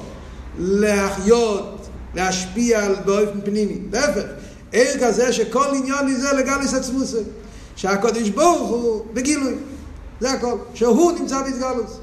להחיות, 0.59 1.76
להשפיע 2.17 3.01
באופן 3.05 3.41
פנימי, 3.41 3.77
להפך, 3.91 4.23
עיר 4.71 5.07
כזה 5.07 5.33
שכל 5.33 5.67
עניון 5.75 6.13
זה 6.13 6.33
לגליס 6.33 6.73
עצמוסי. 6.73 7.17
שהקודש 7.75 8.29
ברוך 8.29 8.69
הוא 8.69 9.05
בגילוי, 9.13 9.53
זה 10.19 10.31
הכל, 10.31 10.57
שהוא 10.73 11.11
נמצא 11.11 11.41
בהתגלוס, 11.41 11.97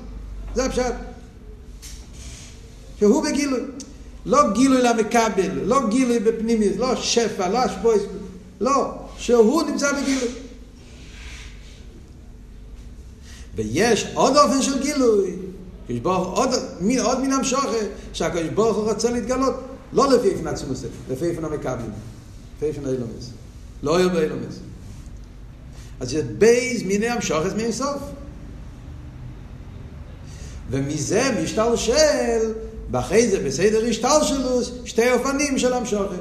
זה 0.54 0.64
הפשט. 0.64 0.94
שהוא 2.98 3.24
בגילוי. 3.24 3.60
לא 4.26 4.50
גילוי 4.52 4.82
למקבל, 4.82 5.50
לא 5.64 5.88
גילוי 5.88 6.18
בפנימי, 6.18 6.76
לא 6.78 6.96
שפע, 6.96 7.48
לא 7.48 7.66
אשפויס, 7.66 8.02
לא, 8.60 8.92
שהוא 9.18 9.62
נמצא 9.62 9.92
בגילוי. 9.92 10.28
ויש 13.54 14.06
עוד 14.14 14.36
אופן 14.36 14.62
של 14.62 14.82
גילוי, 14.82 15.36
יש 15.88 16.00
בו 16.00 16.14
עוד, 16.14 16.48
עוד 17.02 17.20
מין 17.20 17.32
המשוכה, 17.32 17.78
שהקדוש 18.12 18.48
ברוך 18.54 18.76
הוא 18.76 18.90
רוצה 18.90 19.10
להתגלות, 19.10 19.54
לא 19.94 20.12
לפי 20.12 20.28
איפן 20.28 20.46
עצמוס, 20.46 20.84
לפי 21.10 21.24
איפן 21.24 21.44
המקבלים, 21.44 21.90
לפי 22.56 22.66
איפן 22.66 22.86
האילומס, 22.86 23.30
לא 23.82 23.98
יהיה 23.98 24.08
באילומס. 24.08 24.58
אז 26.00 26.10
זה 26.10 26.22
בייס 26.38 26.82
מיני 26.82 27.08
המשוכס 27.08 27.52
מאינסוף. 27.56 28.02
ומזה 30.70 31.22
משתלשל 31.42 32.52
ואחרי 32.90 33.28
זה 33.28 33.40
בסדר 33.40 33.86
השתלשלוס 33.86 34.70
שתי 34.84 35.12
אופנים 35.12 35.58
של 35.58 35.72
המשוכת. 35.72 36.16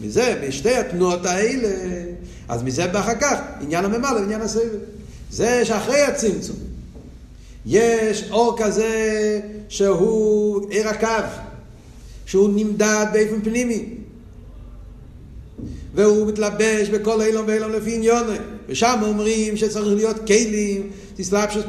מזה, 0.00 0.42
בשתי 0.46 0.74
התנועות 0.74 1.26
האלה, 1.26 1.68
אז 2.48 2.62
מזה 2.62 2.86
באחר 2.86 3.14
כך 3.20 3.38
עניין 3.60 3.84
הממלא 3.84 4.20
ועניין 4.20 4.40
הסבב. 4.40 4.78
זה 5.30 5.64
שאחרי 5.64 6.00
הצמצום 6.00 6.56
יש 7.66 8.30
אור 8.30 8.56
כזה 8.58 9.40
שהוא 9.68 10.70
עיר 10.70 10.88
הקו, 10.88 11.06
שהוא 12.26 12.50
נמדד 12.54 13.06
באופן 13.12 13.40
פנימי. 13.42 13.84
והוא 15.94 16.28
מתלבש 16.28 16.88
בכל 16.88 17.22
אילום 17.22 17.46
ואילום 17.48 17.72
לפי 17.72 17.94
עניונו. 17.94 18.32
ושם 18.68 19.00
אומרים 19.02 19.56
שצריך 19.56 19.86
להיות 19.96 20.26
כלים, 20.26 20.90
תסלבשוס 21.16 21.64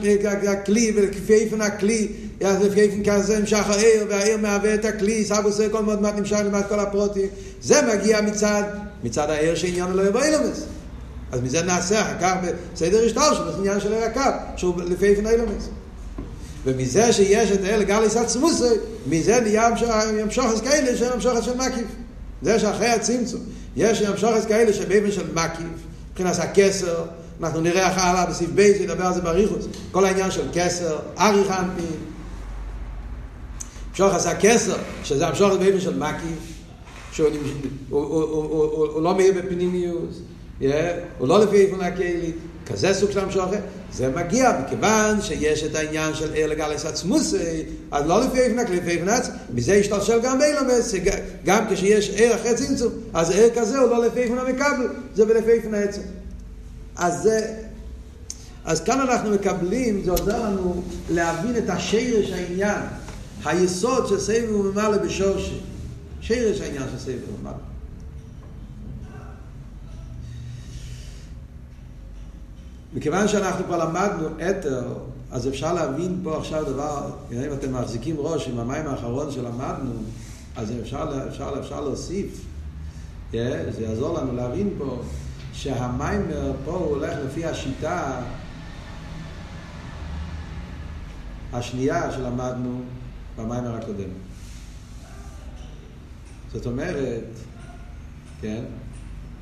הכלי 0.48 0.92
ולכפי 0.96 1.34
איפן 1.34 1.62
הכלי, 1.62 2.08
לפי 2.42 2.82
איפן 2.82 3.04
כזה 3.04 3.40
נמשך 3.40 3.70
העיר, 3.70 4.06
והעיר 4.10 4.38
מהווה 4.38 4.74
את 4.74 4.86
הכלי, 4.86 5.26
סב 5.26 5.42
עושה 5.46 5.70
כל 5.70 5.84
מאוד 5.84 6.02
מעט 6.02 6.16
נמשך 6.16 6.38
למעט 6.46 6.70
כל 6.70 6.80
הפרוטים. 6.80 7.28
זה 7.62 7.82
מגיע 7.82 8.22
מצד, 8.22 8.64
מצד 9.04 9.30
העיר 9.30 9.56
שעניין 9.56 9.94
לא 9.94 10.08
יבוא 10.08 10.24
אילומס. 10.24 10.64
אז 11.32 11.42
מזה 11.42 11.62
נעשה 11.62 12.02
אחר 12.02 12.20
כך 12.22 12.36
בסדר 12.74 13.06
השטר 13.06 13.34
שלו, 13.34 13.52
זה 13.52 13.58
עניין 13.58 13.80
של 13.80 13.94
עיר 13.94 14.04
הקו, 14.04 14.22
שהוא 14.56 14.82
לפי 14.82 15.06
איפן 15.06 15.28
אילומס. 15.28 15.70
ומזה 16.68 17.14
שיש 17.14 17.52
את 17.52 17.64
האל 17.64 17.84
גליס 17.84 18.18
עצמוסי, 18.18 18.64
מזה 19.08 19.40
נהיה 19.42 19.68
המשוחס 20.22 20.62
כאלה 20.62 20.98
שהם 20.98 21.12
המשוחס 21.14 21.44
של 21.44 21.58
מקיף. 21.58 21.88
זה 22.42 22.60
שאחרי 22.60 22.88
הצמצום 22.88 23.42
יש 23.76 24.02
המשוחס 24.02 24.46
כאלה 24.46 24.74
שבאבן 24.74 25.12
של 25.12 25.34
מקיף, 25.34 25.68
מבחינת 26.12 26.40
הכסר, 26.40 27.04
אנחנו 27.42 27.62
נראה 27.62 27.92
אחר 27.92 28.02
הלאה 28.02 28.26
בסעיף 28.26 28.50
בייס, 28.50 28.82
ידבר 28.82 29.06
על 29.06 29.14
זה 29.14 29.22
באריכוס, 29.22 29.68
כל 29.92 30.06
העניין 30.06 30.32
של 30.32 30.48
כסר, 30.54 31.00
אריך 31.20 31.52
אנפין, 31.52 31.96
המשוחס 33.90 34.26
הכסר, 34.26 34.78
שזה 35.04 35.28
המשוחס 35.28 35.56
באבן 35.56 35.80
של 35.80 35.98
מקיף, 35.98 36.54
שהוא 37.12 37.30
הוא, 37.90 38.04
הוא, 38.04 38.24
הוא, 38.24 38.64
הוא, 38.64 38.88
הוא 38.88 39.02
לא 39.02 39.16
מאיר 39.16 39.34
בפנימיוס, 39.38 40.22
הוא 41.18 41.28
לא 41.28 41.40
לפי 41.40 41.56
איפון 41.56 41.82
הכלי, 41.82 42.32
כזה 42.68 42.94
סוג 42.94 43.12
של 43.12 43.20
המשוחס, 43.20 43.58
זה 43.94 44.10
מגיע 44.10 44.60
מכיוון 44.66 45.22
שיש 45.22 45.64
את 45.64 45.76
העניין 45.76 46.14
של 46.14 46.34
עיר 46.34 46.48
לגלס 46.48 46.86
עצמוסי, 46.86 47.64
אז 47.92 48.06
לא 48.08 48.22
לפי 48.22 48.60
הכלי, 48.60 48.78
לפי 48.78 49.02
עצמוס, 49.02 49.36
מזה 49.54 49.76
ישתלשל 49.76 50.20
גם 50.24 50.40
באילומס, 50.40 50.94
גם 51.46 51.66
כשיש 51.70 52.10
עיר 52.10 52.36
אחרי 52.36 52.56
צמצום, 52.56 52.94
אז 53.14 53.32
עיר 53.32 53.50
כזה 53.56 53.80
הוא 53.80 53.90
לא 53.90 54.06
לפי 54.06 54.20
איפן 54.20 54.38
המקבל, 54.38 54.88
זה 55.16 55.26
בלפי 55.26 55.52
העצם. 55.74 56.02
אז 56.96 57.24
זה, 57.24 57.54
אז 58.66 58.82
כאן 58.82 59.00
אנחנו 59.00 59.30
מקבלים, 59.30 60.02
זה 60.06 60.12
עוזר 60.12 60.44
לנו 60.44 60.82
להבין 61.10 61.58
את 61.58 61.70
השרש 61.70 62.32
העניין, 62.32 62.82
היסוד 63.46 64.08
של 64.08 64.20
סבב 64.20 64.56
וממלא 64.56 64.98
בשורשי, 64.98 65.60
שרש 66.22 66.62
העניין 66.62 66.84
של 66.92 67.00
סבב 67.00 67.40
וממלא. 67.40 67.67
מכיוון 72.94 73.28
שאנחנו 73.28 73.66
כבר 73.66 73.86
למדנו 73.86 74.28
אתר, 74.50 74.94
אז 75.32 75.48
אפשר 75.48 75.74
להבין 75.74 76.20
פה 76.24 76.38
עכשיו 76.38 76.64
דבר, 76.66 77.12
אם 77.32 77.54
אתם 77.54 77.74
מחזיקים 77.74 78.16
ראש 78.20 78.48
עם 78.48 78.60
המים 78.60 78.88
האחרון 78.88 79.32
שלמדנו, 79.32 79.92
אז 80.56 80.74
אפשר, 80.82 81.28
אפשר, 81.30 81.54
אפשר 81.60 81.82
להוסיף 81.82 82.46
זה 83.32 83.84
יעזור 83.84 84.20
לנו 84.20 84.36
להבין 84.36 84.70
פה 84.78 85.02
שהמיימר 85.54 86.52
פה 86.66 86.72
הוא 86.72 86.88
הולך 86.88 87.18
לפי 87.26 87.46
השיטה 87.46 88.22
השנייה 91.54 92.12
שלמדנו 92.12 92.82
במיימר 93.38 93.76
הקודם. 93.76 94.10
זאת 96.54 96.66
אומרת, 96.66 97.24
כן, 98.42 98.64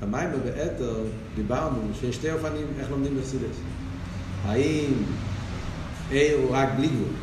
במיימר 0.02 0.38
באתר 0.43 0.96
דיברנו 1.36 1.80
שיש 2.00 2.16
שתי 2.16 2.32
אופנים 2.32 2.68
איך 2.80 2.91
לומדים 2.91 3.18
בסידס. 3.18 3.56
האם 4.46 4.93
עיר 6.10 6.38
הוא 6.38 6.50
רק 6.52 6.70
בלי 6.78 6.88
גבול? 6.88 7.14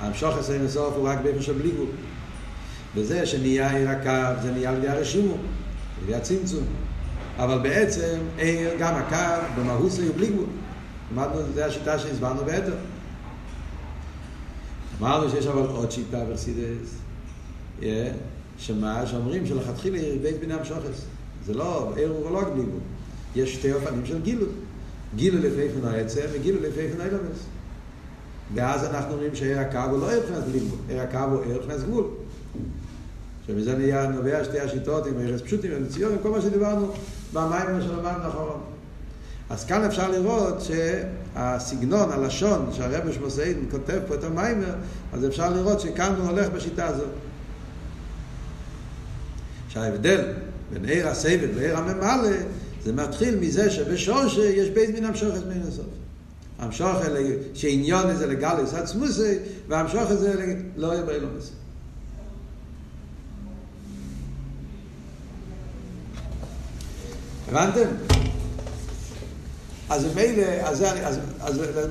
המשוך 0.00 0.36
עשה 0.38 0.54
אינסוף 0.54 0.94
הוא 0.94 1.08
רק 1.08 1.18
באיפה 1.22 1.42
של 1.42 1.52
בלי 1.52 1.70
גבול. 1.70 1.86
וזה 2.94 3.26
שנהיה 3.26 3.76
עיר 3.76 3.90
הקו 3.90 4.42
זה 4.42 4.52
נהיה 4.52 4.70
על 4.70 4.76
ידי 4.76 4.88
הרשימו, 4.88 5.34
על 5.34 6.04
ידי 6.04 6.14
הצמצום. 6.14 6.64
אבל 7.38 7.58
בעצם 7.58 8.18
עיר, 8.36 8.70
גם 8.78 8.94
הקו, 8.94 9.46
במהות 9.56 9.92
הוא 9.92 10.14
בלי 10.16 10.26
גבול. 10.26 10.46
למדנו, 11.12 11.52
זה 11.54 11.66
השיטה 11.66 11.98
שהסברנו 11.98 12.44
באתר. 12.44 12.76
אמרנו 15.00 15.30
שיש 15.30 15.46
אבל 15.46 15.66
עוד 15.66 15.90
שיטה 15.90 16.24
ברסידס, 16.24 16.98
שמה 18.58 19.06
שאומרים 19.06 19.46
שלכתחילה 19.46 19.98
בית 20.22 20.40
ביני 20.40 20.54
המשוכס. 20.54 21.04
זה 21.46 21.54
לא, 21.54 21.92
עיר 21.96 22.10
הוא 22.10 22.30
לא 22.30 22.42
גבול. 22.42 22.64
יש 23.36 23.54
שתי 23.54 23.72
אופנים 23.72 24.06
של 24.06 24.20
גילוי. 24.20 24.48
גילו 25.16 25.38
לפי 25.38 25.68
פן 25.68 25.88
העצם 25.88 26.20
וגילו 26.32 26.60
לפי 26.60 26.88
פן 26.92 27.00
האילומס. 27.00 27.38
ואז 28.54 28.84
אנחנו 28.84 29.12
אומרים 29.12 29.34
שעיר 29.34 29.60
הקו 29.60 29.78
הוא 29.90 30.00
לא 30.00 30.10
עיר 30.10 30.20
פנס 30.20 30.44
לימוד, 30.52 30.78
עיר 30.88 31.00
הקו 31.00 31.18
הוא 31.18 31.42
עיר 31.44 31.62
פנס 31.66 31.82
גבול. 31.82 32.04
שמזה 33.46 33.76
נהיה 33.76 34.06
נובע 34.06 34.44
שתי 34.44 34.60
השיטות 34.60 35.06
עם 35.06 35.14
ערס 35.20 35.40
פשוטים 35.40 35.70
ומציון 35.74 36.12
וכל 36.18 36.30
מה 36.30 36.40
שדיברנו 36.40 36.92
במים 37.32 37.80
שלמדנו 37.80 38.28
אחרון. 38.28 38.60
אז 39.50 39.64
כאן 39.64 39.84
אפשר 39.84 40.10
לראות 40.10 40.54
שהסגנון, 40.60 42.12
הלשון 42.12 42.70
שהרב 42.72 43.12
שמוסעיד 43.12 43.56
כותב 43.70 44.00
פה 44.08 44.14
את 44.14 44.24
המיימר, 44.24 44.74
אז 45.12 45.26
אפשר 45.26 45.50
לראות 45.50 45.80
שכאן 45.80 46.14
הוא 46.18 46.28
הולך 46.28 46.50
בשיטה 46.50 46.86
הזאת. 46.86 47.08
שההבדל 49.74 50.32
בין 50.72 50.84
עיר 50.84 51.08
הסבב 51.08 51.48
לעיר 51.56 51.76
הממלא 51.76 52.36
זה 52.84 52.92
מתחיל 52.92 53.38
מזה 53.38 53.70
שבשורש 53.70 54.38
יש 54.38 54.68
בית 54.70 54.90
מן 54.90 55.04
המשוכת 55.04 55.46
מן 55.46 55.62
הסוף. 55.68 55.86
המשוכת 56.58 57.10
שעניון 57.54 58.16
זה 58.16 58.26
לגלס 58.26 58.74
עצמוסי, 58.74 59.38
והמשוכת 59.68 60.18
זה 60.18 60.56
לא 60.76 60.86
יהיה 60.92 61.02
באילומס. 61.02 61.50
הבנתם? 67.48 67.88
אז 69.90 70.14
מילא, 70.14 70.42
אז, 70.42 70.82
אז, 70.82 71.18
אז, 71.40 71.60
אז 71.76 71.86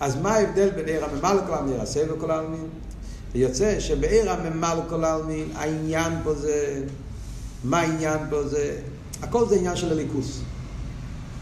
אז 0.00 0.16
מה 0.16 0.30
ההבדל 0.30 0.70
בין 0.70 0.84
עיר 0.84 1.04
הממל 1.04 1.40
לכל 1.44 1.54
העלמין, 1.54 1.72
עיר 1.72 1.82
הסבל 1.82 2.14
לכל 2.16 2.30
העלמין? 2.30 2.68
יוצא 3.34 3.80
שבעיר 3.80 4.30
הממל 4.30 4.78
לכל 4.86 5.04
העלמין, 5.04 5.48
העניין 5.54 6.12
פה 6.24 6.34
זה, 6.34 6.84
מה 7.64 7.80
העניין 7.80 8.18
פה 8.30 8.48
זה, 8.48 8.80
הכל 9.22 9.48
זה 9.48 9.56
עניין 9.56 9.76
של 9.76 9.92
הליכוס. 9.92 10.40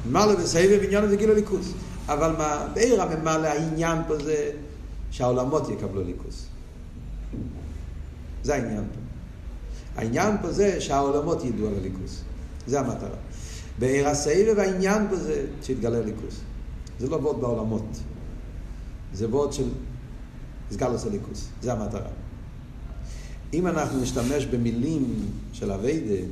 ממלא 0.07 0.33
וסבב 0.39 0.81
עניין 0.83 1.09
זה 1.09 1.17
כאילו 1.17 1.35
ליכוס. 1.35 1.73
אבל 2.09 2.35
מה, 2.39 2.67
בעיר 2.75 3.03
הממלא 3.03 3.47
העניין 3.47 3.99
פה 4.09 4.19
זה 4.19 4.51
שהעולמות 5.11 5.69
יקבלו 5.69 6.05
ליכוס. 6.05 6.47
זה 8.43 8.55
העניין 8.55 8.85
פה. 8.95 9.01
העניין 10.01 10.37
פה 10.43 10.53
זה 10.53 10.81
שהעולמות 10.81 11.45
ידעו 11.45 11.67
על 11.67 11.75
הליכוס. 11.75 12.23
זה 12.67 12.81
המטרה. 12.81 13.17
בעיר 13.79 14.09
הסבב 14.09 14.59
העניין 14.59 15.07
פה 15.11 15.17
זה 15.17 15.47
שיתגלה 15.63 16.01
ליכוס. 16.01 16.41
זה 17.01 17.09
לא 17.09 17.17
וורד 17.17 17.41
בעולמות. 17.41 17.87
זה 19.13 19.29
וורד 19.29 19.53
של 19.53 19.69
סגלוס 20.73 21.07
הליכוס. 21.07 21.49
זה 21.63 21.73
המטרה. 21.73 22.09
אם 23.53 23.67
אנחנו 23.67 24.01
נשתמש 24.01 24.47
במילים 24.47 25.27
של 25.53 25.73
אביידה, 25.73 26.27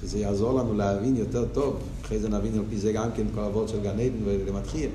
שזה 0.00 0.18
יעזור 0.18 0.58
לנו 0.58 0.74
להבין 0.74 1.16
יותר 1.16 1.44
טוב, 1.52 1.82
אחרי 2.02 2.18
זה 2.18 2.28
נבין 2.28 2.54
על 2.54 2.64
פי 2.70 2.78
זה 2.78 2.92
גם 2.92 3.08
כן 3.16 3.26
כל 3.34 3.40
הוורד 3.40 3.68
של 3.68 3.82
גן 3.82 4.00
עדן 4.00 4.24
ולמתחיל. 4.24 4.90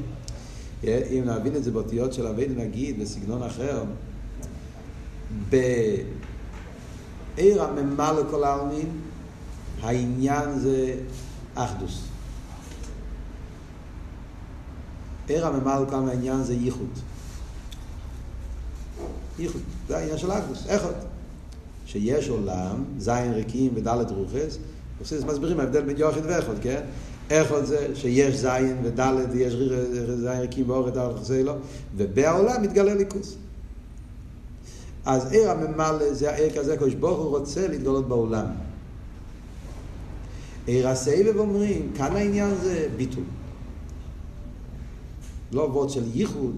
אם 0.83 1.23
נבין 1.25 1.55
את 1.55 1.63
זה 1.63 1.71
באותיות 1.71 2.13
של 2.13 2.27
אביידה 2.27 2.53
נגיד 2.53 2.99
בסגנון 2.99 3.43
אחר, 3.43 3.83
בעיר 5.49 6.03
הממה 7.63 8.13
לכל 8.13 8.43
העלמין, 8.43 8.89
העניין 9.81 10.59
זה 10.59 10.95
אחדוס. 11.55 12.01
עיר 15.27 15.47
הממה 15.47 15.79
לכל 15.79 15.95
העניין 15.95 16.43
זה 16.43 16.53
ייחוד. 16.53 16.99
ייחוד, 19.39 19.61
זה 19.87 19.97
העניין 19.97 20.17
של 20.17 20.31
אחדוס, 20.31 20.65
איכות. 20.67 20.95
שיש 21.85 22.29
עולם, 22.29 22.83
זין 22.97 23.33
ריקים 23.33 23.71
ודלת 23.75 24.11
רוחס, 24.11 24.57
מסבירים 25.27 25.59
ההבדל 25.59 25.81
בין 25.81 25.97
יוחד 25.97 26.25
ואיכות, 26.25 26.55
כן? 26.61 26.81
איכות 27.29 27.67
זה 27.67 27.87
שיש 27.95 28.35
זין 28.35 28.77
ודלת 28.83 29.27
ויש 29.31 29.53
זין 30.19 30.39
ריקים 30.39 30.69
ואורת 30.69 30.93
דלת 30.93 31.19
חסלו, 31.19 31.53
ובעולם 31.97 32.61
מתגלה 32.61 32.93
ליכוס. 32.93 33.35
אז 35.05 35.31
עיר 35.31 35.51
הממלא 35.51 36.13
זה 36.13 36.31
העיר 36.31 36.59
כזה, 36.59 36.77
קדוש 36.77 36.93
ברוך 36.93 37.19
הוא 37.19 37.37
רוצה 37.37 37.67
להתגלות 37.67 38.07
בעולם. 38.07 38.45
עיר 40.65 40.87
הסבב 40.87 41.37
אומרים, 41.37 41.91
כאן 41.95 42.15
העניין 42.15 42.55
זה 42.55 42.87
ביטול. 42.97 43.23
לא 45.51 45.61
וורד 45.61 45.89
של 45.89 46.03
ייחוד, 46.13 46.55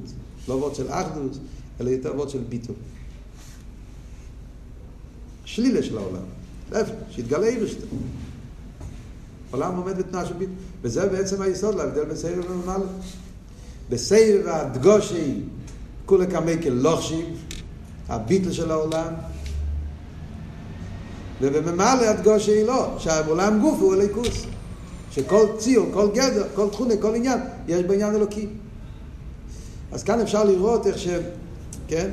לא 0.48 0.54
וורד 0.54 0.76
של 0.76 0.92
אחדות, 0.92 1.38
אלא 1.82 1.90
יותר 1.90 2.16
וורד 2.16 2.30
של 2.30 2.40
ביטול. 2.50 2.76
שלילה 5.46 5.84
של 5.84 5.98
העולם. 5.98 6.24
להפך, 6.72 6.92
שיתגלה 7.10 7.48
אירשטר. 7.48 7.86
העולם 9.52 9.76
עומד 9.76 9.98
בתנועה 9.98 10.26
של 10.26 10.34
ביטול. 10.34 10.56
וזה 10.82 11.10
בעצם 11.10 11.42
היסוד 11.42 11.76
להבדל 11.76 12.06
בין 12.06 12.16
סבב 12.16 12.52
וממלא. 12.52 12.86
בסבב 13.90 14.48
הדגושי, 14.48 15.42
כולי 16.06 16.28
כמי 16.28 16.64
כלוכשיב, 16.64 17.46
הביטל 18.10 18.52
של 18.52 18.72
העולם, 18.72 19.14
ובממלא 21.42 22.06
הדגושי 22.06 22.64
לא, 22.64 22.96
שהעולם 23.00 23.60
גוף 23.60 23.80
הוא 23.80 23.94
הליכוס. 23.94 24.46
שכל 25.12 25.46
ציור, 25.58 25.88
כל 25.94 26.10
גדר, 26.14 26.48
כל 26.56 26.70
תכונה, 26.70 26.98
כל 26.98 27.16
עניין, 27.16 27.40
יש 27.68 27.84
בעניין 27.84 28.16
אלוקי. 28.16 28.48
אז 29.92 30.04
כאן 30.04 30.20
אפשר 30.20 30.44
לראות 30.44 30.88
איך. 30.88 30.98
כן? 31.92 32.10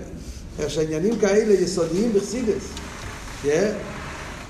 איך 0.58 0.70
שהעניינים 0.70 1.18
כאלה 1.18 1.54
יסודיים 1.54 2.12
בחסידס. 2.12 2.64
כן? 3.42 3.72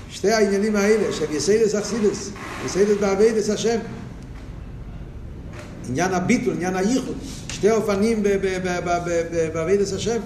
שתי 0.09 0.31
העניינים 0.31 0.75
האלה, 0.75 1.13
של 1.13 1.25
יסיידס 1.31 1.75
אכסידס, 1.75 2.29
יסיידס 2.65 2.97
בעבידס 2.99 3.49
השם. 3.49 3.79
עניין 5.89 6.13
הביטול, 6.13 6.53
עניין 6.53 6.75
הייחוד, 6.75 7.15
שתי 7.51 7.71
אופנים 7.71 8.23
בעבידס 9.53 9.93
השם. 9.93 10.19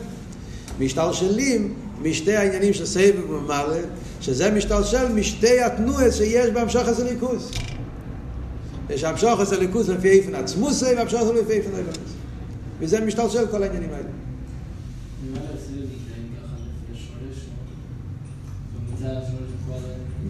משתלשלים 0.80 1.74
משתי 2.01 2.36
העניינים 2.36 2.74
של 2.74 2.86
סבב 2.86 3.30
ומעלה, 3.30 3.82
שזה 4.22 4.51
משתלשל 4.51 5.08
משתי 5.08 5.62
התנועות 5.62 6.14
שיש 6.14 6.49
בהמשך 6.49 6.88
הזה 6.88 7.04
ליכוס. 7.04 7.51
יש 8.89 9.04
המשוך 9.04 9.39
הזה 9.39 9.60
ליכוס 9.60 9.89
לפי 9.89 10.10
איפן 10.10 10.36
עצמוסי 10.36 10.86
והמשוך 10.86 11.22
הזה 11.22 11.34
לפי 11.34 11.54
איפן 11.54 11.76
אילמוס. 11.76 11.97
וזה 12.80 13.01
משתלשל 13.01 13.47
כל 13.47 13.64
העניינים 13.64 13.89
האלה. 13.93 14.23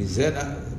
מזה, 0.03 0.29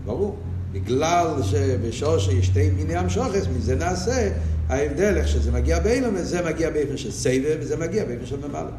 ברור, 0.04 0.36
בגלל 0.72 1.26
שבשוש 1.42 2.28
יש 2.28 2.46
שתי 2.46 2.70
מיני 2.70 2.96
המשוכס, 2.96 3.46
מזה 3.56 3.74
נעשה 3.74 4.30
ההבדל 4.68 5.16
איך 5.16 5.28
שזה 5.28 5.52
מגיע 5.52 5.78
באילום, 5.78 6.18
זה 6.18 6.42
מגיע 6.42 6.70
באופן 6.70 6.96
של 6.96 7.10
סבב 7.10 7.56
וזה 7.60 7.76
מגיע 7.76 8.04
באופן 8.04 8.26
של 8.26 8.36
ממלא. 8.48 8.70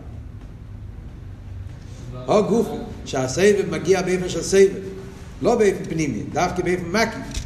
או 2.27 2.43
גוף 2.43 2.67
שהסבב 3.05 3.63
מגיע 3.69 4.01
באופן 4.01 4.29
של 4.29 4.41
סבב, 4.41 4.69
לא 5.41 5.55
באופן 5.55 5.85
פנימי, 5.89 6.23
דווקא 6.33 6.63
באופן 6.63 6.85
מקיף. 6.91 7.45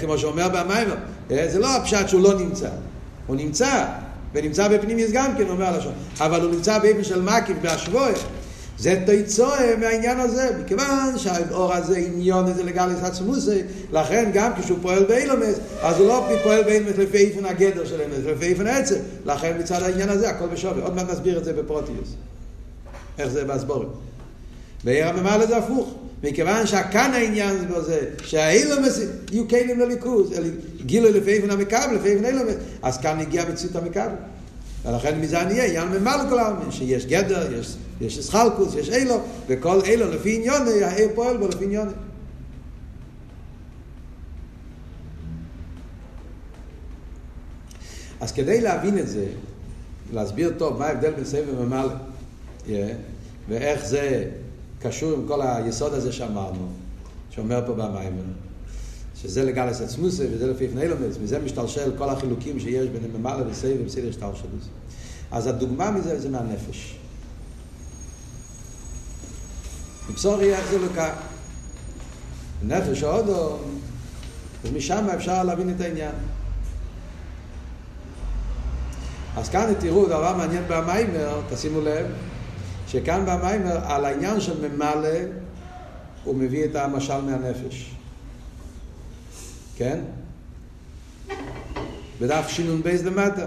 כמו 0.00 0.18
שאומר 0.18 0.48
במיימר, 0.48 0.96
זה 1.28 1.58
לא 1.58 1.76
הפשט 1.76 2.08
שהוא 2.08 2.20
לא 2.22 2.38
נמצא, 2.38 2.68
הוא 3.26 3.36
נמצא, 3.36 3.86
ונמצא 4.34 4.68
בפנימיוס 4.68 5.10
גם 5.12 5.36
כן, 5.38 5.48
אומר 5.48 5.64
הלשון, 5.64 5.92
אבל 6.20 6.40
הוא 6.40 6.54
נמצא 6.54 6.78
באופן 6.78 7.04
של 7.04 7.22
מקיף, 7.22 7.56
בהשוואי, 7.62 8.12
זה 8.78 9.02
תיצואה 9.06 9.76
מהעניין 9.76 10.20
הזה, 10.20 10.50
מכיוון 10.64 11.18
שהאור 11.18 11.74
הזה 11.74 11.98
עניון 11.98 12.48
איזה 12.48 12.62
לגליס 12.62 13.02
עצמוסי, 13.02 13.62
לכן 13.92 14.30
גם 14.34 14.50
כשהוא 14.60 14.78
פועל 14.82 15.04
באילומס, 15.04 15.54
אז 15.82 15.98
הוא 15.98 16.08
לא 16.08 16.28
פועל 16.42 16.62
באילומס 16.62 16.98
לפי 16.98 17.16
איפן 17.16 17.44
הגדר 17.44 17.84
של 17.84 18.00
אילומס, 18.00 18.18
לפי 18.26 18.46
איפן 18.46 18.66
העצם, 18.66 18.98
לכן 19.24 19.56
מצד 19.60 19.82
העניין 19.82 20.08
הזה 20.08 20.30
הכל 20.30 20.46
בשווי, 20.46 20.82
עוד 20.82 20.94
מעט 20.94 21.10
נסביר 21.10 21.38
את 21.38 21.44
זה 21.44 21.52
בפרוטיוס, 21.52 22.08
איך 23.18 23.28
זה 23.28 23.44
בהסבורת. 23.44 23.88
בעיר 24.84 25.08
הממלא 25.08 25.46
זה 25.46 25.56
הפוך. 25.56 25.94
מכיוון 26.22 26.66
שכאן 26.66 27.10
העניין 27.14 27.58
זה 27.58 27.64
בזה, 27.66 28.00
שהאילום 28.22 28.84
יהיו 29.32 29.48
כלים 29.48 29.80
לליכוז, 29.80 30.30
גילו 30.86 31.10
לפי 31.10 31.32
איפן 31.32 31.50
המקבל, 31.50 31.94
לפי 31.94 32.08
איפן 32.08 32.24
אילום, 32.24 32.46
אז 32.82 32.98
כאן 32.98 33.20
הגיע 33.20 33.44
מציאות 33.52 33.76
המקבל. 33.76 34.08
ולכן 34.84 35.20
מזה 35.20 35.40
אני 35.40 35.60
אהיה, 35.60 35.82
עניין 35.82 36.02
ממלא 36.02 36.30
כל 36.30 36.38
העלמין, 36.38 36.70
שיש 36.70 37.06
גדר, 37.06 37.54
יש, 37.60 37.76
יש 38.00 38.20
סחלקוס, 38.20 38.74
יש 38.74 38.88
אילו, 38.88 39.20
וכל 39.46 39.80
אילו 39.80 40.10
לפי 40.10 40.36
עניוני, 40.36 40.84
העיר 40.84 41.08
פועל 41.14 41.36
בו 41.36 41.48
לפי 41.48 41.64
עניוני. 41.64 41.92
אז 48.20 48.32
כדי 48.32 48.60
להבין 48.60 48.98
את 48.98 49.08
זה, 49.08 49.26
להסביר 50.12 50.52
טוב 50.58 50.78
מה 50.78 50.86
ההבדל 50.86 51.10
בין 51.10 51.24
סבב 51.24 51.58
וממלא, 51.58 51.92
yeah, 52.66 52.70
ואיך 53.48 53.86
זה 53.86 54.30
קשור 54.80 55.12
עם 55.12 55.28
כל 55.28 55.40
היסוד 55.42 55.94
הזה 55.94 56.12
שאמרנו, 56.12 56.68
שאומר 57.30 57.62
פה 57.66 57.72
במיימר, 57.72 58.22
שזה 59.16 59.44
לגלס 59.44 59.80
עצמוסי 59.80 60.26
וזה 60.30 60.46
לפי 60.46 60.68
פני 60.68 60.88
לומץ, 60.88 61.18
מזה 61.22 61.38
משתלשל 61.38 61.96
כל 61.98 62.08
החילוקים 62.08 62.60
שיש 62.60 62.88
בין 62.88 63.10
ממלא 63.20 63.50
וסבב 63.50 63.76
וסדר 63.86 64.12
שטלשלוס. 64.12 64.68
אז 65.30 65.46
הדוגמה 65.46 65.90
מזה 65.90 66.20
זה 66.20 66.28
מהנפש. 66.28 66.98
בבשורי 70.10 70.54
איך 70.54 70.70
זה 70.70 70.78
לוקח. 70.78 71.14
נפש 72.62 73.02
האודו, 73.02 73.58
אז 74.64 74.72
משם 74.72 75.06
אפשר 75.14 75.42
להבין 75.42 75.70
את 75.76 75.80
העניין. 75.80 76.14
אז 79.36 79.48
כאן 79.48 79.72
תראו 79.80 80.06
דבר 80.06 80.36
מעניין 80.36 80.64
במיימר, 80.68 81.40
תשימו 81.50 81.80
לב, 81.80 82.06
שכאן 82.88 83.24
במיימר 83.26 83.78
על 83.84 84.04
העניין 84.04 84.40
של 84.40 84.68
ממלא 84.68 85.18
הוא 86.24 86.34
מביא 86.34 86.64
את 86.64 86.76
המשל 86.76 87.20
מהנפש. 87.20 87.94
כן? 89.76 90.00
בדף 92.20 92.48
שינון 92.48 92.82
בייס 92.82 93.02
למטה. 93.02 93.46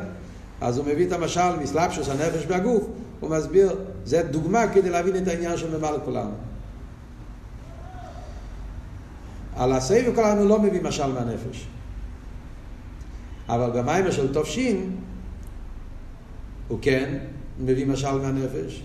אז 0.62 0.78
הוא 0.78 0.86
מביא 0.86 1.08
את 1.08 1.12
המשל 1.12 1.56
מסלבשוס 1.62 2.10
הנפש 2.10 2.46
בגוף, 2.46 2.84
הוא 3.20 3.30
מסביר, 3.30 3.76
זה 4.06 4.24
דוגמה 4.24 4.68
כדי 4.74 4.90
להבין 4.90 5.16
את 5.16 5.28
העניין 5.28 5.58
של 5.58 5.78
ממלא 5.78 5.98
כולנו. 6.06 6.32
על 9.56 9.72
הסבב 9.72 10.16
כולנו 10.16 10.48
לא 10.48 10.60
מביא 10.60 10.82
משל 10.82 11.08
מהנפש. 11.08 11.68
אבל 13.50 13.70
במיימר 13.80 14.12
של 14.12 14.34
תופשין 14.34 14.96
הוא 16.68 16.80
כן 16.82 17.18
מביא 17.60 17.88
משל 17.88 18.12
מהנפש. 18.12 18.82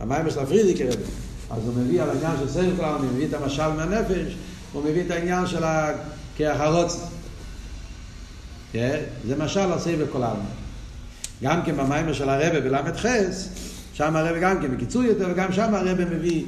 המים 0.00 0.30
של 0.30 0.40
הפרידיק 0.40 0.80
רבי. 0.80 1.02
אז 1.50 1.66
הוא 1.66 1.74
מביא 1.74 2.02
על 2.02 2.10
העניין 2.10 2.36
של 2.38 2.48
סרט 2.48 2.76
כלל, 2.76 2.94
הוא 2.94 3.06
מביא 3.14 3.26
את 3.26 3.34
המשל 3.34 3.68
מהנפש, 3.68 4.36
הוא 4.72 4.84
מביא 4.84 5.02
את 5.06 5.10
העניין 5.10 5.46
של 5.46 5.64
הכיח 5.64 6.60
הרוץ. 6.60 7.00
זה 9.26 9.36
משל 9.38 9.60
על 9.60 9.78
סבב 9.78 10.06
כל 10.12 10.22
העלמין. 10.22 10.46
גם 11.42 11.62
כן 11.62 11.76
במיימר 11.76 12.12
של 12.12 12.28
הרבה 12.28 12.60
בל"ח, 12.60 13.06
שם 13.96 14.16
הרבה 14.16 14.40
גם 14.40 14.60
כן 14.62 14.76
בקיצור 14.76 15.02
יותר, 15.02 15.28
וגם 15.32 15.52
שם 15.52 15.74
הרבה 15.74 16.04
מביא, 16.04 16.44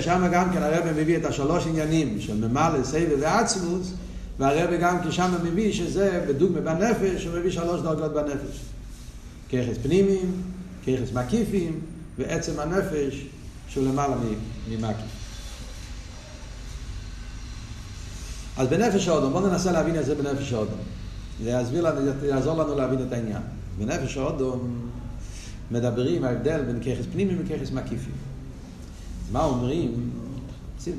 שם 0.00 0.28
גם 0.32 0.52
כן 0.52 0.62
הרבה 0.62 0.92
מביא 0.92 1.16
את 1.16 1.24
השלוש 1.24 1.66
עניינים 1.66 2.20
של 2.20 2.48
ממלא, 2.48 2.84
סבב 2.84 3.18
ועצמוס, 3.20 3.92
והרבה 4.38 4.76
גם 4.76 5.02
כן 5.02 5.12
שם 5.12 5.30
מביא 5.44 5.72
שזה 5.72 6.24
בדוגמה 6.28 6.60
בנפש, 6.60 7.24
הוא 7.24 7.38
מביא 7.38 7.50
שלוש 7.50 7.80
דרגות 7.80 8.12
בנפש. 8.12 8.60
ככס 9.48 9.78
פנימיים, 9.82 10.42
ככס 10.82 11.12
מקיפים, 11.12 11.80
ועצם 12.18 12.60
הנפש 12.60 13.26
שהוא 13.68 13.88
למעלה 13.88 14.14
ממקיף. 14.68 15.06
אז 18.56 18.68
בנפש 18.68 19.08
האודום, 19.08 19.32
בואו 19.32 19.46
ננסה 19.46 19.72
להבין 19.72 19.96
את 19.98 20.04
זה 20.04 20.14
בנפש 20.14 20.52
האודום. 20.52 20.78
זה 21.44 21.50
יעזור 22.22 22.56
לנו 22.62 22.74
להבין 22.74 22.98
את 23.08 23.12
העניין. 23.12 23.42
בנפש 23.78 24.16
האודום 24.16 24.90
מדברים 25.70 26.24
ההבדל 26.24 26.62
בין 26.62 26.80
ככס 26.80 27.04
פנימיים 27.12 27.38
וככס 27.44 27.70
מקיפים. 27.70 28.14
מה 29.32 29.44
אומרים? 29.44 30.10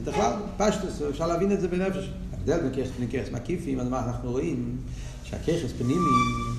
בכלל, 0.05 0.33
פשטוס, 0.57 1.01
אפשר 1.09 1.27
להבין 1.27 1.51
את 1.51 1.61
זה 1.61 1.67
בנפש. 1.67 2.09
ההבדל 2.33 2.59
בין 2.59 2.71
ככס 2.71 2.91
פנימיים 2.95 3.21
וככס 3.21 3.31
מקיפים, 3.31 3.79
אז 3.79 3.87
מה 3.87 4.05
אנחנו 4.05 4.31
רואים? 4.31 4.77
שהככס 5.23 5.71
פנימיים, 5.77 6.55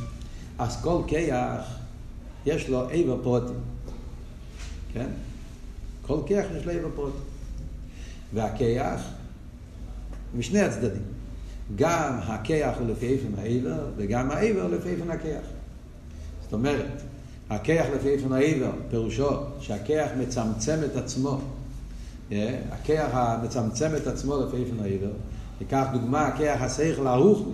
אז 0.58 0.82
כל 0.82 1.02
כיח 1.06 1.78
יש 2.46 2.68
לו 2.68 2.90
איבר 2.90 3.22
פרוטים. 3.22 3.60
כן? 4.92 5.08
כל 6.06 6.18
כיח 6.26 6.44
יש 6.56 6.66
לו 6.66 6.72
איבר 6.72 6.88
פרוטים. 6.94 7.20
והכיח, 8.34 9.00
משני 10.34 10.60
הצדדים. 10.60 11.02
גם 11.76 12.18
הכיח 12.22 12.78
הוא 12.78 12.88
לפי 12.88 13.06
איפן 13.06 13.38
העבר, 13.38 13.86
וגם 13.96 14.30
העבר 14.30 14.68
לפי 14.68 14.88
איפן 14.88 15.10
הכיח. 15.10 15.44
זאת 16.42 16.52
אומרת, 16.52 17.02
הכיח 17.54 17.86
לפי 17.96 18.08
איפן 18.08 18.32
העבר, 18.32 18.70
פירושו 18.90 19.30
שהכיח 19.60 20.08
מצמצם 20.18 20.78
את 20.84 20.96
עצמו. 20.96 21.40
הכיח 22.70 23.08
המצמצם 23.12 23.90
את 23.96 24.06
עצמו 24.06 24.40
לפי 24.40 24.56
איפן 24.56 24.84
העבר. 24.84 25.12
ניקח 25.60 25.86
דוגמה, 25.92 26.26
הכיח 26.26 26.62
השכל 26.62 27.06
ערוך 27.06 27.48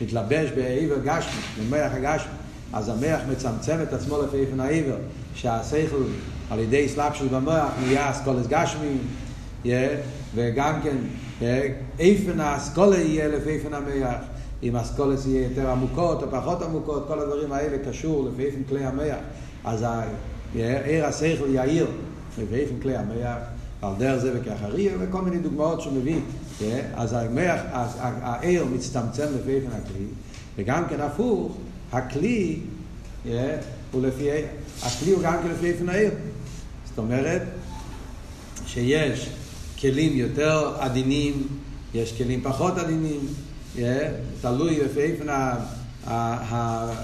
מתלבש 0.00 0.50
בעבר 0.50 0.98
גשמי, 1.04 1.40
במח 1.60 1.92
הגשמי. 1.94 2.32
אז 2.72 2.88
המח 2.88 3.20
מצמצם 3.30 3.76
את 3.82 3.92
עצמו 3.92 4.22
לפי 4.22 4.36
איפן 4.36 4.60
העבר, 4.60 4.96
שהשכל 5.34 6.02
על 6.50 6.58
ידי 6.58 6.88
סלאפשוס 6.88 7.28
במוח 7.32 7.70
נהיה 7.82 8.10
אסכולס 8.10 8.46
גשמי, 8.46 8.96
וגם 10.34 10.80
כן 10.82 10.96
איפן 11.98 12.40
האסכולה 12.40 12.98
יהיה 12.98 13.28
לפי 13.28 13.50
איפן 13.50 13.74
המח, 13.74 14.16
אם 14.62 14.76
אסכולס 14.76 15.26
יהיה 15.26 15.48
יותר 15.48 15.70
עמוקות 15.70 16.22
או 16.22 16.30
פחות 16.30 16.62
עמוקות, 16.62 17.04
כל 17.08 17.18
הדברים 17.18 17.52
האלה 17.52 17.78
קשור 17.88 18.28
לפי 18.28 18.44
איפן 18.44 18.62
כלי 18.68 18.84
המח, 18.84 19.16
אז 19.64 19.84
עיר 20.84 21.06
השכל 21.06 21.54
יאיר 21.54 21.86
לפי 22.38 22.54
איפן 22.54 22.80
כלי 22.82 22.96
המח, 22.96 23.38
על 23.82 23.92
דרך 23.98 24.18
זה 24.18 24.32
וכאחריה, 24.34 24.92
וכל 25.00 25.22
מיני 25.22 25.38
דוגמאות 25.38 25.80
שהוא 25.80 25.92
מביא, 25.92 26.20
אז 26.94 27.12
המח, 27.12 27.60
העיר 28.00 28.64
מצטמצם 28.64 29.26
לפי 29.40 29.54
איפן 29.54 29.72
הכלי, 29.72 30.04
וגם 30.58 30.84
כן 30.88 31.00
הפוך, 31.00 31.56
הכלי 31.92 32.60
הוא 33.92 34.02
לפי, 34.02 34.28
הכלי 34.82 35.12
הוא 35.12 35.22
גם 35.22 35.34
כן 35.42 35.48
לפי 35.48 35.66
איפן 35.66 35.88
העיר. 35.88 36.10
זאת 36.88 36.98
אומרת 36.98 37.42
שיש 38.66 39.30
כלים 39.80 40.16
יותר 40.16 40.72
עדינים, 40.78 41.46
יש 41.94 42.18
כלים 42.18 42.40
פחות 42.42 42.78
עדינים, 42.78 43.20
תלוי 44.40 44.80
לפי 44.84 45.00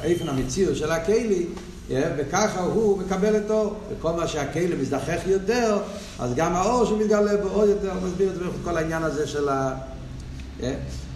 איפן 0.03 0.29
המציאות 0.29 0.77
של 0.77 0.91
הכלי, 0.91 1.47
וככה 1.91 2.61
הוא 2.61 2.99
מקבל 2.99 3.37
את 3.37 3.51
אור. 3.51 3.75
וכל 3.91 4.12
מה 4.12 4.29
שהכלי 4.29 4.77
מזדחך 4.81 5.21
יותר, 5.27 5.79
אז 6.19 6.35
גם 6.35 6.53
האור 6.53 6.85
שמתגלה 6.85 7.37
בו 7.37 7.49
עוד 7.49 7.69
יותר, 7.69 7.93
מסביר 8.05 8.31
את 8.31 8.35
זה 8.35 8.41
בכל 8.61 8.77
העניין 8.77 9.03
הזה 9.03 9.27
של 9.27 9.49
ה... 9.49 9.75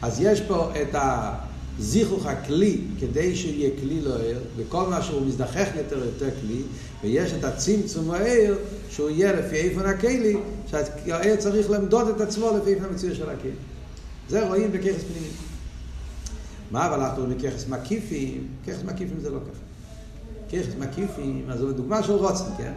אז 0.03 0.21
יש 0.21 0.41
פה 0.41 0.71
את 0.83 0.95
ה... 0.95 1.35
זיכוך 1.81 2.27
הכלי 2.27 2.81
כדי 3.01 3.37
שיהיה 3.37 3.71
כלי 3.81 4.01
לא 4.01 4.15
ער, 4.15 4.39
וכל 4.57 4.87
מה 4.91 5.03
שהוא 5.03 5.27
מזדחך 5.27 5.69
יותר 5.77 5.99
יותר 5.99 6.29
כלי, 6.41 6.63
ויש 7.03 7.33
את 7.33 7.45
הצמצום 7.45 8.11
הער 8.11 8.55
שהוא 8.91 9.11
יהיה 9.11 9.33
לפי 9.33 9.57
איפן 9.57 9.87
הכלי, 9.87 10.37
שהער 10.71 11.37
צריך 11.39 11.71
למדוד 11.71 12.09
את 12.09 12.21
עצמו 12.21 12.57
לפי 12.57 12.71
איפן 12.71 12.85
המציאות 12.85 13.17
של 13.17 13.31
הכלי. 13.31 13.51
זה 14.31 14.49
רואים 14.49 14.73
בככס 14.73 15.03
פנימי. 15.05 15.29
מה 16.71 16.87
אבל 16.87 17.01
אנחנו 17.01 17.23
רואים 17.23 17.39
בככס 17.39 17.67
מקיפים? 17.69 18.49
ככס 18.67 18.83
מקיפים 18.85 19.21
זה 19.21 19.31
לא 19.31 19.39
ככה. 19.39 19.61
ככס 20.49 20.75
מקיפים, 20.79 21.51
אז 21.51 21.59
זו 21.59 21.73
דוגמה 21.73 22.03
של 22.03 22.13
רוצן, 22.13 22.45
כן? 22.59 22.73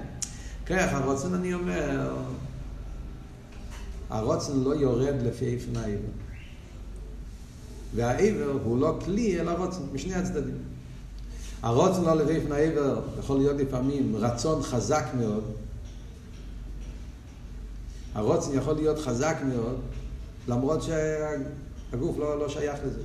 כרך 0.66 0.94
הרוצן 0.94 1.34
אני 1.34 1.54
אומר, 1.54 2.16
הרוצן 4.10 4.60
לא 4.60 4.76
יורד 4.76 5.16
לפי 5.22 5.46
איפן 5.46 5.76
העבר. 5.76 6.14
והעבר 7.96 8.60
הוא 8.64 8.80
לא 8.80 9.00
כלי 9.06 9.40
אלא 9.40 9.52
רוצן, 9.52 9.82
משני 9.94 10.16
הצדדים. 10.16 10.58
הרוצן 11.62 12.04
לא 12.04 12.16
לפי 12.16 12.42
פני 12.42 12.56
העבר 12.56 13.02
יכול 13.20 13.38
להיות 13.38 13.58
לפעמים 13.58 14.16
רצון 14.16 14.64
חזק 14.64 15.06
מאוד. 15.20 15.44
הרוצן 18.16 18.58
יכול 18.58 18.74
להיות 18.74 19.00
חזק 19.00 19.38
מאוד, 19.48 19.80
למרות 20.48 20.82
שהגוף 20.82 22.18
לא, 22.18 22.40
לא 22.40 22.50
שייך 22.50 22.80
לזה. 22.86 23.02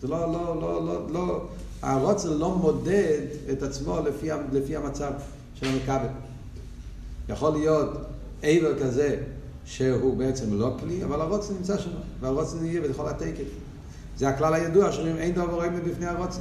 זה 0.00 0.08
לא, 0.08 0.32
לא, 0.32 0.60
לא, 0.60 0.86
לא, 0.86 1.12
לא, 1.12 1.48
הרוצן 1.82 2.28
לא 2.28 2.54
מודד 2.54 3.20
את 3.52 3.62
עצמו 3.62 4.00
לפי, 4.00 4.28
לפי 4.52 4.76
המצב 4.76 5.12
של 5.54 5.66
המכבל. 5.66 6.08
יכול 7.28 7.52
להיות 7.52 7.90
עבר 8.42 8.78
כזה 8.78 9.16
שהוא 9.64 10.16
בעצם 10.16 10.58
לא 10.58 10.76
כלי, 10.80 11.04
אבל 11.04 11.20
הרוצן 11.20 11.54
נמצא 11.54 11.78
שם, 11.78 11.90
והרוצן 12.20 12.64
יהיה 12.64 12.82
ויכול 12.82 13.08
לתקף. 13.08 13.44
זה 14.16 14.28
הכלל 14.28 14.54
הידוע 14.54 14.92
שאומרים 14.92 15.16
אין 15.16 15.32
דבר 15.32 15.64
עומד 15.64 15.84
בפני 15.84 16.06
הרוצן. 16.06 16.40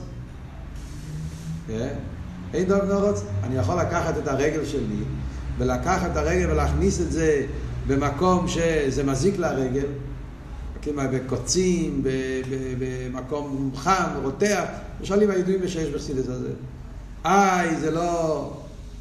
אין 2.53 2.67
דבר 2.67 2.79
בפני 2.79 2.93
הרוצן. 2.93 3.25
אני 3.43 3.55
יכול 3.55 3.79
לקחת 3.79 4.17
את 4.17 4.27
הרגל 4.27 4.65
שלי 4.65 5.03
ולקחת 5.57 6.11
את 6.11 6.17
הרגל 6.17 6.51
ולהכניס 6.51 7.01
את 7.01 7.11
זה 7.11 7.45
במקום 7.87 8.47
שזה 8.47 9.03
מזיק 9.03 9.37
לרגל, 9.37 9.87
בקוצים, 10.95 12.03
במקום 12.79 13.71
חם, 13.75 14.09
רותח, 14.23 14.63
שואלים 15.03 15.29
הידועים 15.29 15.61
בשש 15.61 15.89
בחסידס 15.89 16.27
הזה. 16.27 16.51
איי, 17.25 17.75
זה 17.79 17.91
לא... 17.91 18.51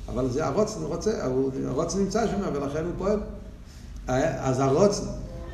אבל 0.08 0.30
זה 0.30 0.46
הרוצן, 0.46 0.80
רוצה, 0.82 1.24
הרוצן 1.66 1.98
נמצא 1.98 2.26
שם 2.26 2.40
ולכן 2.52 2.84
הוא 2.84 2.92
פועל. 2.98 3.20
אז 4.38 4.60
הרוצן, 4.60 5.06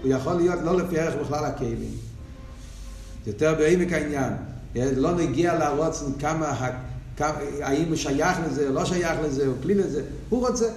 הוא 0.03 0.11
יכול 0.11 0.35
להיות 0.35 0.61
לא 0.65 0.77
לפי 0.77 0.99
ערך 0.99 1.15
בכלל 1.15 1.45
הכלים. 1.45 1.91
יותר 3.27 3.55
בעמק 3.59 3.93
העניין. 3.93 4.33
לא 4.97 5.15
נגיע 5.15 5.59
לרוצן 5.59 6.13
כמה, 6.19 6.71
כמה, 7.17 7.33
האם 7.61 7.89
הוא 7.89 7.97
שייך 7.97 8.39
לזה 8.47 8.69
או 8.69 8.73
לא 8.73 8.85
שייך 8.85 9.19
לזה, 9.25 9.47
או 9.47 9.53
כלי 9.63 9.75
לזה, 9.75 10.03
הוא 10.29 10.49
רוצה. 10.49 10.69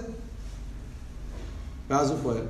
ואז 1.88 2.10
הוא 2.10 2.18
פועל. 2.22 2.42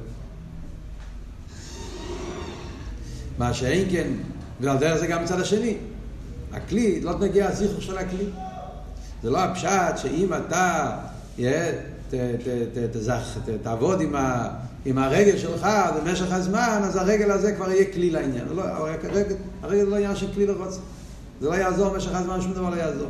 מה 3.38 3.54
שאין 3.54 3.88
כן, 3.90 4.08
ועל 4.60 4.78
דרך 4.78 4.98
זה 4.98 5.06
גם 5.06 5.22
מצד 5.22 5.40
השני. 5.40 5.76
הכלי, 6.52 7.00
לא 7.00 7.18
נגיע 7.18 7.48
הזיכר 7.48 7.80
של 7.80 7.98
הכלי. 7.98 8.24
זה 9.22 9.30
לא 9.30 9.38
הפשט 9.38 9.96
שאם 9.96 10.28
אתה 10.34 10.96
תעבוד 13.62 14.00
עם, 14.84 14.98
הרגל 14.98 15.38
שלך 15.38 15.66
במשך 15.96 16.32
הזמן, 16.32 16.80
אז 16.84 16.96
הרגל 16.96 17.30
הזה 17.30 17.52
כבר 17.52 17.70
יהיה 17.70 17.92
כלי 17.92 18.10
לעניין. 18.10 18.44
לא, 18.54 18.62
הרגל, 18.62 19.22
הרגל 19.62 19.82
לא 19.82 19.96
עניין 19.96 20.16
של 20.16 20.26
כלי 20.34 20.46
לרוצה. 20.46 20.80
זה 21.40 21.48
לא 21.48 21.54
יעזור 21.54 21.88
במשך 21.88 22.14
הזמן, 22.14 22.40
שום 22.40 22.52
דבר 22.52 22.70
לא 22.70 22.76
יעזור. 22.76 23.08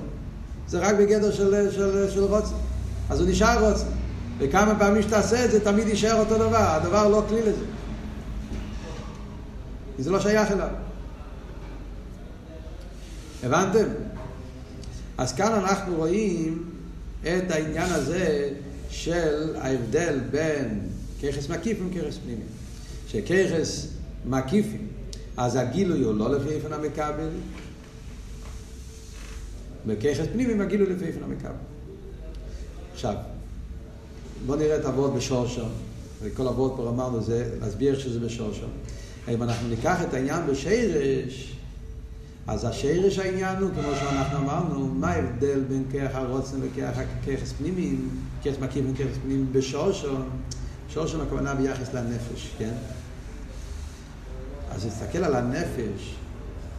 זה 0.69 0.79
רק 0.79 0.95
בגדר 0.95 1.33
של 2.11 2.25
רוצה. 2.25 2.55
אז 3.11 3.21
הוא 3.21 3.29
נשאר 3.29 3.69
רוצה. 3.69 3.85
וכמה 4.39 4.79
פעמים 4.79 5.03
שתעשה 5.03 5.45
את 5.45 5.51
זה, 5.51 5.61
תמיד 5.65 5.89
יישאר 5.89 6.19
אותו 6.19 6.39
דבר. 6.39 6.57
הדבר 6.57 7.09
לא 7.09 7.23
כלי 7.29 7.43
לזה. 7.43 7.65
כי 9.97 10.03
זה 10.03 10.11
לא 10.11 10.21
שייך 10.21 10.51
אליו. 10.51 10.69
הבנתם? 13.43 13.89
אז 15.19 15.33
כאן 15.33 15.53
אנחנו 15.53 15.97
רואים 15.97 16.71
את 17.23 17.51
העניין 17.51 17.93
הזה 17.93 18.51
של 18.91 19.57
ההבדל 19.57 20.21
בין 20.31 20.81
ככס 21.23 21.49
מקיפים 21.49 21.91
וככס 21.91 22.19
פנימיים. 22.19 22.47
שככס 23.09 23.89
מקיפים, 24.25 24.87
אז 25.37 25.57
הגילוי 25.57 26.05
הוא 26.05 26.15
לא 26.15 26.35
לפי 26.35 26.49
איפן 26.49 26.73
המכבל, 26.73 27.29
וככס 29.87 30.27
פנימיים 30.33 30.61
הגילוי 30.61 30.87
לפי 30.87 31.05
איפן 31.05 31.23
המכבל. 31.23 31.51
עכשיו, 32.93 33.15
בואו 34.47 34.59
נראה 34.59 34.77
את 34.77 34.85
הוורד 34.85 35.17
בשורשו, 35.17 35.65
וכל 36.23 36.47
הוורד 36.47 36.77
פה 36.77 36.89
אמרנו 36.89 37.23
זה 37.23 37.51
להסביר 37.61 37.99
שזה 37.99 38.21
בשורשו. 38.21 38.67
אם 39.35 39.43
אנחנו 39.43 39.69
ניקח 39.69 40.03
את 40.03 40.15
העניין 40.15 40.47
בשרש, 40.47 41.57
אז 42.47 42.65
השרש 42.65 43.19
העניין 43.19 43.57
הוא, 43.63 43.71
כמו 43.71 43.91
שאנחנו 44.01 44.39
אמרנו, 44.39 44.87
מה 44.87 45.11
ההבדל 45.11 45.61
בין 45.61 45.85
כרך 45.93 46.15
הרוצן 46.15 46.57
וכרך 46.61 46.99
פנימיים, 47.59 48.09
כרך 48.43 48.61
מקיף 48.61 48.85
וכרך 48.93 49.17
פנימיים 49.23 49.53
בשורשון? 49.53 50.29
שורשון 50.89 51.21
הכוונה 51.21 51.55
ביחס 51.55 51.95
לנפש, 51.95 52.51
כן? 52.59 52.75
אז 54.71 54.87
נסתכל 54.87 55.19
על 55.19 55.35
הנפש, 55.35 56.15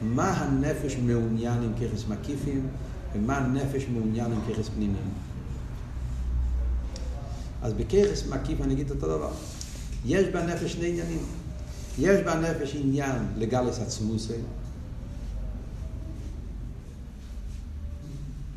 מה 0.02 0.32
הנפש 0.32 0.96
מעוניין 0.96 1.64
עם 1.64 1.74
ככס 1.74 2.04
מקיפים 2.08 2.68
ומה 3.16 3.38
הנפש 3.38 3.86
מעוניין 3.94 4.32
עם 4.32 4.40
ככס 4.42 4.70
פנימיים. 4.70 5.14
אז 7.62 7.74
בככס 7.74 8.28
מקיף 8.28 8.62
אני 8.62 8.74
אגיד 8.74 8.90
אותו 8.92 9.08
דבר. 9.08 9.32
יש 10.06 10.28
בנפש 10.28 10.74
שני 10.74 10.88
עניינים. 10.88 11.37
יש 12.00 12.22
בנפש 12.22 12.76
עניין 12.76 13.28
לגלס 13.38 13.80
עצמוסי, 13.80 14.34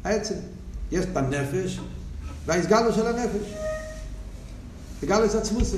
העצם. 0.04 0.34
יש 0.92 1.04
את 1.04 1.16
הנפש 1.16 1.80
וההסגלו 2.46 2.92
של 2.92 3.06
הנפש. 3.06 3.54
הסגלוס 5.02 5.34
עצמוסי. 5.34 5.76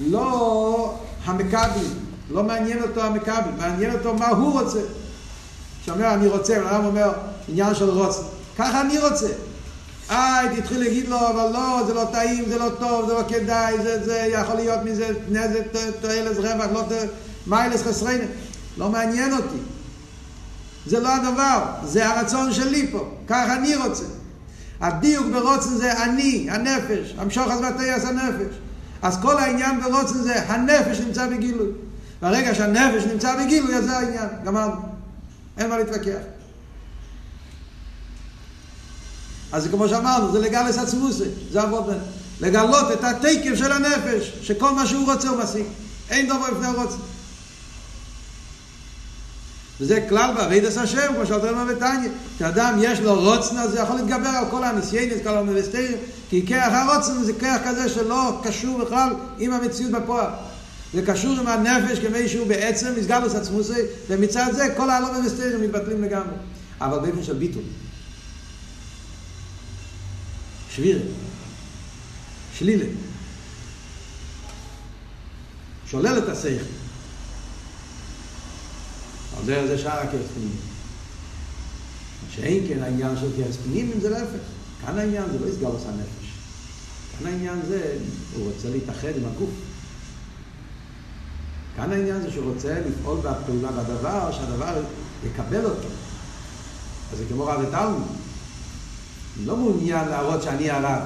לא 0.00 0.98
המקבלים, 1.24 1.94
לא 2.30 2.42
מעניין 2.42 2.82
אותו 2.82 3.02
המקבל, 3.02 3.50
מעניין 3.58 3.92
אותו 3.92 4.14
מה 4.14 4.28
הוא 4.28 4.60
רוצה. 4.60 4.80
שאומר 5.84 6.14
אני 6.14 6.26
רוצה, 6.26 6.56
הרב 6.56 6.84
אומר 6.84 7.12
עניין 7.48 7.74
של 7.74 7.90
רוצה. 7.90 8.22
ככה 8.56 8.80
אני 8.80 8.98
רוצה. 8.98 9.28
אה, 10.10 10.42
תתחיל 10.56 10.78
להגיד 10.80 11.08
לו, 11.08 11.28
אבל 11.28 11.52
לא, 11.52 11.82
זה 11.86 11.94
לא 11.94 12.04
טעים, 12.12 12.44
זה 12.48 12.58
לא 12.58 12.68
טוב, 12.78 13.06
זה 13.08 13.14
לא 13.14 13.22
כדאי, 13.28 13.74
זה, 13.82 14.04
זה 14.04 14.28
יכול 14.32 14.54
להיות 14.54 14.78
מזה 14.84 15.08
נזק, 15.28 15.62
תועלת, 16.00 16.36
רווח, 16.38 16.66
לא 16.72 16.84
מיילס 17.46 17.82
חסריינה. 17.82 18.24
לא 18.78 18.90
מעניין 18.90 19.32
אותי. 19.32 19.58
זה 20.86 21.00
לא 21.00 21.14
הדבר, 21.14 21.64
זה 21.84 22.08
הרצון 22.08 22.52
שלי 22.52 22.86
פה, 22.92 23.08
ככה 23.26 23.54
אני 23.54 23.76
רוצה. 23.76 24.04
הדיוק 24.80 25.26
ברוצן 25.32 25.68
זה 25.68 26.02
אני, 26.04 26.46
הנפש, 26.50 27.14
המשוך 27.18 27.50
אז 27.50 27.60
ותייס 27.60 28.04
הנפש. 28.04 28.54
אז 29.02 29.18
כל 29.22 29.38
העניין 29.38 29.80
ברוצן 29.80 30.18
זה 30.18 30.42
הנפש 30.46 31.00
נמצא 31.00 31.26
בגילוי. 31.26 31.70
ברגע 32.22 32.54
שהנפש 32.54 33.04
נמצא 33.04 33.44
בגילוי, 33.44 33.74
אז 33.74 33.84
זה 33.84 33.96
העניין, 33.96 34.28
גמרנו. 34.44 34.80
אין 35.58 35.68
מה 35.68 35.78
להתווכח. 35.78 36.18
אז 39.54 39.68
כמו 39.70 39.88
שאמרנו, 39.88 40.32
זה 40.32 40.38
לגלס 40.38 40.78
עצמוסי, 40.78 41.24
זה 41.52 41.62
עבוד 41.62 41.84
לגלות 42.40 42.92
את 42.92 43.04
התקף 43.04 43.54
של 43.54 43.72
הנפש, 43.72 44.32
שכל 44.42 44.70
מה 44.70 44.86
שהוא 44.86 45.12
רוצה 45.12 45.28
הוא 45.28 45.38
משיג. 45.44 45.64
אין 46.10 46.28
דבר 46.28 46.50
לפני 46.52 46.66
הרוצן. 46.66 46.96
וזה 49.80 50.06
כלל 50.08 50.34
בעבידת 50.34 50.76
השם, 50.76 51.14
כמו 51.14 51.26
שאתה 51.26 51.50
אומר 51.50 51.64
בתניא. 51.64 52.10
כשאדם 52.36 52.78
יש 52.82 53.00
לו 53.00 53.20
רוצן, 53.20 53.56
אז 53.58 53.70
זה 53.70 53.80
יכול 53.80 53.96
להתגבר 53.96 54.28
על 54.28 54.44
כל 54.50 54.64
הניסיינס, 54.64 55.14
כל 55.22 55.36
המבסטרים, 55.38 55.96
כי 56.30 56.46
כרך 56.46 56.72
הרוצן 56.72 57.22
זה 57.22 57.32
כרך 57.32 57.60
כזה 57.64 57.88
שלא 57.88 58.40
קשור 58.42 58.78
בכלל 58.78 59.10
עם 59.38 59.52
המציאות 59.52 59.92
בפועל. 59.92 60.30
זה 60.94 61.02
קשור 61.06 61.32
עם 61.40 61.46
הנפש 61.46 61.98
כמי 61.98 62.28
שהוא 62.28 62.46
בעצם 62.46 62.88
מסגלוס 62.98 63.34
עצמוסי, 63.34 63.80
ומצד 64.08 64.46
זה 64.52 64.74
כל 64.76 64.90
הלא 64.90 65.20
מבסטרים 65.20 65.62
מתבטלים 65.62 66.02
לגמרי. 66.02 66.34
אבל 66.80 66.98
באופן 66.98 67.22
של 67.22 67.34
ביטול. 67.34 67.62
שבירה. 70.76 71.00
שלילה. 72.58 72.86
שולל 75.86 76.18
את 76.18 76.28
השכל. 76.28 76.64
על 79.38 79.44
דרך 79.46 79.66
זה 79.66 79.78
שאר 79.78 79.98
הכרס 79.98 80.26
פנימיים. 80.34 80.60
שאין 82.30 82.64
כן 82.68 82.82
העניין 82.82 83.16
של 83.16 83.28
כרס 83.36 83.56
פנימיים 83.56 84.00
זה 84.00 84.10
להפך. 84.10 84.44
כאן 84.86 84.98
העניין 84.98 85.24
זה 85.32 85.38
לא 85.38 85.46
יסגר 85.46 85.66
עושה 85.66 85.88
נפש. 85.88 86.30
כאן 87.18 87.26
העניין 87.26 87.60
זה, 87.68 87.98
הוא 88.36 88.50
רוצה 88.52 88.70
להתאחד 88.70 89.08
עם 89.16 89.24
הגוף. 89.24 89.50
כאן 91.76 91.92
העניין 91.92 92.20
זה 92.20 92.30
שהוא 92.30 92.52
רוצה 92.52 92.80
לפעול 92.80 93.18
בפעולה 93.18 93.72
בדבר, 93.72 94.32
שהדבר 94.32 94.82
יקבל 95.26 95.64
אותו. 95.64 95.88
אז 97.12 97.18
זה 97.18 97.24
כמו 97.28 97.46
רב 97.46 97.60
ותלמוד. 97.68 98.23
אני 99.36 99.46
לא 99.46 99.56
מעוניין 99.56 100.08
להראות 100.08 100.42
שאני 100.42 100.70
הרב. 100.70 101.02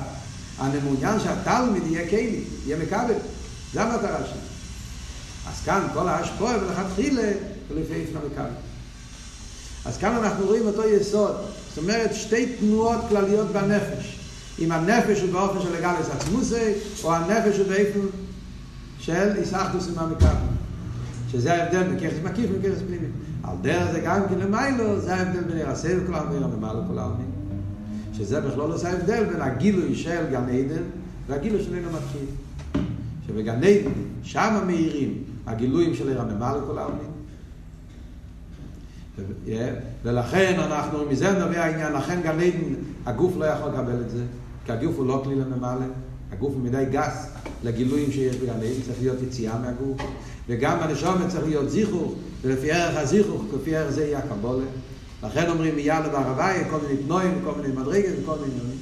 אני 0.60 0.78
מעוניין 0.84 1.20
שהתלמיד 1.20 1.82
יהיה 1.86 2.08
כלי, 2.10 2.44
יהיה 2.66 2.76
מקבל. 2.78 3.14
זה 3.72 3.82
המטרה 3.82 4.18
שלי. 4.26 4.40
אז 5.48 5.60
כאן 5.64 5.86
כל 5.94 6.08
ההשפוע 6.08 6.54
ולכתחילה 6.62 7.32
ולפי 7.68 7.94
איפנה 7.94 8.20
מקבל. 8.26 8.50
אז 9.84 9.96
כאן 9.98 10.16
אנחנו 10.16 10.46
רואים 10.46 10.66
אותו 10.66 10.88
יסוד. 10.88 11.36
זאת 11.68 11.78
אומרת, 11.78 12.14
שתי 12.14 12.56
תנועות 12.60 13.00
כלליות 13.08 13.52
בנפש. 13.52 14.18
אם 14.58 14.72
הנפש 14.72 15.20
הוא 15.20 15.32
באופן 15.32 15.60
של 15.62 15.76
לגלס 15.76 16.10
עצמוסי, 16.10 16.72
או 17.04 17.14
הנפש 17.14 17.58
הוא 17.58 17.66
באופן 17.66 18.08
של 18.98 19.32
איסחדוס 19.36 19.88
עם 19.88 19.98
המקבל. 19.98 20.28
שזה 21.32 21.54
ההבדל 21.54 21.82
בין 21.82 21.98
ככס 21.98 22.16
מקיף 22.24 22.50
וככס 22.54 22.78
פנימי. 22.86 23.06
על 23.42 23.56
דרך 23.62 23.92
זה 23.92 24.00
גם 24.00 24.20
כן 24.28 24.38
למיילו, 24.38 25.00
זה 25.00 25.14
ההבדל 25.14 25.40
בין 25.40 25.58
ירסי 25.58 25.88
וכל 25.96 26.14
העלמין 26.14 26.42
ומעלה 26.42 26.80
כל 26.88 26.98
העלמין. 26.98 27.37
שזה 28.18 28.40
בכלול 28.40 28.72
עושה 28.72 28.92
הבדל 28.92 29.24
בין 29.24 29.40
הגילוי 29.40 29.94
של 29.94 30.24
גן 30.30 30.48
עדן 30.48 30.82
והגילוי 31.26 31.64
של 31.64 31.74
אינו 31.74 31.88
מתחיל. 31.88 32.26
שבגן 33.26 33.56
עדן, 33.56 33.90
שם 34.22 34.58
המאירים 34.62 35.22
הגילויים 35.46 35.94
של 35.94 36.08
עיר 36.08 36.20
הממה 36.20 36.56
לכל 36.56 36.78
העלמין. 36.78 37.10
ולכן 40.04 40.60
אנחנו, 40.60 41.04
מזה 41.10 41.32
נובע 41.32 41.64
העניין, 41.64 41.92
לכן 41.92 42.20
גן 42.22 42.40
עדן, 42.40 42.74
הגוף 43.06 43.32
לא 43.38 43.44
יכול 43.44 43.70
לקבל 43.70 44.00
את 44.00 44.10
זה, 44.10 44.22
כי 44.66 44.72
הגוף 44.72 44.96
הוא 44.96 45.06
לא 45.06 45.20
כלי 45.24 45.34
לממלא, 45.34 45.86
הגוף 46.32 46.52
הוא 46.54 46.62
מדי 46.62 46.84
גס 46.90 47.30
לגילויים 47.64 48.12
שיש 48.12 48.36
בגן 48.36 48.52
עדן, 48.52 48.82
צריך 48.86 48.98
להיות 49.00 49.22
יציאה 49.22 49.58
מהגוף, 49.58 50.00
וגם 50.48 50.78
הנשומת 50.80 51.28
צריך 51.28 51.44
להיות 51.44 51.70
זיכוך, 51.70 52.14
ולפי 52.42 52.72
ערך 52.72 52.96
הזיכוך, 52.96 53.42
כפי 53.52 53.76
ערך 53.76 53.90
זה 53.90 54.04
יהיה 54.04 54.18
הקבולה. 54.18 54.64
לכן 55.22 55.50
אומרים 55.50 55.76
מיד 55.76 56.04
לבערבי, 56.04 56.58
כל 56.70 56.76
מיני 56.88 57.02
תנועים, 57.02 57.40
כל 57.44 57.52
מיני 57.60 57.74
מדרגת, 57.74 58.12
כל 58.26 58.34
מיני 58.40 58.52
עניינים. 58.52 58.78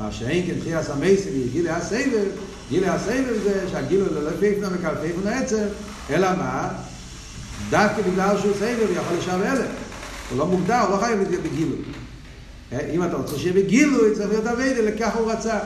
מה 0.00 0.12
שאין 0.12 0.46
כן 0.46 0.60
תחייה 0.60 0.80
המייסים 0.88 1.32
היא 1.32 1.50
גילי 1.52 1.70
הסבב, 1.70 2.26
גילי 2.70 2.88
הסבב 2.88 3.34
זה 3.44 3.64
שהגילו 3.70 4.06
לא 4.14 4.30
לפי 4.30 4.54
פנה 4.54 4.68
מקלפי 4.70 5.12
פנה 5.22 5.38
עצם, 5.38 5.64
אלא 6.10 6.28
מה? 6.36 6.68
דווקא 7.70 8.02
בגלל 8.02 8.38
שהוא 8.40 8.54
סבב 8.54 8.90
יכול 8.92 9.16
לשאר 9.18 9.52
אלף. 9.52 9.66
הוא 10.30 10.38
לא 10.38 10.46
מוגדר, 10.46 10.80
הוא 10.80 10.90
לא 10.90 10.96
חייב 10.96 11.18
להיות 11.18 11.42
בגילו. 11.42 11.76
אם 12.92 13.04
אתה 13.04 13.16
רוצה 13.16 13.38
שיהיה 13.38 13.52
בגילו, 13.52 13.98
צריך 14.16 14.28
להיות 14.28 14.46
אביידה, 14.46 14.80
לכך 14.80 15.16
הוא 15.16 15.32
רצה. 15.32 15.58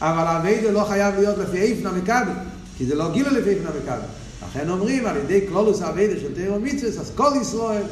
אבל 0.00 0.36
אביידה 0.36 0.70
לא 0.70 0.84
חייב 0.88 1.14
להיות 1.14 1.38
לפי 1.38 1.58
איפנה 1.58 1.92
מקבל, 1.92 2.32
כי 2.78 2.86
זה 2.86 2.94
לא 2.94 3.12
גילו 3.12 3.30
לפי 3.30 3.50
איפנה 3.50 3.70
מקבל. 3.82 3.98
לכן 4.48 4.68
אומרים, 4.68 5.06
על 5.06 5.16
ידי 5.16 5.40
קלולוס 5.40 5.82
אביידה 5.82 6.20
של 6.20 6.34
תיאור 6.34 6.58
מצווס, 6.58 6.98
אז 6.98 7.12
כל 7.14 7.30
ישראל, 7.40 7.82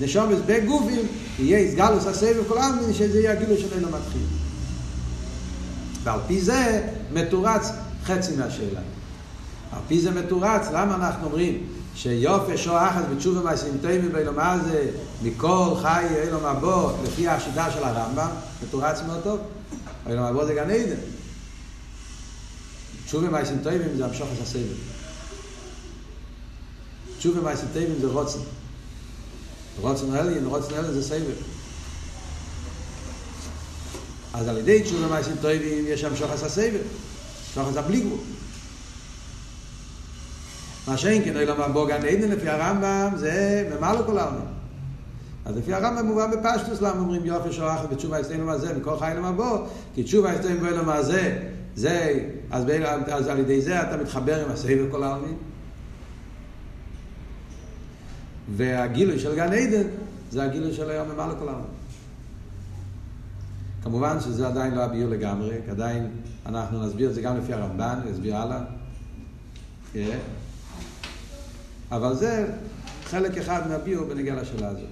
נשומס 0.00 0.38
בגופים, 0.46 1.06
יהיה 1.38 1.58
הסגלוס 1.58 2.06
הסבב 2.06 2.42
כל 2.48 2.58
העלמין, 2.58 2.94
שזה 2.94 3.20
יהיה 3.20 3.32
הגילו 3.32 3.56
של 3.58 3.74
אילו 3.76 3.88
מתחיל. 3.88 4.26
ועל 6.02 6.20
פי 6.26 6.40
זה 6.40 6.88
מתורץ 7.12 7.68
חצי 8.04 8.36
מהשאלה. 8.36 8.80
על 9.72 9.78
פי 9.88 10.00
זה 10.00 10.10
מתורץ, 10.10 10.66
למה 10.72 10.94
אנחנו 10.94 11.26
אומרים 11.26 11.66
שיופי 11.94 12.58
שוע 12.58 12.88
אחת 12.88 13.02
בתשובה 13.08 13.40
מעשים 13.40 13.78
תימים 13.80 14.12
באילו 14.12 14.32
מה 14.32 14.58
זה 14.64 14.90
מכל 15.22 15.74
חי 15.82 16.04
אילו 16.22 16.38
מבוא 16.40 16.92
לפי 17.04 17.28
השיטה 17.28 17.70
של 17.70 17.84
הרמב"ם, 17.84 18.28
מתורץ 18.62 19.00
מאוד 19.06 19.20
טוב. 19.22 19.38
אילו 20.06 20.30
מבוא 20.30 20.44
זה 20.44 20.54
גן 20.54 20.70
עדן. 20.70 20.96
תשובה 23.06 23.28
מעשים 23.28 23.58
תימים 23.62 23.96
זה 23.96 24.04
המשוך 24.04 24.28
הסבב. 24.42 24.62
תשובה 27.18 27.40
מעשים 27.40 27.68
תימים 27.72 27.96
זה 28.00 28.06
רוצן. 28.06 28.38
רוצן 29.80 30.16
אליין, 30.16 30.46
רוצן 30.46 30.74
אליין 30.74 30.92
זה 30.92 31.02
סבב. 31.02 31.34
אז 34.34 34.48
על 34.48 34.58
ידי 34.58 34.82
תשובה 34.82 35.06
מעשים 35.06 35.36
טובים 35.36 35.84
יש 35.86 36.00
שם 36.00 36.16
שוחס 36.16 36.42
הסבב, 36.42 36.80
שוחס 37.54 37.76
הבלי 37.76 38.00
גבול. 38.00 38.18
מה 40.88 40.96
שאין 40.96 41.24
כן, 41.24 41.36
אילו 41.36 41.54
מבוא 41.68 41.88
גן 41.88 42.06
עדן 42.06 42.30
לפי 42.30 42.48
הרמב"ם 42.48 43.12
זה 43.16 43.68
ממלא 43.70 44.02
כל 44.06 44.18
העלמין. 44.18 44.46
אז 45.44 45.56
לפי 45.56 45.74
הרמב"ם 45.74 46.06
מובן 46.06 46.30
בפשטוס 46.30 46.80
למה 46.80 47.00
אומרים 47.00 47.24
יופי 47.24 47.52
שוחס 47.52 47.80
בתשובה 47.90 48.20
אצלנו 48.20 48.46
מה 48.46 48.58
זה, 48.58 48.74
מכל 48.74 48.98
חי 48.98 49.12
למבוא, 49.16 49.58
כי 49.94 50.02
תשובה 50.02 50.36
אצלנו 50.36 50.60
באילו 50.60 50.84
מה 50.84 51.02
זה, 51.02 51.38
זה, 51.76 52.20
אז, 52.50 52.64
אז 53.08 53.28
על 53.28 53.38
ידי 53.38 53.60
זה 53.62 53.82
אתה 53.82 53.96
מתחבר 53.96 54.44
עם 54.44 54.50
הסבב 54.50 54.90
כל 54.90 55.02
העלמין. 55.02 55.34
והגילוי 58.56 59.18
של 59.18 59.36
גן 59.36 59.52
עדן 59.52 59.88
זה 60.30 60.42
הגילוי 60.42 60.74
של 60.74 60.90
היום 60.90 61.08
ממלא 61.08 61.34
כל 61.38 61.48
העלמין. 61.48 61.66
כמובן 63.82 64.20
שזה 64.20 64.46
עדיין 64.46 64.74
לא 64.74 64.82
הביור 64.84 65.10
לגמרי, 65.10 65.56
כי 65.64 65.70
עדיין 65.70 66.10
אנחנו 66.46 66.86
נסביר 66.86 67.10
את 67.10 67.14
זה 67.14 67.20
גם 67.22 67.36
לפי 67.36 67.52
הרמב"ן, 67.52 67.98
נסביר 68.10 68.36
הלאה. 68.36 68.60
כן? 69.92 70.18
אבל 71.92 72.14
זה 72.14 72.46
חלק 73.04 73.38
אחד 73.38 73.68
מהביור 73.68 74.06
בנגיע 74.06 74.34
לשאלה 74.34 74.68
הזאת. 74.68 74.88